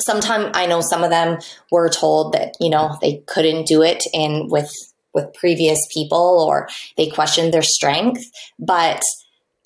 Sometimes 0.00 0.50
I 0.54 0.66
know 0.66 0.80
some 0.80 1.02
of 1.02 1.10
them 1.10 1.38
were 1.70 1.88
told 1.88 2.32
that, 2.34 2.54
you 2.60 2.70
know, 2.70 2.96
they 3.00 3.22
couldn't 3.26 3.66
do 3.66 3.82
it 3.82 4.02
in 4.12 4.48
with 4.48 4.72
with 5.14 5.32
previous 5.34 5.78
people 5.92 6.44
or 6.46 6.68
they 6.96 7.08
questioned 7.08 7.52
their 7.52 7.62
strength. 7.62 8.22
But 8.58 9.02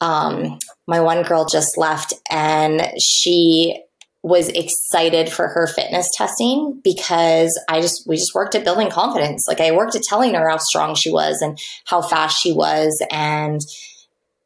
um, 0.01 0.59
my 0.87 1.01
one 1.01 1.23
girl 1.23 1.47
just 1.47 1.77
left 1.77 2.15
and 2.31 2.83
she 3.01 3.83
was 4.23 4.49
excited 4.51 5.29
for 5.31 5.49
her 5.49 5.67
fitness 5.67 6.09
testing 6.17 6.81
because 6.85 7.59
I 7.69 7.81
just 7.81 8.05
we 8.07 8.17
just 8.17 8.35
worked 8.35 8.55
at 8.55 8.65
building 8.65 8.91
confidence. 8.91 9.47
Like 9.49 9.61
I 9.61 9.73
worked 9.73 9.97
at 9.97 10.03
telling 10.03 10.35
her 10.35 10.49
how 10.49 10.59
strong 10.59 10.95
she 10.95 11.11
was 11.11 11.41
and 11.43 11.59
how 11.87 12.03
fast 12.03 12.41
she 12.41 12.53
was 12.53 13.05
and 13.11 13.61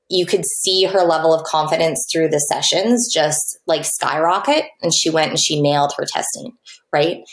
you 0.08 0.24
could 0.24 0.46
see 0.46 0.84
her 0.84 1.00
level 1.00 1.34
of 1.34 1.44
confidence 1.44 2.06
through 2.10 2.28
the 2.28 2.38
sessions 2.38 3.12
just 3.12 3.58
like 3.66 3.84
skyrocket 3.84 4.64
and 4.80 4.94
she 4.94 5.10
went 5.10 5.30
and 5.30 5.38
she 5.38 5.60
nailed 5.60 5.92
her 5.96 6.04
testing, 6.06 6.52
right? 6.92 7.24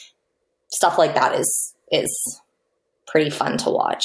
Stuff 0.69 0.97
like 0.97 1.13
that 1.13 1.35
is 1.35 1.73
is 1.91 2.41
pretty 3.07 3.29
fun 3.29 3.57
to 3.59 3.69
watch. 3.69 4.03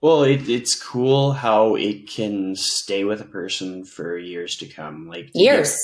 Well, 0.00 0.22
it, 0.24 0.48
it's 0.48 0.80
cool 0.80 1.32
how 1.32 1.76
it 1.76 2.08
can 2.08 2.54
stay 2.56 3.04
with 3.04 3.20
a 3.20 3.24
person 3.24 3.84
for 3.84 4.18
years 4.18 4.56
to 4.56 4.66
come. 4.66 5.08
Like 5.08 5.30
years. 5.34 5.76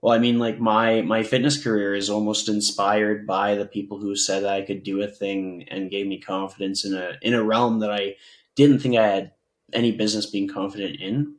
Well, 0.00 0.14
I 0.14 0.18
mean, 0.18 0.38
like 0.38 0.60
my 0.60 1.02
my 1.02 1.22
fitness 1.22 1.62
career 1.62 1.94
is 1.94 2.08
almost 2.08 2.48
inspired 2.48 3.26
by 3.26 3.56
the 3.56 3.66
people 3.66 3.98
who 3.98 4.14
said 4.14 4.44
I 4.44 4.62
could 4.62 4.82
do 4.84 5.02
a 5.02 5.08
thing 5.08 5.64
and 5.70 5.90
gave 5.90 6.06
me 6.06 6.20
confidence 6.20 6.84
in 6.84 6.94
a 6.94 7.14
in 7.20 7.34
a 7.34 7.42
realm 7.42 7.80
that 7.80 7.90
I 7.90 8.14
didn't 8.54 8.78
think 8.78 8.96
I 8.96 9.08
had 9.08 9.32
any 9.72 9.92
business 9.92 10.26
being 10.26 10.48
confident 10.48 11.00
in. 11.00 11.34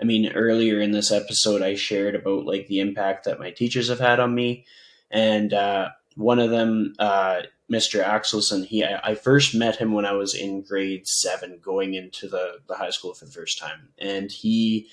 I 0.00 0.04
mean, 0.04 0.32
earlier 0.32 0.80
in 0.80 0.92
this 0.92 1.12
episode, 1.12 1.60
I 1.60 1.74
shared 1.74 2.14
about 2.14 2.46
like 2.46 2.68
the 2.68 2.80
impact 2.80 3.26
that 3.26 3.38
my 3.38 3.50
teachers 3.50 3.88
have 3.88 4.00
had 4.00 4.18
on 4.18 4.34
me, 4.34 4.64
and 5.10 5.52
uh, 5.52 5.90
one 6.16 6.38
of 6.38 6.48
them, 6.48 6.94
uh, 6.98 7.42
Mr. 7.70 8.02
Axelson, 8.02 8.64
he 8.64 8.82
I, 8.82 9.10
I, 9.10 9.14
first 9.14 9.54
met 9.54 9.76
him 9.76 9.92
when 9.92 10.06
I 10.06 10.12
was 10.12 10.34
in 10.34 10.62
grade 10.62 11.06
seven, 11.06 11.58
going 11.62 11.92
into 11.92 12.28
the 12.28 12.60
the 12.66 12.76
high 12.76 12.90
school 12.90 13.12
for 13.12 13.26
the 13.26 13.30
first 13.30 13.58
time, 13.58 13.90
and 13.98 14.32
he 14.32 14.88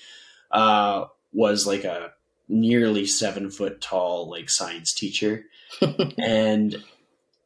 uh, 0.50 1.06
was 1.32 1.66
like 1.66 1.84
a 1.84 2.12
nearly 2.48 3.06
seven 3.06 3.50
foot 3.50 3.80
tall 3.80 4.28
like 4.28 4.48
science 4.48 4.92
teacher 4.92 5.44
and 6.18 6.82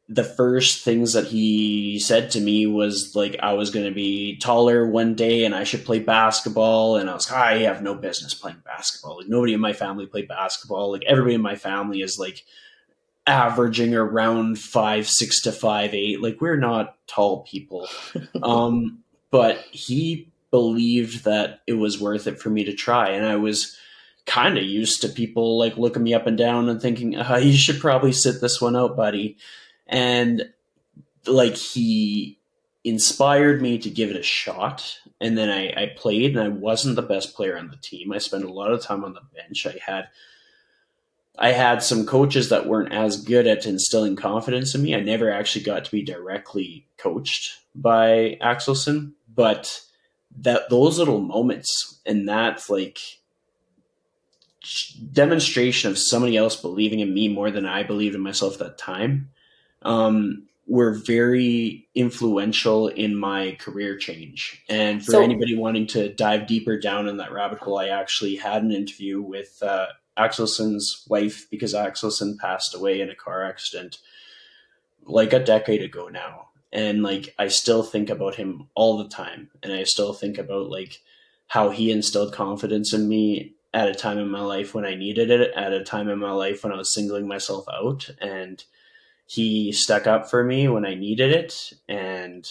the 0.08 0.24
first 0.24 0.84
things 0.84 1.14
that 1.14 1.26
he 1.26 1.98
said 1.98 2.30
to 2.30 2.40
me 2.40 2.66
was 2.66 3.16
like 3.16 3.36
I 3.40 3.54
was 3.54 3.70
going 3.70 3.86
to 3.86 3.94
be 3.94 4.36
taller 4.36 4.86
one 4.86 5.14
day 5.14 5.44
and 5.44 5.54
I 5.54 5.64
should 5.64 5.86
play 5.86 6.00
basketball. 6.00 6.96
And 6.96 7.08
I 7.08 7.14
was 7.14 7.30
like, 7.30 7.40
I 7.40 7.58
have 7.58 7.82
no 7.82 7.94
business 7.94 8.34
playing 8.34 8.62
basketball. 8.64 9.18
Like 9.18 9.28
nobody 9.28 9.54
in 9.54 9.60
my 9.60 9.72
family 9.72 10.06
played 10.06 10.28
basketball. 10.28 10.92
Like 10.92 11.04
everybody 11.06 11.34
in 11.34 11.40
my 11.40 11.56
family 11.56 12.02
is 12.02 12.18
like 12.18 12.44
averaging 13.26 13.94
around 13.94 14.58
five 14.58 15.08
six 15.08 15.40
to 15.42 15.52
five 15.52 15.94
eight. 15.94 16.20
Like 16.20 16.40
we're 16.40 16.56
not 16.56 16.96
tall 17.06 17.44
people. 17.44 17.88
um, 18.42 18.98
but 19.30 19.58
he 19.70 20.30
believed 20.50 21.24
that 21.24 21.60
it 21.66 21.74
was 21.74 22.00
worth 22.00 22.26
it 22.26 22.38
for 22.38 22.50
me 22.50 22.64
to 22.64 22.74
try, 22.74 23.10
and 23.10 23.24
I 23.24 23.36
was 23.36 23.78
kind 24.26 24.56
of 24.56 24.64
used 24.64 25.00
to 25.00 25.08
people 25.08 25.58
like 25.58 25.76
looking 25.76 26.02
me 26.02 26.14
up 26.14 26.26
and 26.26 26.38
down 26.38 26.68
and 26.68 26.80
thinking, 26.80 27.16
uh, 27.16 27.36
you 27.36 27.52
should 27.52 27.80
probably 27.80 28.12
sit 28.12 28.40
this 28.40 28.60
one 28.60 28.76
out, 28.76 28.96
buddy. 28.96 29.36
And 29.86 30.50
like 31.26 31.56
he 31.56 32.38
inspired 32.84 33.62
me 33.62 33.78
to 33.78 33.90
give 33.90 34.10
it 34.10 34.16
a 34.16 34.22
shot. 34.22 34.98
And 35.20 35.38
then 35.38 35.50
I, 35.50 35.82
I 35.82 35.92
played 35.96 36.36
and 36.36 36.40
I 36.40 36.48
wasn't 36.48 36.96
the 36.96 37.02
best 37.02 37.34
player 37.34 37.56
on 37.56 37.68
the 37.68 37.76
team. 37.76 38.12
I 38.12 38.18
spent 38.18 38.44
a 38.44 38.52
lot 38.52 38.72
of 38.72 38.82
time 38.82 39.04
on 39.04 39.14
the 39.14 39.22
bench. 39.34 39.66
I 39.66 39.78
had 39.84 40.08
I 41.38 41.52
had 41.52 41.82
some 41.82 42.04
coaches 42.04 42.50
that 42.50 42.66
weren't 42.66 42.92
as 42.92 43.22
good 43.22 43.46
at 43.46 43.64
instilling 43.64 44.16
confidence 44.16 44.74
in 44.74 44.82
me. 44.82 44.94
I 44.94 45.00
never 45.00 45.30
actually 45.30 45.64
got 45.64 45.84
to 45.86 45.90
be 45.90 46.02
directly 46.02 46.86
coached 46.98 47.58
by 47.74 48.36
Axelson, 48.42 49.12
but 49.34 49.80
that 50.38 50.68
those 50.68 50.98
little 50.98 51.20
moments 51.20 52.00
and 52.04 52.28
that 52.28 52.68
like 52.68 52.98
demonstration 55.12 55.90
of 55.90 55.98
somebody 55.98 56.36
else 56.36 56.56
believing 56.56 57.00
in 57.00 57.12
me 57.12 57.28
more 57.28 57.50
than 57.50 57.66
I 57.66 57.82
believed 57.82 58.14
in 58.14 58.20
myself 58.20 58.54
at 58.54 58.58
that 58.60 58.78
time 58.78 59.30
um, 59.82 60.46
were 60.66 60.92
very 60.92 61.88
influential 61.94 62.88
in 62.88 63.16
my 63.16 63.56
career 63.58 63.96
change. 63.96 64.62
And 64.68 65.04
for 65.04 65.12
so, 65.12 65.22
anybody 65.22 65.56
wanting 65.56 65.86
to 65.88 66.12
dive 66.12 66.46
deeper 66.46 66.78
down 66.78 67.08
in 67.08 67.16
that 67.16 67.32
rabbit 67.32 67.58
hole, 67.58 67.78
I 67.78 67.88
actually 67.88 68.36
had 68.36 68.62
an 68.62 68.72
interview 68.72 69.20
with 69.20 69.62
uh, 69.62 69.88
Axelson's 70.16 71.04
wife 71.08 71.48
because 71.50 71.74
Axelson 71.74 72.38
passed 72.38 72.74
away 72.74 73.00
in 73.00 73.10
a 73.10 73.16
car 73.16 73.44
accident 73.44 73.98
like 75.04 75.32
a 75.32 75.44
decade 75.44 75.82
ago 75.82 76.08
now. 76.08 76.48
And 76.72 77.02
like 77.02 77.34
I 77.38 77.48
still 77.48 77.82
think 77.82 78.08
about 78.08 78.36
him 78.36 78.68
all 78.74 78.96
the 78.96 79.08
time. 79.08 79.50
And 79.62 79.72
I 79.72 79.82
still 79.82 80.12
think 80.12 80.38
about 80.38 80.70
like 80.70 81.00
how 81.48 81.70
he 81.70 81.90
instilled 81.90 82.32
confidence 82.32 82.94
in 82.94 83.08
me 83.08 83.54
at 83.74 83.88
a 83.88 83.94
time 83.94 84.18
in 84.18 84.28
my 84.28 84.40
life 84.40 84.74
when 84.74 84.84
I 84.84 84.94
needed 84.94 85.30
it, 85.30 85.52
at 85.54 85.72
a 85.72 85.82
time 85.82 86.08
in 86.08 86.18
my 86.18 86.32
life 86.32 86.62
when 86.62 86.72
I 86.72 86.76
was 86.76 86.92
singling 86.92 87.26
myself 87.26 87.64
out. 87.72 88.10
And 88.20 88.62
he 89.26 89.72
stuck 89.72 90.06
up 90.06 90.28
for 90.28 90.44
me 90.44 90.68
when 90.68 90.84
I 90.84 90.94
needed 90.94 91.32
it. 91.32 91.72
And 91.88 92.50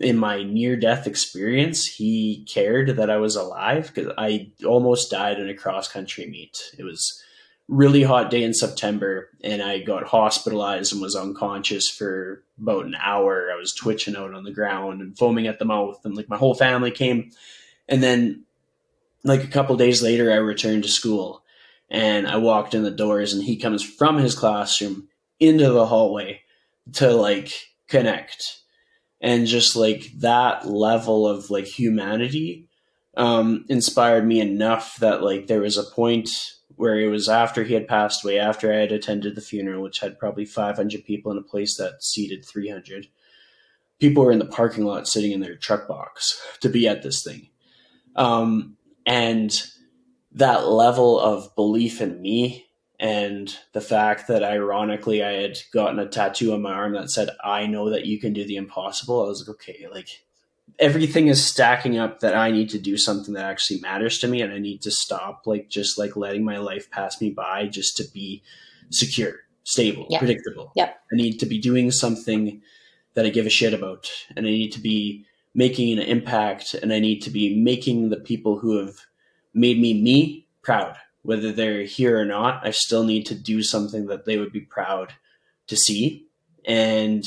in 0.00 0.16
my 0.16 0.42
near 0.42 0.76
death 0.76 1.06
experience, 1.06 1.86
he 1.86 2.46
cared 2.48 2.96
that 2.96 3.10
I 3.10 3.18
was 3.18 3.36
alive 3.36 3.92
because 3.94 4.12
I 4.16 4.50
almost 4.66 5.10
died 5.10 5.38
in 5.38 5.48
a 5.48 5.54
cross 5.54 5.86
country 5.86 6.26
meet. 6.26 6.58
It 6.78 6.84
was 6.84 7.22
really 7.68 8.02
hot 8.02 8.30
day 8.30 8.42
in 8.42 8.52
September 8.52 9.30
and 9.42 9.62
I 9.62 9.78
got 9.78 10.04
hospitalized 10.04 10.92
and 10.92 11.00
was 11.00 11.16
unconscious 11.16 11.88
for 11.88 12.42
about 12.60 12.84
an 12.84 12.96
hour. 13.00 13.50
I 13.50 13.56
was 13.56 13.72
twitching 13.72 14.16
out 14.16 14.34
on 14.34 14.44
the 14.44 14.52
ground 14.52 15.00
and 15.00 15.16
foaming 15.16 15.46
at 15.46 15.58
the 15.58 15.64
mouth 15.64 15.98
and 16.04 16.14
like 16.14 16.28
my 16.28 16.36
whole 16.36 16.54
family 16.54 16.90
came 16.90 17.30
and 17.88 18.02
then 18.02 18.43
like 19.24 19.42
a 19.42 19.48
couple 19.48 19.76
days 19.76 20.02
later, 20.02 20.30
I 20.30 20.36
returned 20.36 20.82
to 20.84 20.88
school 20.88 21.42
and 21.90 22.28
I 22.28 22.36
walked 22.36 22.74
in 22.74 22.82
the 22.82 22.90
doors 22.90 23.32
and 23.32 23.42
he 23.42 23.56
comes 23.56 23.82
from 23.82 24.18
his 24.18 24.34
classroom 24.34 25.08
into 25.40 25.70
the 25.70 25.86
hallway 25.86 26.42
to 26.94 27.12
like 27.12 27.52
connect. 27.88 28.60
And 29.20 29.46
just 29.46 29.74
like 29.74 30.10
that 30.18 30.66
level 30.66 31.26
of 31.26 31.50
like 31.50 31.66
humanity 31.66 32.68
um, 33.16 33.64
inspired 33.68 34.26
me 34.26 34.40
enough 34.40 34.96
that 34.96 35.22
like 35.22 35.46
there 35.46 35.62
was 35.62 35.78
a 35.78 35.90
point 35.94 36.28
where 36.76 36.98
it 36.98 37.08
was 37.08 37.28
after 37.28 37.64
he 37.64 37.74
had 37.74 37.88
passed 37.88 38.24
away, 38.24 38.38
after 38.38 38.72
I 38.72 38.76
had 38.76 38.92
attended 38.92 39.36
the 39.36 39.40
funeral, 39.40 39.82
which 39.82 40.00
had 40.00 40.18
probably 40.18 40.44
500 40.44 41.04
people 41.04 41.32
in 41.32 41.38
a 41.38 41.42
place 41.42 41.76
that 41.76 42.02
seated 42.02 42.44
300. 42.44 43.06
People 44.00 44.24
were 44.24 44.32
in 44.32 44.40
the 44.40 44.44
parking 44.44 44.84
lot 44.84 45.06
sitting 45.06 45.32
in 45.32 45.40
their 45.40 45.56
truck 45.56 45.86
box 45.86 46.42
to 46.60 46.68
be 46.68 46.88
at 46.88 47.02
this 47.02 47.22
thing. 47.22 47.48
Um, 48.16 48.76
and 49.06 49.62
that 50.32 50.68
level 50.68 51.18
of 51.18 51.54
belief 51.54 52.00
in 52.00 52.20
me 52.20 52.66
and 52.98 53.56
the 53.72 53.80
fact 53.80 54.28
that 54.28 54.42
ironically 54.42 55.22
I 55.22 55.32
had 55.32 55.58
gotten 55.72 55.98
a 55.98 56.08
tattoo 56.08 56.52
on 56.52 56.62
my 56.62 56.72
arm 56.72 56.94
that 56.94 57.10
said, 57.10 57.30
I 57.42 57.66
know 57.66 57.90
that 57.90 58.06
you 58.06 58.20
can 58.20 58.32
do 58.32 58.44
the 58.44 58.56
impossible. 58.56 59.22
I 59.22 59.28
was 59.28 59.46
like, 59.46 59.56
okay, 59.56 59.86
like 59.92 60.24
everything 60.78 61.28
is 61.28 61.44
stacking 61.44 61.98
up 61.98 62.20
that 62.20 62.34
I 62.34 62.50
need 62.50 62.70
to 62.70 62.78
do 62.78 62.96
something 62.96 63.34
that 63.34 63.44
actually 63.44 63.80
matters 63.80 64.18
to 64.20 64.28
me 64.28 64.42
and 64.42 64.52
I 64.52 64.58
need 64.58 64.82
to 64.82 64.90
stop 64.90 65.42
like 65.46 65.68
just 65.68 65.98
like 65.98 66.16
letting 66.16 66.44
my 66.44 66.58
life 66.58 66.90
pass 66.90 67.20
me 67.20 67.30
by 67.30 67.66
just 67.66 67.96
to 67.98 68.04
be 68.12 68.42
secure, 68.90 69.34
stable, 69.64 70.06
yep. 70.10 70.20
predictable. 70.20 70.72
Yep. 70.74 70.98
I 71.12 71.16
need 71.16 71.38
to 71.40 71.46
be 71.46 71.58
doing 71.58 71.90
something 71.90 72.62
that 73.14 73.26
I 73.26 73.30
give 73.30 73.46
a 73.46 73.50
shit 73.50 73.74
about 73.74 74.10
and 74.36 74.46
I 74.46 74.50
need 74.50 74.72
to 74.72 74.80
be 74.80 75.26
making 75.54 75.98
an 75.98 76.04
impact 76.04 76.74
and 76.74 76.92
I 76.92 76.98
need 76.98 77.20
to 77.22 77.30
be 77.30 77.60
making 77.60 78.10
the 78.10 78.16
people 78.16 78.58
who 78.58 78.78
have 78.78 78.96
made 79.52 79.80
me 79.80 80.00
me 80.00 80.46
proud. 80.62 80.96
Whether 81.22 81.52
they're 81.52 81.84
here 81.84 82.20
or 82.20 82.24
not, 82.24 82.66
I 82.66 82.70
still 82.70 83.04
need 83.04 83.26
to 83.26 83.34
do 83.34 83.62
something 83.62 84.06
that 84.06 84.24
they 84.24 84.36
would 84.36 84.52
be 84.52 84.60
proud 84.60 85.14
to 85.68 85.76
see. 85.76 86.26
And 86.66 87.24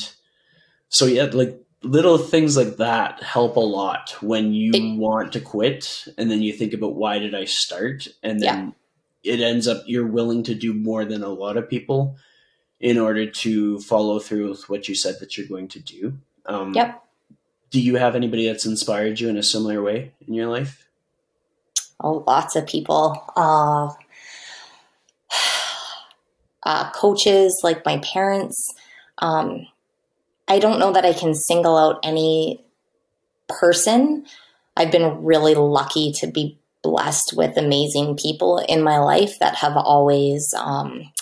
so 0.88 1.06
yeah, 1.06 1.24
like 1.24 1.60
little 1.82 2.18
things 2.18 2.56
like 2.56 2.76
that 2.76 3.22
help 3.22 3.56
a 3.56 3.60
lot 3.60 4.16
when 4.20 4.52
you 4.52 4.72
it, 4.74 4.98
want 4.98 5.32
to 5.32 5.40
quit 5.40 6.06
and 6.16 6.30
then 6.30 6.42
you 6.42 6.52
think 6.52 6.72
about 6.72 6.96
why 6.96 7.18
did 7.18 7.34
I 7.34 7.44
start 7.44 8.08
and 8.22 8.40
then 8.40 8.74
yeah. 9.22 9.34
it 9.34 9.40
ends 9.40 9.68
up 9.68 9.84
you're 9.86 10.06
willing 10.06 10.42
to 10.44 10.56
do 10.56 10.74
more 10.74 11.04
than 11.04 11.22
a 11.22 11.28
lot 11.28 11.56
of 11.56 11.68
people 11.68 12.16
in 12.80 12.98
order 12.98 13.26
to 13.26 13.78
follow 13.80 14.18
through 14.18 14.50
with 14.50 14.68
what 14.68 14.88
you 14.88 14.94
said 14.94 15.16
that 15.20 15.36
you're 15.36 15.48
going 15.48 15.68
to 15.68 15.80
do. 15.80 16.18
Um, 16.46 16.74
yep. 16.74 17.02
Do 17.70 17.80
you 17.80 17.96
have 17.96 18.14
anybody 18.14 18.46
that's 18.46 18.66
inspired 18.66 19.20
you 19.20 19.28
in 19.28 19.36
a 19.36 19.42
similar 19.42 19.82
way 19.82 20.12
in 20.26 20.34
your 20.34 20.46
life? 20.46 20.86
Oh, 22.00 22.24
lots 22.26 22.56
of 22.56 22.66
people. 22.66 23.22
Uh, 23.36 23.90
uh, 26.64 26.90
coaches 26.92 27.60
like 27.62 27.84
my 27.84 27.98
parents. 27.98 28.74
Um, 29.18 29.66
I 30.46 30.58
don't 30.58 30.78
know 30.78 30.92
that 30.92 31.04
I 31.04 31.12
can 31.12 31.34
single 31.34 31.76
out 31.76 32.00
any 32.02 32.64
person. 33.48 34.24
I've 34.76 34.92
been 34.92 35.22
really 35.22 35.54
lucky 35.54 36.12
to 36.12 36.26
be 36.26 36.58
blessed 36.82 37.34
with 37.36 37.56
amazing 37.56 38.16
people 38.16 38.58
in 38.68 38.82
my 38.82 38.98
life 38.98 39.38
that 39.40 39.56
have 39.56 39.76
always 39.76 40.54
um, 40.56 41.12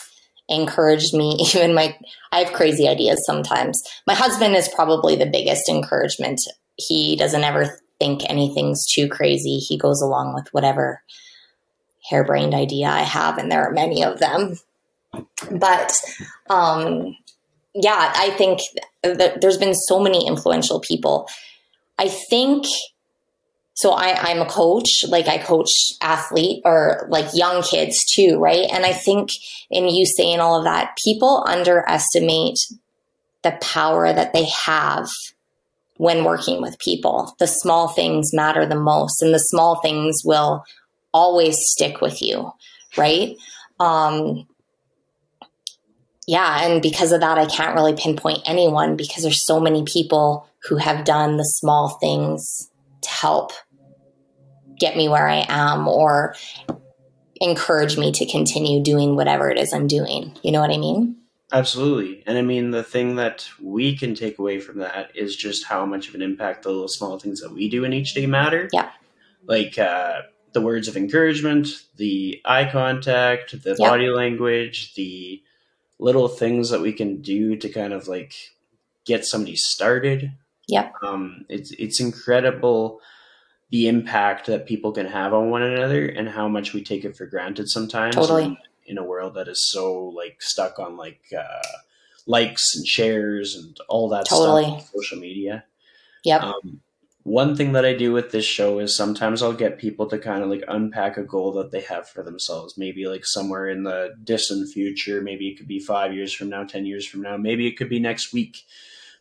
encouraged 0.49 1.15
me. 1.15 1.39
Even 1.55 1.75
my, 1.75 1.97
I 2.33 2.41
have 2.41 2.53
crazy 2.53 2.89
ideas 2.89 3.25
sometimes. 3.27 3.83
My 4.07 4.15
husband 4.15 4.55
is 4.55 4.69
probably 4.69 5.17
the 5.17 5.27
biggest 5.27 5.69
encouragement. 5.69 6.41
He 6.77 7.17
doesn't 7.17 7.45
ever 7.45 7.79
think 7.99 8.23
anything's 8.29 8.85
too 8.87 9.09
crazy. 9.09 9.59
He 9.59 9.79
goes 9.79 10.01
along 10.03 10.35
with 10.35 10.49
whatever 10.53 11.03
harebrained 12.09 12.55
idea 12.55 12.87
I 12.87 13.03
have, 13.03 13.39
and 13.39 13.51
there 13.51 13.67
are 13.67 13.73
many 13.73 14.05
of 14.05 14.19
them. 14.19 14.59
But 15.51 15.93
um, 16.49 17.17
yeah, 17.75 18.13
I 18.15 18.31
think 18.31 18.61
that 19.03 19.41
there's 19.41 19.59
been 19.59 19.75
so 19.75 19.99
many 19.99 20.27
influential 20.27 20.81
people. 20.81 21.29
I 21.99 22.09
think 22.09 22.67
so 23.77 23.93
I, 23.93 24.31
I'm 24.31 24.41
a 24.41 24.47
coach, 24.47 25.05
like 25.07 25.29
I 25.29 25.37
coach 25.37 25.71
athlete 26.01 26.63
or 26.65 27.07
like 27.11 27.27
young 27.35 27.63
kids 27.63 28.03
too, 28.11 28.39
right? 28.39 28.67
And 28.73 28.87
I 28.87 28.95
think 28.95 29.29
in 29.71 29.87
you 29.89 30.07
saying 30.07 30.41
all 30.41 30.57
of 30.57 30.65
that, 30.65 30.97
people 31.05 31.45
underestimate 31.47 32.59
the 33.43 33.53
power 33.61 34.11
that 34.11 34.33
they 34.33 34.47
have 34.65 35.09
when 35.99 36.25
working 36.25 36.63
with 36.63 36.79
people. 36.79 37.35
The 37.39 37.47
small 37.47 37.89
things 37.89 38.33
matter 38.33 38.65
the 38.65 38.81
most, 38.81 39.21
and 39.21 39.35
the 39.35 39.39
small 39.39 39.81
things 39.83 40.23
will 40.25 40.65
always 41.13 41.57
stick 41.61 42.01
with 42.01 42.23
you, 42.23 42.53
right? 42.97 43.37
Um, 43.79 44.47
yeah, 46.27 46.65
and 46.65 46.81
because 46.81 47.13
of 47.13 47.21
that, 47.21 47.37
I 47.37 47.45
can't 47.45 47.75
really 47.75 47.95
pinpoint 47.95 48.41
anyone 48.47 48.97
because 48.97 49.23
there's 49.23 49.45
so 49.45 49.61
many 49.61 49.85
people 49.85 50.49
who 50.69 50.77
have 50.77 51.05
done 51.05 51.37
the 51.37 51.45
small 51.45 51.99
things 52.01 52.71
to 53.03 53.11
help 53.11 53.53
get 54.79 54.97
me 54.97 55.09
where 55.09 55.29
I 55.29 55.45
am 55.49 55.89
or 55.89 56.35
encourage 57.41 57.99
me 57.99 58.13
to 58.13 58.27
continue 58.27 58.83
doing 58.83 59.17
whatever 59.17 59.51
it 59.51 59.59
is 59.59 59.73
I'm 59.73 59.87
doing. 59.87 60.37
You 60.43 60.53
know 60.53 60.61
what 60.61 60.71
I 60.71 60.79
mean? 60.79 61.17
Absolutely. 61.53 62.25
And 62.27 62.37
I 62.37 62.43
mean, 62.43 62.71
the 62.73 62.83
thing 62.83 63.17
that 63.17 63.49
we 63.63 63.97
can 63.97 64.15
take 64.15 64.39
away 64.39 64.59
from 64.59 64.79
that 64.79 65.13
is 65.15 65.37
just 65.37 65.67
how 65.67 65.87
much 65.87 66.09
of 66.09 66.15
an 66.15 66.23
impact 66.23 66.65
the 66.65 66.71
little 66.71 66.89
small 66.89 67.19
things 67.19 67.41
that 67.41 67.53
we 67.53 67.69
do 67.69 67.85
in 67.85 67.93
each 67.93 68.15
day 68.15 68.27
matter. 68.27 68.69
Yeah. 68.73 68.91
Like 69.45 69.79
uh, 69.79 70.23
the 70.53 70.61
words 70.61 70.89
of 70.89 70.97
encouragement, 70.97 71.69
the 71.97 72.41
eye 72.45 72.69
contact, 72.71 73.63
the 73.63 73.77
yeah. 73.79 73.89
body 73.89 74.09
language, 74.09 74.95
the 74.95 75.41
little 75.99 76.29
things 76.29 76.71
that 76.71 76.81
we 76.81 76.93
can 76.93 77.23
do 77.23 77.57
to 77.57 77.69
kind 77.69 77.93
of 77.93 78.09
like 78.09 78.35
get 79.05 79.25
somebody 79.25 79.55
started. 79.55 80.33
Yeah. 80.67 80.91
Um, 81.01 81.47
it's 81.49 81.71
it's 81.73 82.01
incredible 82.01 83.01
the 83.71 83.89
impact 83.89 84.47
that 84.47 84.67
people 84.67 84.93
can 84.93 85.07
have 85.07 85.35
on 85.35 85.51
one 85.51 85.63
another 85.63 86.07
and 86.07 86.29
how 86.29 86.49
much 86.49 86.73
we 86.73 86.83
take 86.83 87.05
it 87.05 87.17
for 87.17 87.27
granted 87.27 87.69
sometimes. 87.69 88.15
Totally. 88.15 88.45
In, 88.45 88.57
in 88.87 88.99
a 88.99 89.05
world 89.05 89.35
that 89.35 89.49
is 89.49 89.71
so 89.71 90.05
like 90.09 90.41
stuck 90.41 90.79
on 90.79 90.97
like 90.97 91.21
uh, 91.37 91.63
likes 92.27 92.77
and 92.77 92.87
shares 92.87 93.57
and 93.57 93.77
all 93.89 94.09
that 94.11 94.27
totally. 94.27 94.65
stuff 94.65 94.75
on 94.75 94.81
social 95.03 95.19
media. 95.19 95.65
Yep. 96.25 96.43
Um, 96.43 96.81
one 97.27 97.57
thing 97.57 97.73
that 97.73 97.85
I 97.85 97.93
do 97.93 98.13
with 98.13 98.31
this 98.31 98.45
show 98.45 98.79
is 98.79 98.97
sometimes 98.97 99.43
I'll 99.43 99.53
get 99.53 99.79
people 99.79 100.07
to 100.07 100.19
kind 100.19 100.45
of 100.45 100.49
like 100.49 100.63
unpack 100.69 101.17
a 101.17 101.25
goal 101.25 101.53
that 101.55 101.73
they 101.73 101.81
have 101.81 102.09
for 102.09 102.23
themselves. 102.23 102.79
Maybe 102.79 103.07
like 103.07 103.27
somewhere 103.27 103.69
in 103.69 103.83
the 103.83 104.15
distant 104.23 104.73
future. 104.73 105.21
Maybe 105.21 105.49
it 105.49 105.57
could 105.57 105.67
be 105.67 105.81
five 105.81 106.15
years 106.15 106.33
from 106.33 106.51
now, 106.51 106.63
10 106.63 106.87
years 106.87 107.05
from 107.05 107.23
now. 107.23 107.37
Maybe 107.37 107.67
it 107.67 107.77
could 107.77 107.89
be 107.89 107.99
next 107.99 108.33
week. 108.33 108.59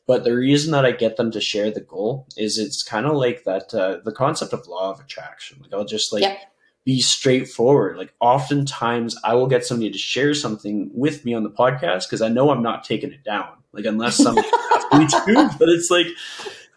But 0.08 0.24
the 0.24 0.36
reason 0.36 0.72
that 0.72 0.86
I 0.86 0.92
get 0.92 1.18
them 1.18 1.32
to 1.32 1.42
share 1.42 1.72
the 1.72 1.82
goal 1.82 2.28
is 2.38 2.58
it's 2.58 2.84
kind 2.84 3.06
of 3.06 3.16
like 3.16 3.44
that 3.46 3.74
uh, 3.74 3.98
the 4.04 4.12
concept 4.12 4.54
of 4.54 4.68
law 4.68 4.92
of 4.92 5.00
attraction. 5.00 5.60
Like 5.62 5.74
I'll 5.74 5.86
just 5.86 6.14
like 6.14 6.22
yep. 6.22 6.38
be 6.86 7.02
straightforward. 7.02 7.98
Like 7.98 8.14
oftentimes 8.20 9.18
I 9.24 9.34
will 9.34 9.48
get 9.48 9.66
somebody 9.66 9.90
to 9.90 9.98
share 9.98 10.34
something 10.36 10.92
with 10.94 11.26
me 11.26 11.34
on 11.34 11.44
the 11.44 11.50
podcast 11.50 12.04
because 12.08 12.22
I 12.22 12.30
know 12.30 12.52
I'm 12.52 12.62
not 12.62 12.84
taking 12.84 13.12
it 13.12 13.24
down. 13.24 13.50
Like 13.74 13.86
unless 13.86 14.18
somebody 14.18 14.48
asks 14.76 14.98
me 14.98 15.08
to, 15.08 15.56
but 15.58 15.70
it's 15.70 15.90
like 15.90 16.08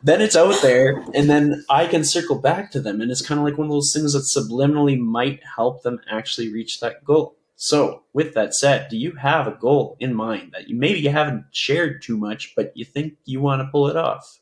then 0.03 0.21
it's 0.21 0.37
out 0.37 0.61
there 0.63 1.05
and 1.15 1.29
then 1.29 1.65
i 1.69 1.87
can 1.87 2.05
circle 2.05 2.39
back 2.39 2.71
to 2.71 2.81
them 2.81 3.01
and 3.01 3.11
it's 3.11 3.27
kind 3.27 3.39
of 3.39 3.45
like 3.45 3.59
one 3.59 3.67
of 3.67 3.73
those 3.73 3.93
things 3.93 4.13
that 4.13 4.21
subliminally 4.21 4.99
might 4.99 5.41
help 5.57 5.83
them 5.83 5.99
actually 6.11 6.53
reach 6.53 6.81
that 6.81 7.05
goal 7.05 7.38
so 7.61 8.05
with 8.13 8.35
that 8.35 8.55
said 8.55 8.89
do 8.89 8.97
you 8.97 9.13
have 9.13 9.49
a 9.49 9.59
goal 9.61 9.97
in 9.99 10.15
mind 10.15 10.53
that 10.53 10.69
you 10.69 10.77
maybe 10.77 11.01
you 11.01 11.11
haven't 11.11 11.45
shared 11.51 12.01
too 12.01 12.17
much 12.17 12.55
but 12.55 12.73
you 12.77 12.85
think 12.85 13.15
you 13.25 13.41
want 13.41 13.61
to 13.61 13.69
pull 13.73 13.89
it 13.89 13.97
off? 13.97 14.39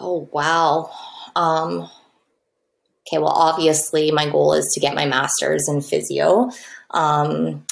Oh 0.00 0.28
wow. 0.32 0.90
Um 1.36 1.88
okay 3.06 3.18
well 3.18 3.28
obviously 3.28 4.10
my 4.10 4.28
goal 4.28 4.54
is 4.54 4.66
to 4.74 4.80
get 4.80 4.94
my 4.96 5.06
master's 5.06 5.68
in 5.68 5.80
physio. 5.80 6.50
Um 6.90 7.64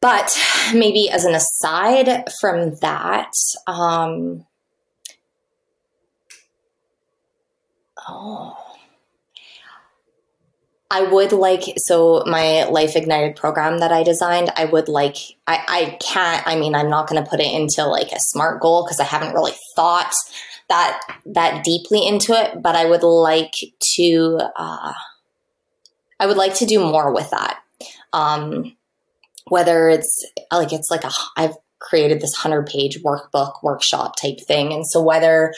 but 0.00 0.38
maybe 0.74 1.08
as 1.08 1.24
an 1.24 1.34
aside 1.34 2.28
from 2.40 2.74
that 2.82 3.32
um 3.66 4.44
Oh. 8.06 8.63
I 10.94 11.02
would 11.02 11.32
like 11.32 11.62
so 11.76 12.22
my 12.24 12.66
Life 12.66 12.94
Ignited 12.94 13.34
program 13.34 13.80
that 13.80 13.90
I 13.90 14.04
designed, 14.04 14.52
I 14.56 14.64
would 14.66 14.88
like 14.88 15.16
I, 15.44 15.58
I 15.66 15.98
can't 16.00 16.46
I 16.46 16.54
mean 16.54 16.76
I'm 16.76 16.88
not 16.88 17.08
gonna 17.08 17.26
put 17.26 17.40
it 17.40 17.52
into 17.52 17.84
like 17.84 18.12
a 18.12 18.20
smart 18.20 18.62
goal 18.62 18.84
because 18.84 19.00
I 19.00 19.04
haven't 19.04 19.34
really 19.34 19.54
thought 19.74 20.12
that 20.68 21.00
that 21.26 21.64
deeply 21.64 22.06
into 22.06 22.32
it, 22.32 22.62
but 22.62 22.76
I 22.76 22.84
would 22.84 23.02
like 23.02 23.50
to 23.96 24.38
uh, 24.56 24.92
I 26.20 26.26
would 26.26 26.36
like 26.36 26.54
to 26.58 26.64
do 26.64 26.78
more 26.78 27.12
with 27.12 27.28
that. 27.30 27.58
Um, 28.12 28.76
whether 29.48 29.88
it's 29.88 30.24
like 30.52 30.72
it's 30.72 30.92
like 30.92 31.02
a 31.02 31.10
I've 31.36 31.56
created 31.80 32.20
this 32.20 32.34
100 32.44 32.68
page 32.68 33.02
workbook 33.02 33.64
workshop 33.64 34.14
type 34.14 34.38
thing 34.46 34.72
and 34.72 34.86
so 34.86 35.02
whether 35.02 35.52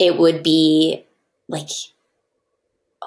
it 0.00 0.16
would 0.16 0.42
be 0.42 1.04
like 1.48 1.68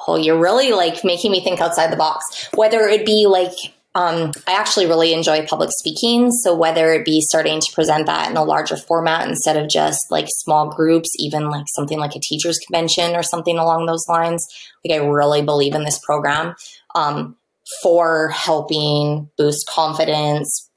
oh 0.08 0.16
you're 0.18 0.40
really 0.40 0.72
like 0.72 1.04
making 1.04 1.32
me 1.32 1.42
think 1.44 1.60
outside 1.60 1.92
the 1.92 1.98
box. 1.98 2.50
Whether 2.54 2.82
it 2.82 3.06
be 3.06 3.28
like 3.28 3.54
um, 3.96 4.32
i 4.46 4.54
actually 4.54 4.86
really 4.86 5.14
enjoy 5.14 5.48
public 5.48 5.70
speaking 5.72 6.30
so 6.30 6.54
whether 6.54 6.94
it 6.94 7.06
be 7.06 7.22
starting 7.22 7.62
to 7.62 7.72
present 7.74 8.06
that 8.06 8.30
in 8.30 8.38
a 8.38 8.44
larger 8.44 8.76
format 8.76 9.28
instead 9.28 9.56
of 9.58 9.70
just 9.70 10.12
like 10.12 10.28
small 10.28 10.70
groups 10.70 11.10
even 11.18 11.50
like 11.50 11.66
something 11.74 11.98
like 11.98 12.16
a 12.16 12.20
teachers 12.20 12.60
convention 12.60 13.16
or 13.16 13.24
something 13.24 13.58
along 13.58 13.86
those 13.86 14.06
lines 14.10 14.46
like 14.84 15.00
i 15.00 15.04
really 15.04 15.42
believe 15.42 15.74
in 15.74 15.86
this 15.86 16.00
program 16.06 16.54
um, 16.94 17.36
for 17.82 18.30
helping 18.30 19.30
boost 19.38 19.66
confidence 19.68 20.70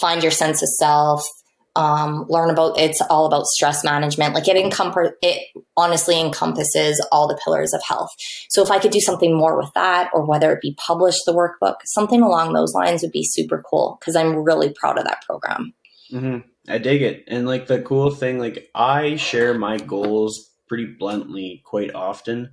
find 0.00 0.22
your 0.22 0.32
sense 0.32 0.62
of 0.62 0.68
self 0.68 1.26
um, 1.74 2.26
learn 2.28 2.50
about 2.50 2.78
it's 2.78 3.00
all 3.02 3.26
about 3.26 3.46
stress 3.46 3.82
management. 3.82 4.34
Like 4.34 4.48
it 4.48 4.56
encom- 4.56 5.12
it 5.22 5.48
honestly 5.76 6.20
encompasses 6.20 7.04
all 7.10 7.26
the 7.26 7.40
pillars 7.42 7.72
of 7.72 7.82
health. 7.82 8.10
So 8.48 8.62
if 8.62 8.70
i 8.70 8.78
could 8.78 8.90
do 8.90 9.00
something 9.00 9.36
more 9.36 9.56
with 9.56 9.72
that 9.74 10.10
or 10.12 10.24
whether 10.26 10.52
it 10.52 10.60
be 10.60 10.74
publish 10.74 11.16
the 11.24 11.32
workbook 11.32 11.76
something 11.84 12.20
along 12.20 12.52
those 12.52 12.74
lines 12.74 13.02
would 13.02 13.12
be 13.12 13.24
super 13.24 13.62
cool 13.68 13.96
because 14.00 14.16
i'm 14.16 14.36
really 14.36 14.72
proud 14.78 14.98
of 14.98 15.04
that 15.04 15.22
program. 15.26 15.72
Mm-hmm. 16.12 16.38
i 16.68 16.78
dig 16.78 17.02
it. 17.02 17.24
And 17.26 17.46
like 17.46 17.66
the 17.66 17.80
cool 17.82 18.10
thing 18.10 18.38
like 18.38 18.68
i 18.74 19.16
share 19.16 19.54
my 19.54 19.78
goals 19.78 20.50
pretty 20.72 20.86
bluntly 20.86 21.60
quite 21.66 21.94
often. 21.94 22.50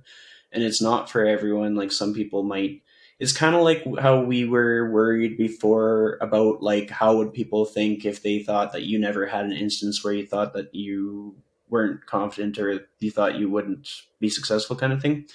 And 0.52 0.62
it's 0.62 0.82
not 0.82 1.08
for 1.08 1.24
everyone. 1.24 1.74
Like 1.74 1.90
some 1.90 2.12
people 2.12 2.42
might 2.42 2.82
is 3.20 3.34
kind 3.34 3.54
of 3.54 3.62
like 3.62 3.84
how 4.00 4.22
we 4.22 4.46
were 4.46 4.90
worried 4.90 5.36
before 5.36 6.18
about 6.22 6.62
like 6.62 6.88
how 6.88 7.16
would 7.16 7.34
people 7.34 7.66
think 7.66 8.06
if 8.06 8.22
they 8.22 8.42
thought 8.42 8.72
that 8.72 8.84
you 8.84 8.98
never 8.98 9.26
had 9.26 9.44
an 9.44 9.52
instance 9.52 10.02
where 10.02 10.14
you 10.14 10.26
thought 10.26 10.54
that 10.54 10.74
you 10.74 11.36
weren't 11.68 12.06
confident 12.06 12.58
or 12.58 12.88
you 12.98 13.10
thought 13.10 13.38
you 13.38 13.48
wouldn't 13.48 13.88
be 14.18 14.30
successful 14.30 14.74
kind 14.74 14.92
of 14.92 15.02
thing. 15.02 15.26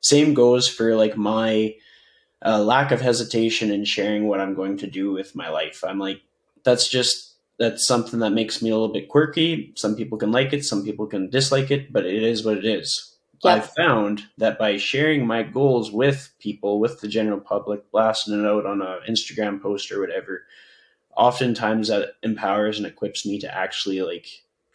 Same 0.00 0.34
goes 0.34 0.68
for 0.68 0.96
like 0.96 1.16
my 1.16 1.76
uh, 2.44 2.58
lack 2.62 2.90
of 2.90 3.00
hesitation 3.00 3.70
in 3.70 3.84
sharing 3.84 4.26
what 4.26 4.40
I'm 4.40 4.54
going 4.54 4.76
to 4.78 4.86
do 4.88 5.12
with 5.12 5.36
my 5.36 5.48
life. 5.48 5.82
I'm 5.86 6.00
like, 6.00 6.20
that's 6.64 6.88
just 6.88 7.32
that's 7.58 7.86
something 7.86 8.18
that 8.20 8.30
makes 8.30 8.60
me 8.60 8.70
a 8.70 8.74
little 8.74 8.92
bit 8.92 9.08
quirky. 9.08 9.72
Some 9.76 9.94
people 9.94 10.18
can 10.18 10.32
like 10.32 10.52
it, 10.52 10.64
some 10.64 10.84
people 10.84 11.06
can 11.06 11.30
dislike 11.30 11.70
it, 11.70 11.92
but 11.92 12.04
it 12.04 12.22
is 12.24 12.44
what 12.44 12.58
it 12.58 12.64
is. 12.64 13.13
Yep. 13.42 13.56
I've 13.56 13.70
found 13.70 14.26
that 14.38 14.58
by 14.58 14.76
sharing 14.76 15.26
my 15.26 15.42
goals 15.42 15.90
with 15.90 16.32
people, 16.38 16.80
with 16.80 17.00
the 17.00 17.08
general 17.08 17.40
public, 17.40 17.90
blasting 17.90 18.38
it 18.38 18.46
out 18.46 18.66
on 18.66 18.80
an 18.80 19.00
Instagram 19.08 19.60
post 19.60 19.92
or 19.92 20.00
whatever, 20.00 20.44
oftentimes 21.16 21.88
that 21.88 22.14
empowers 22.22 22.78
and 22.78 22.86
equips 22.86 23.26
me 23.26 23.38
to 23.40 23.54
actually 23.54 24.02
like 24.02 24.26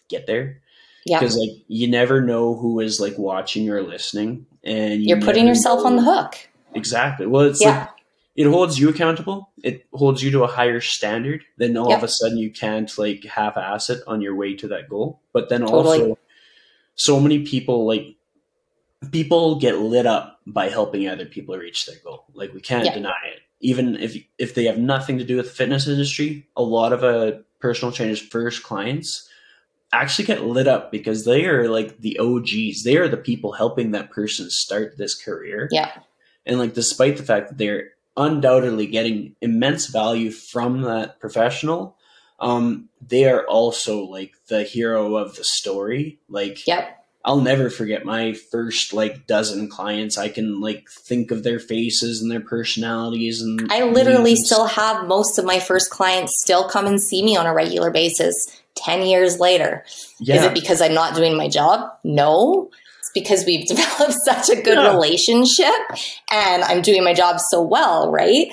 get 0.09 0.27
there. 0.27 0.61
Yeah. 1.05 1.19
Because 1.19 1.37
like 1.37 1.51
you 1.67 1.87
never 1.87 2.21
know 2.21 2.55
who 2.55 2.79
is 2.79 2.99
like 2.99 3.17
watching 3.17 3.69
or 3.69 3.81
listening, 3.81 4.45
and 4.63 5.01
you 5.01 5.15
are 5.15 5.21
putting 5.21 5.47
yourself 5.47 5.81
know. 5.81 5.87
on 5.87 5.95
the 5.95 6.03
hook. 6.03 6.35
Exactly. 6.75 7.25
Well, 7.25 7.43
it's 7.43 7.61
yeah. 7.61 7.79
like 7.79 7.89
it 8.35 8.45
holds 8.45 8.79
you 8.79 8.89
accountable. 8.89 9.51
It 9.63 9.85
holds 9.93 10.21
you 10.21 10.31
to 10.31 10.43
a 10.43 10.47
higher 10.47 10.81
standard. 10.81 11.43
Then 11.57 11.77
all 11.77 11.89
yep. 11.89 11.99
of 11.99 12.03
a 12.03 12.07
sudden 12.07 12.37
you 12.37 12.51
can't 12.51 12.95
like 12.97 13.23
half 13.25 13.57
ass 13.57 13.89
it 13.89 14.01
on 14.07 14.21
your 14.21 14.35
way 14.35 14.55
to 14.55 14.67
that 14.69 14.89
goal. 14.89 15.21
But 15.33 15.49
then 15.49 15.61
totally. 15.61 16.01
also, 16.01 16.17
so 16.95 17.19
many 17.19 17.43
people 17.43 17.87
like 17.87 18.15
people 19.11 19.59
get 19.59 19.79
lit 19.79 20.05
up 20.05 20.39
by 20.45 20.69
helping 20.69 21.07
other 21.07 21.25
people 21.25 21.57
reach 21.57 21.85
their 21.85 21.97
goal. 22.03 22.25
Like 22.33 22.53
we 22.53 22.61
can't 22.61 22.85
yep. 22.85 22.95
deny 22.95 23.17
it. 23.33 23.41
Even 23.61 23.95
if 23.97 24.17
if 24.37 24.55
they 24.55 24.65
have 24.65 24.77
nothing 24.77 25.17
to 25.17 25.23
do 25.23 25.37
with 25.37 25.47
the 25.47 25.53
fitness 25.53 25.87
industry, 25.87 26.47
a 26.55 26.63
lot 26.63 26.93
of 26.93 27.03
a 27.03 27.41
personal 27.59 27.91
trainer's 27.91 28.19
first 28.19 28.63
clients 28.63 29.27
actually 29.91 30.25
get 30.25 30.45
lit 30.45 30.67
up 30.67 30.91
because 30.91 31.25
they 31.25 31.45
are 31.45 31.67
like 31.67 31.99
the 31.99 32.19
OGs. 32.19 32.83
They 32.83 32.97
are 32.97 33.07
the 33.07 33.17
people 33.17 33.53
helping 33.53 33.91
that 33.91 34.11
person 34.11 34.49
start 34.49 34.97
this 34.97 35.15
career. 35.15 35.67
Yeah. 35.71 35.91
And 36.45 36.59
like 36.59 36.73
despite 36.73 37.17
the 37.17 37.23
fact 37.23 37.49
that 37.49 37.57
they're 37.57 37.91
undoubtedly 38.17 38.87
getting 38.87 39.35
immense 39.41 39.87
value 39.87 40.31
from 40.31 40.81
that 40.81 41.19
professional 41.19 41.95
um 42.39 42.89
they 43.05 43.25
are 43.25 43.45
also 43.47 44.03
like 44.03 44.33
the 44.47 44.63
hero 44.63 45.15
of 45.15 45.35
the 45.35 45.43
story 45.43 46.19
like 46.27 46.65
yep 46.67 46.98
I'll 47.25 47.41
never 47.41 47.69
forget 47.69 48.05
my 48.05 48.33
first 48.33 48.93
like 48.93 49.27
dozen 49.27 49.69
clients. 49.69 50.17
I 50.17 50.29
can 50.29 50.61
like 50.61 50.89
think 50.89 51.31
of 51.31 51.43
their 51.43 51.59
faces 51.59 52.21
and 52.21 52.31
their 52.31 52.39
personalities 52.39 53.41
and 53.41 53.67
I 53.71 53.83
literally 53.83 54.35
names. 54.35 54.45
still 54.45 54.67
have 54.67 55.05
most 55.05 55.37
of 55.37 55.43
my 55.43 55.59
first 55.59 55.89
clients 55.89 56.39
still 56.41 56.69
come 56.69 56.87
and 56.87 57.01
see 57.01 57.23
me 57.23 57.35
on 57.35 57.45
a 57.45 57.53
regular 57.53 57.91
basis 57.91 58.33
10 58.75 59.05
years 59.05 59.37
later. 59.37 59.83
Yeah. 60.19 60.35
Is 60.35 60.43
it 60.43 60.53
because 60.53 60.81
I'm 60.81 60.93
not 60.93 61.13
doing 61.13 61.35
my 61.35 61.49
job? 61.49 61.91
No 62.05 62.71
It's 62.99 63.11
because 63.13 63.45
we've 63.45 63.67
developed 63.67 64.15
such 64.23 64.49
a 64.49 64.61
good 64.61 64.77
yeah. 64.77 64.89
relationship 64.89 65.73
and 66.31 66.63
I'm 66.63 66.81
doing 66.81 67.03
my 67.03 67.13
job 67.13 67.41
so 67.49 67.61
well, 67.61 68.09
right? 68.09 68.47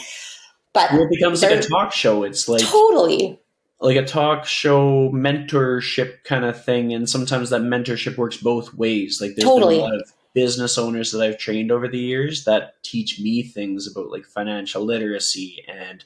But 0.73 0.93
well, 0.93 1.03
it 1.03 1.11
becomes 1.11 1.41
like 1.41 1.53
a 1.53 1.63
talk 1.63 1.93
show. 1.93 2.25
It's 2.25 2.49
like 2.49 2.63
totally 2.63 3.39
like 3.81 3.97
a 3.97 4.05
talk 4.05 4.47
show 4.47 5.11
mentorship 5.11 6.25
kind 6.25 6.45
of 6.45 6.65
thing, 6.65 6.93
and 6.93 7.09
sometimes 7.09 7.51
that 7.51 7.63
mentorship 7.63 8.17
works 8.17 8.37
both 8.37 8.75
ways. 8.75 9.19
Like 9.21 9.37
there's 9.37 9.45
totally. 9.45 9.77
been 9.77 9.85
a 9.85 9.89
lot 9.89 10.01
of 10.01 10.13
business 10.35 10.77
owners 10.77 11.13
that 11.13 11.23
I've 11.23 11.39
trained 11.39 11.73
over 11.73 11.89
the 11.89 11.99
years 11.99 12.45
that 12.45 12.83
teach 12.83 13.19
me 13.21 13.43
things 13.43 13.91
about 13.91 14.11
like 14.11 14.27
financial 14.27 14.85
literacy 14.85 15.65
and 15.67 16.05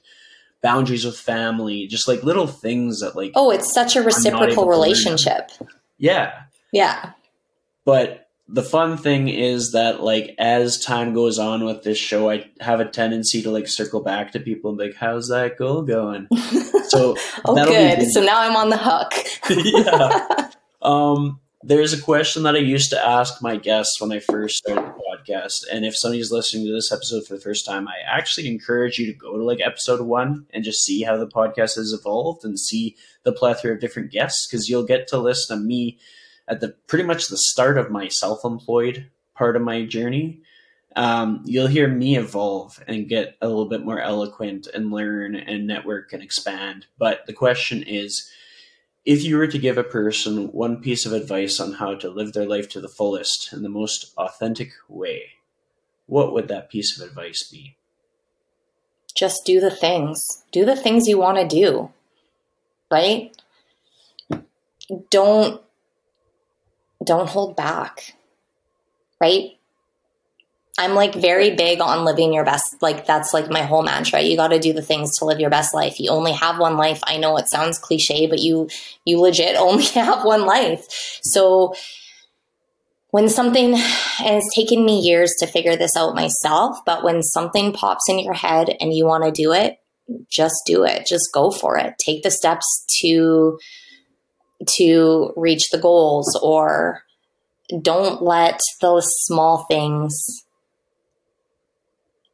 boundaries 0.63 1.05
with 1.05 1.19
family, 1.19 1.87
just 1.87 2.07
like 2.07 2.23
little 2.23 2.47
things 2.47 3.01
that 3.01 3.17
like 3.17 3.33
Oh, 3.35 3.51
it's 3.51 3.73
such 3.73 3.97
a 3.97 4.03
reciprocal 4.03 4.67
relationship. 4.67 5.51
Yeah. 5.99 6.43
Yeah. 6.73 7.13
But 7.85 8.29
the 8.53 8.63
fun 8.63 8.97
thing 8.97 9.29
is 9.29 9.73
that 9.73 10.03
like 10.03 10.35
as 10.39 10.83
time 10.83 11.15
goes 11.15 11.39
on 11.39 11.65
with 11.65 11.83
this 11.83 11.99
show 11.99 12.31
i 12.31 12.45
have 12.61 12.81
a 12.81 12.85
tendency 12.85 13.43
to 13.43 13.51
like 13.51 13.69
circle 13.69 14.01
back 14.03 14.33
to 14.33 14.41
people 14.41 14.71
and 14.71 14.79
be 14.79 14.87
like 14.87 14.97
how's 14.97 15.29
that 15.29 15.57
goal 15.57 15.83
going? 15.83 16.27
So 16.89 17.17
oh 17.45 17.65
good. 17.65 18.11
so 18.11 18.23
now 18.23 18.41
i'm 18.41 18.57
on 18.57 18.71
the 18.71 18.79
hook. 18.79 19.13
Yeah. 19.51 20.51
Um 20.83 21.41
there's 21.63 21.93
a 21.93 22.01
question 22.01 22.45
that 22.45 22.55
i 22.55 22.59
used 22.59 22.89
to 22.89 23.07
ask 23.07 23.43
my 23.43 23.57
guests 23.57 24.01
when 24.01 24.11
i 24.13 24.19
first 24.19 24.57
started 24.57 24.83
the 24.83 25.03
podcast 25.13 25.65
and 25.71 25.85
if 25.85 25.95
somebody's 25.95 26.33
listening 26.33 26.65
to 26.65 26.73
this 26.73 26.91
episode 26.91 27.27
for 27.27 27.35
the 27.35 27.41
first 27.41 27.67
time 27.67 27.87
i 27.87 27.97
actually 28.07 28.49
encourage 28.49 28.99
you 28.99 29.05
to 29.05 29.13
go 29.13 29.37
to 29.37 29.45
like 29.45 29.61
episode 29.63 30.01
one 30.01 30.47
and 30.55 30.65
just 30.65 30.83
see 30.83 31.03
how 31.03 31.19
the 31.19 31.27
podcast 31.27 31.77
has 31.77 31.93
evolved 31.93 32.47
and 32.47 32.59
see 32.59 32.97
the 33.25 33.33
plethora 33.33 33.75
of 33.75 33.81
different 33.81 34.11
guests 34.11 34.47
because 34.47 34.71
you'll 34.71 34.87
get 34.87 35.07
to 35.07 35.19
listen 35.19 35.59
to 35.59 35.63
me 35.63 35.99
at 36.51 36.61
the 36.61 36.75
pretty 36.87 37.05
much 37.05 37.29
the 37.29 37.39
start 37.39 37.79
of 37.79 37.91
my 37.91 38.09
self-employed 38.09 39.09
part 39.35 39.57
of 39.57 39.63
my 39.63 39.85
journey 39.85 40.41
um, 40.97 41.43
you'll 41.47 41.69
hear 41.69 41.87
me 41.87 42.19
evolve 42.19 42.83
and 42.89 43.09
get 43.09 43.37
a 43.41 43.47
little 43.47 43.69
bit 43.69 43.85
more 43.85 44.01
eloquent 44.01 44.67
and 44.75 44.91
learn 44.91 45.37
and 45.37 45.65
network 45.65 46.13
and 46.13 46.21
expand. 46.21 46.87
But 46.99 47.27
the 47.27 47.33
question 47.33 47.85
is 47.85 48.29
if 49.05 49.23
you 49.23 49.39
were 49.39 49.47
to 49.47 49.59
give 49.59 49.79
a 49.79 49.85
person 49.85 50.49
one 50.49 50.81
piece 50.83 51.07
of 51.07 51.13
advice 51.13 51.61
on 51.61 51.75
how 51.75 51.95
to 51.95 52.11
live 52.11 52.33
their 52.33 52.45
life 52.45 52.69
to 52.71 52.81
the 52.81 52.89
fullest 52.89 53.53
in 53.53 53.63
the 53.63 53.69
most 53.69 54.13
authentic 54.19 54.73
way 54.89 55.35
what 56.07 56.33
would 56.33 56.49
that 56.49 56.69
piece 56.69 57.01
of 57.01 57.07
advice 57.07 57.45
be? 57.45 57.77
Just 59.15 59.45
do 59.47 59.61
the 59.61 59.71
things. 59.71 60.43
Do 60.51 60.65
the 60.65 60.75
things 60.75 61.07
you 61.07 61.19
want 61.19 61.39
to 61.39 61.47
do 61.47 61.93
right? 62.91 63.37
Don't 65.11 65.61
don't 67.05 67.29
hold 67.29 67.57
back. 67.57 68.15
Right? 69.21 69.53
I'm 70.79 70.95
like 70.95 71.15
very 71.15 71.55
big 71.57 71.81
on 71.81 72.07
living 72.07 72.33
your 72.33 72.45
best. 72.45 72.81
Like 72.81 73.05
that's 73.07 73.35
like 73.35 73.51
my 73.51 73.63
whole 73.63 73.83
mantra. 73.83 74.23
You 74.23 74.37
got 74.37 74.49
to 74.49 74.59
do 74.59 74.73
the 74.73 74.83
things 74.83 75.19
to 75.19 75.27
live 75.27 75.39
your 75.39 75.51
best 75.51 75.75
life. 75.75 76.01
You 76.01 76.11
only 76.11 76.33
have 76.33 76.59
one 76.59 76.77
life. 76.77 77.01
I 77.05 77.19
know 77.19 77.37
it 77.37 77.51
sounds 77.51 77.79
cliche, 77.79 78.27
but 78.27 78.39
you 78.39 78.69
you 79.05 79.21
legit 79.21 79.57
only 79.59 79.85
have 79.85 80.25
one 80.25 80.47
life. 80.47 80.87
So 81.23 81.75
when 83.11 83.29
something 83.29 83.75
and 83.75 84.37
it's 84.37 84.55
taken 84.55 84.85
me 84.85 85.01
years 85.01 85.35
to 85.41 85.47
figure 85.47 85.77
this 85.77 85.97
out 85.97 86.15
myself, 86.15 86.79
but 86.87 87.03
when 87.03 87.23
something 87.23 87.73
pops 87.73 88.09
in 88.09 88.19
your 88.19 88.35
head 88.35 88.75
and 88.81 88.95
you 88.95 89.05
want 89.05 89.25
to 89.25 89.33
do 89.33 89.53
it, 89.53 89.79
just 90.31 90.63
do 90.65 90.85
it. 90.85 91.07
Just 91.07 91.31
go 91.35 91.51
for 91.51 91.77
it. 91.77 91.95
Take 91.99 92.23
the 92.23 92.31
steps 92.31 92.87
to 93.01 93.59
to 94.67 95.33
reach 95.37 95.71
the 95.71 95.79
goals 95.79 96.39
or 96.43 97.03
don't 97.83 98.23
let 98.23 98.61
those 98.81 99.07
small 99.09 99.65
things 99.71 100.45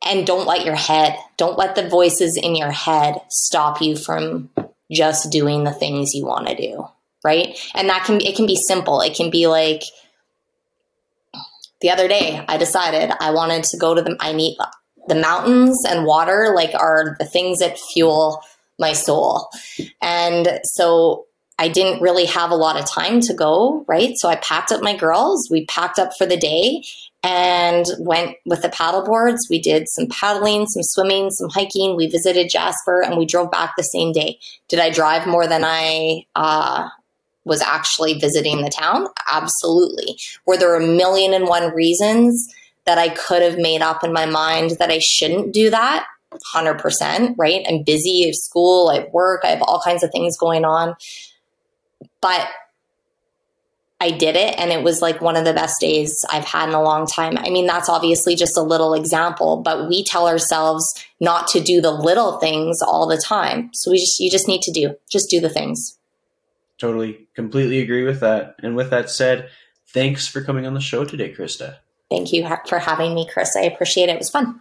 and 0.04 0.26
don't 0.26 0.46
let 0.46 0.64
your 0.64 0.76
head, 0.76 1.16
don't 1.36 1.58
let 1.58 1.74
the 1.74 1.88
voices 1.88 2.36
in 2.36 2.54
your 2.54 2.70
head 2.70 3.20
stop 3.28 3.80
you 3.80 3.96
from 3.96 4.50
just 4.90 5.30
doing 5.30 5.64
the 5.64 5.72
things 5.72 6.14
you 6.14 6.24
want 6.24 6.46
to 6.46 6.56
do, 6.56 6.86
right? 7.24 7.58
And 7.74 7.88
that 7.88 8.04
can 8.04 8.20
it 8.20 8.36
can 8.36 8.46
be 8.46 8.56
simple. 8.56 9.00
It 9.00 9.16
can 9.16 9.30
be 9.30 9.46
like 9.46 9.82
the 11.80 11.90
other 11.90 12.08
day 12.08 12.44
I 12.48 12.56
decided 12.56 13.12
I 13.20 13.32
wanted 13.32 13.64
to 13.64 13.78
go 13.78 13.94
to 13.94 14.02
the 14.02 14.16
I 14.20 14.32
need 14.32 14.56
the 15.08 15.14
mountains 15.14 15.84
and 15.88 16.04
water 16.04 16.52
like 16.54 16.74
are 16.74 17.16
the 17.18 17.26
things 17.26 17.58
that 17.58 17.78
fuel 17.92 18.42
my 18.78 18.92
soul. 18.92 19.48
And 20.00 20.60
so 20.64 21.26
I 21.58 21.68
didn't 21.68 22.02
really 22.02 22.26
have 22.26 22.50
a 22.50 22.56
lot 22.56 22.78
of 22.78 22.88
time 22.88 23.20
to 23.20 23.34
go, 23.34 23.84
right? 23.88 24.12
So 24.16 24.28
I 24.28 24.36
packed 24.36 24.72
up 24.72 24.82
my 24.82 24.94
girls. 24.94 25.48
We 25.50 25.64
packed 25.66 25.98
up 25.98 26.10
for 26.18 26.26
the 26.26 26.36
day 26.36 26.82
and 27.22 27.86
went 27.98 28.36
with 28.44 28.62
the 28.62 28.68
paddle 28.68 29.02
boards. 29.02 29.46
We 29.48 29.60
did 29.60 29.88
some 29.88 30.06
paddling, 30.08 30.66
some 30.66 30.82
swimming, 30.82 31.30
some 31.30 31.48
hiking. 31.48 31.96
We 31.96 32.08
visited 32.08 32.50
Jasper 32.50 33.02
and 33.02 33.16
we 33.16 33.24
drove 33.24 33.50
back 33.50 33.72
the 33.76 33.82
same 33.82 34.12
day. 34.12 34.38
Did 34.68 34.80
I 34.80 34.90
drive 34.90 35.26
more 35.26 35.46
than 35.46 35.62
I 35.64 36.26
uh, 36.34 36.88
was 37.44 37.62
actually 37.62 38.14
visiting 38.14 38.60
the 38.60 38.70
town? 38.70 39.08
Absolutely. 39.26 40.18
Were 40.46 40.58
there 40.58 40.76
a 40.76 40.86
million 40.86 41.32
and 41.32 41.48
one 41.48 41.74
reasons 41.74 42.52
that 42.84 42.98
I 42.98 43.08
could 43.08 43.42
have 43.42 43.58
made 43.58 43.82
up 43.82 44.04
in 44.04 44.12
my 44.12 44.26
mind 44.26 44.72
that 44.78 44.90
I 44.90 44.98
shouldn't 44.98 45.54
do 45.54 45.70
that? 45.70 46.06
100%, 46.54 47.34
right? 47.38 47.64
I'm 47.68 47.82
busy, 47.82 48.28
at 48.28 48.34
school, 48.34 48.90
I 48.90 49.00
have 49.00 49.12
work, 49.12 49.40
I 49.44 49.48
have 49.48 49.62
all 49.62 49.80
kinds 49.80 50.02
of 50.02 50.10
things 50.10 50.36
going 50.36 50.64
on. 50.64 50.94
But 52.20 52.48
I 54.00 54.10
did 54.10 54.36
it 54.36 54.54
and 54.58 54.72
it 54.72 54.82
was 54.82 55.00
like 55.00 55.22
one 55.22 55.36
of 55.36 55.46
the 55.46 55.54
best 55.54 55.80
days 55.80 56.24
I've 56.30 56.44
had 56.44 56.68
in 56.68 56.74
a 56.74 56.82
long 56.82 57.06
time. 57.06 57.38
I 57.38 57.48
mean, 57.48 57.66
that's 57.66 57.88
obviously 57.88 58.34
just 58.34 58.56
a 58.56 58.62
little 58.62 58.92
example, 58.92 59.62
but 59.62 59.88
we 59.88 60.04
tell 60.04 60.28
ourselves 60.28 60.86
not 61.18 61.48
to 61.48 61.60
do 61.60 61.80
the 61.80 61.92
little 61.92 62.38
things 62.38 62.82
all 62.82 63.06
the 63.06 63.16
time. 63.16 63.70
So 63.72 63.90
we 63.90 63.98
just 63.98 64.20
you 64.20 64.30
just 64.30 64.48
need 64.48 64.60
to 64.62 64.72
do. 64.72 64.96
Just 65.10 65.30
do 65.30 65.40
the 65.40 65.48
things. 65.48 65.98
Totally. 66.78 67.26
Completely 67.34 67.80
agree 67.80 68.04
with 68.04 68.20
that. 68.20 68.56
And 68.62 68.76
with 68.76 68.90
that 68.90 69.08
said, 69.08 69.48
thanks 69.88 70.28
for 70.28 70.42
coming 70.42 70.66
on 70.66 70.74
the 70.74 70.80
show 70.80 71.04
today, 71.04 71.32
Krista. 71.32 71.76
Thank 72.10 72.32
you 72.32 72.46
for 72.66 72.78
having 72.78 73.14
me, 73.14 73.26
Chris. 73.32 73.56
I 73.56 73.62
appreciate 73.62 74.10
it. 74.10 74.12
It 74.12 74.18
was 74.18 74.30
fun. 74.30 74.60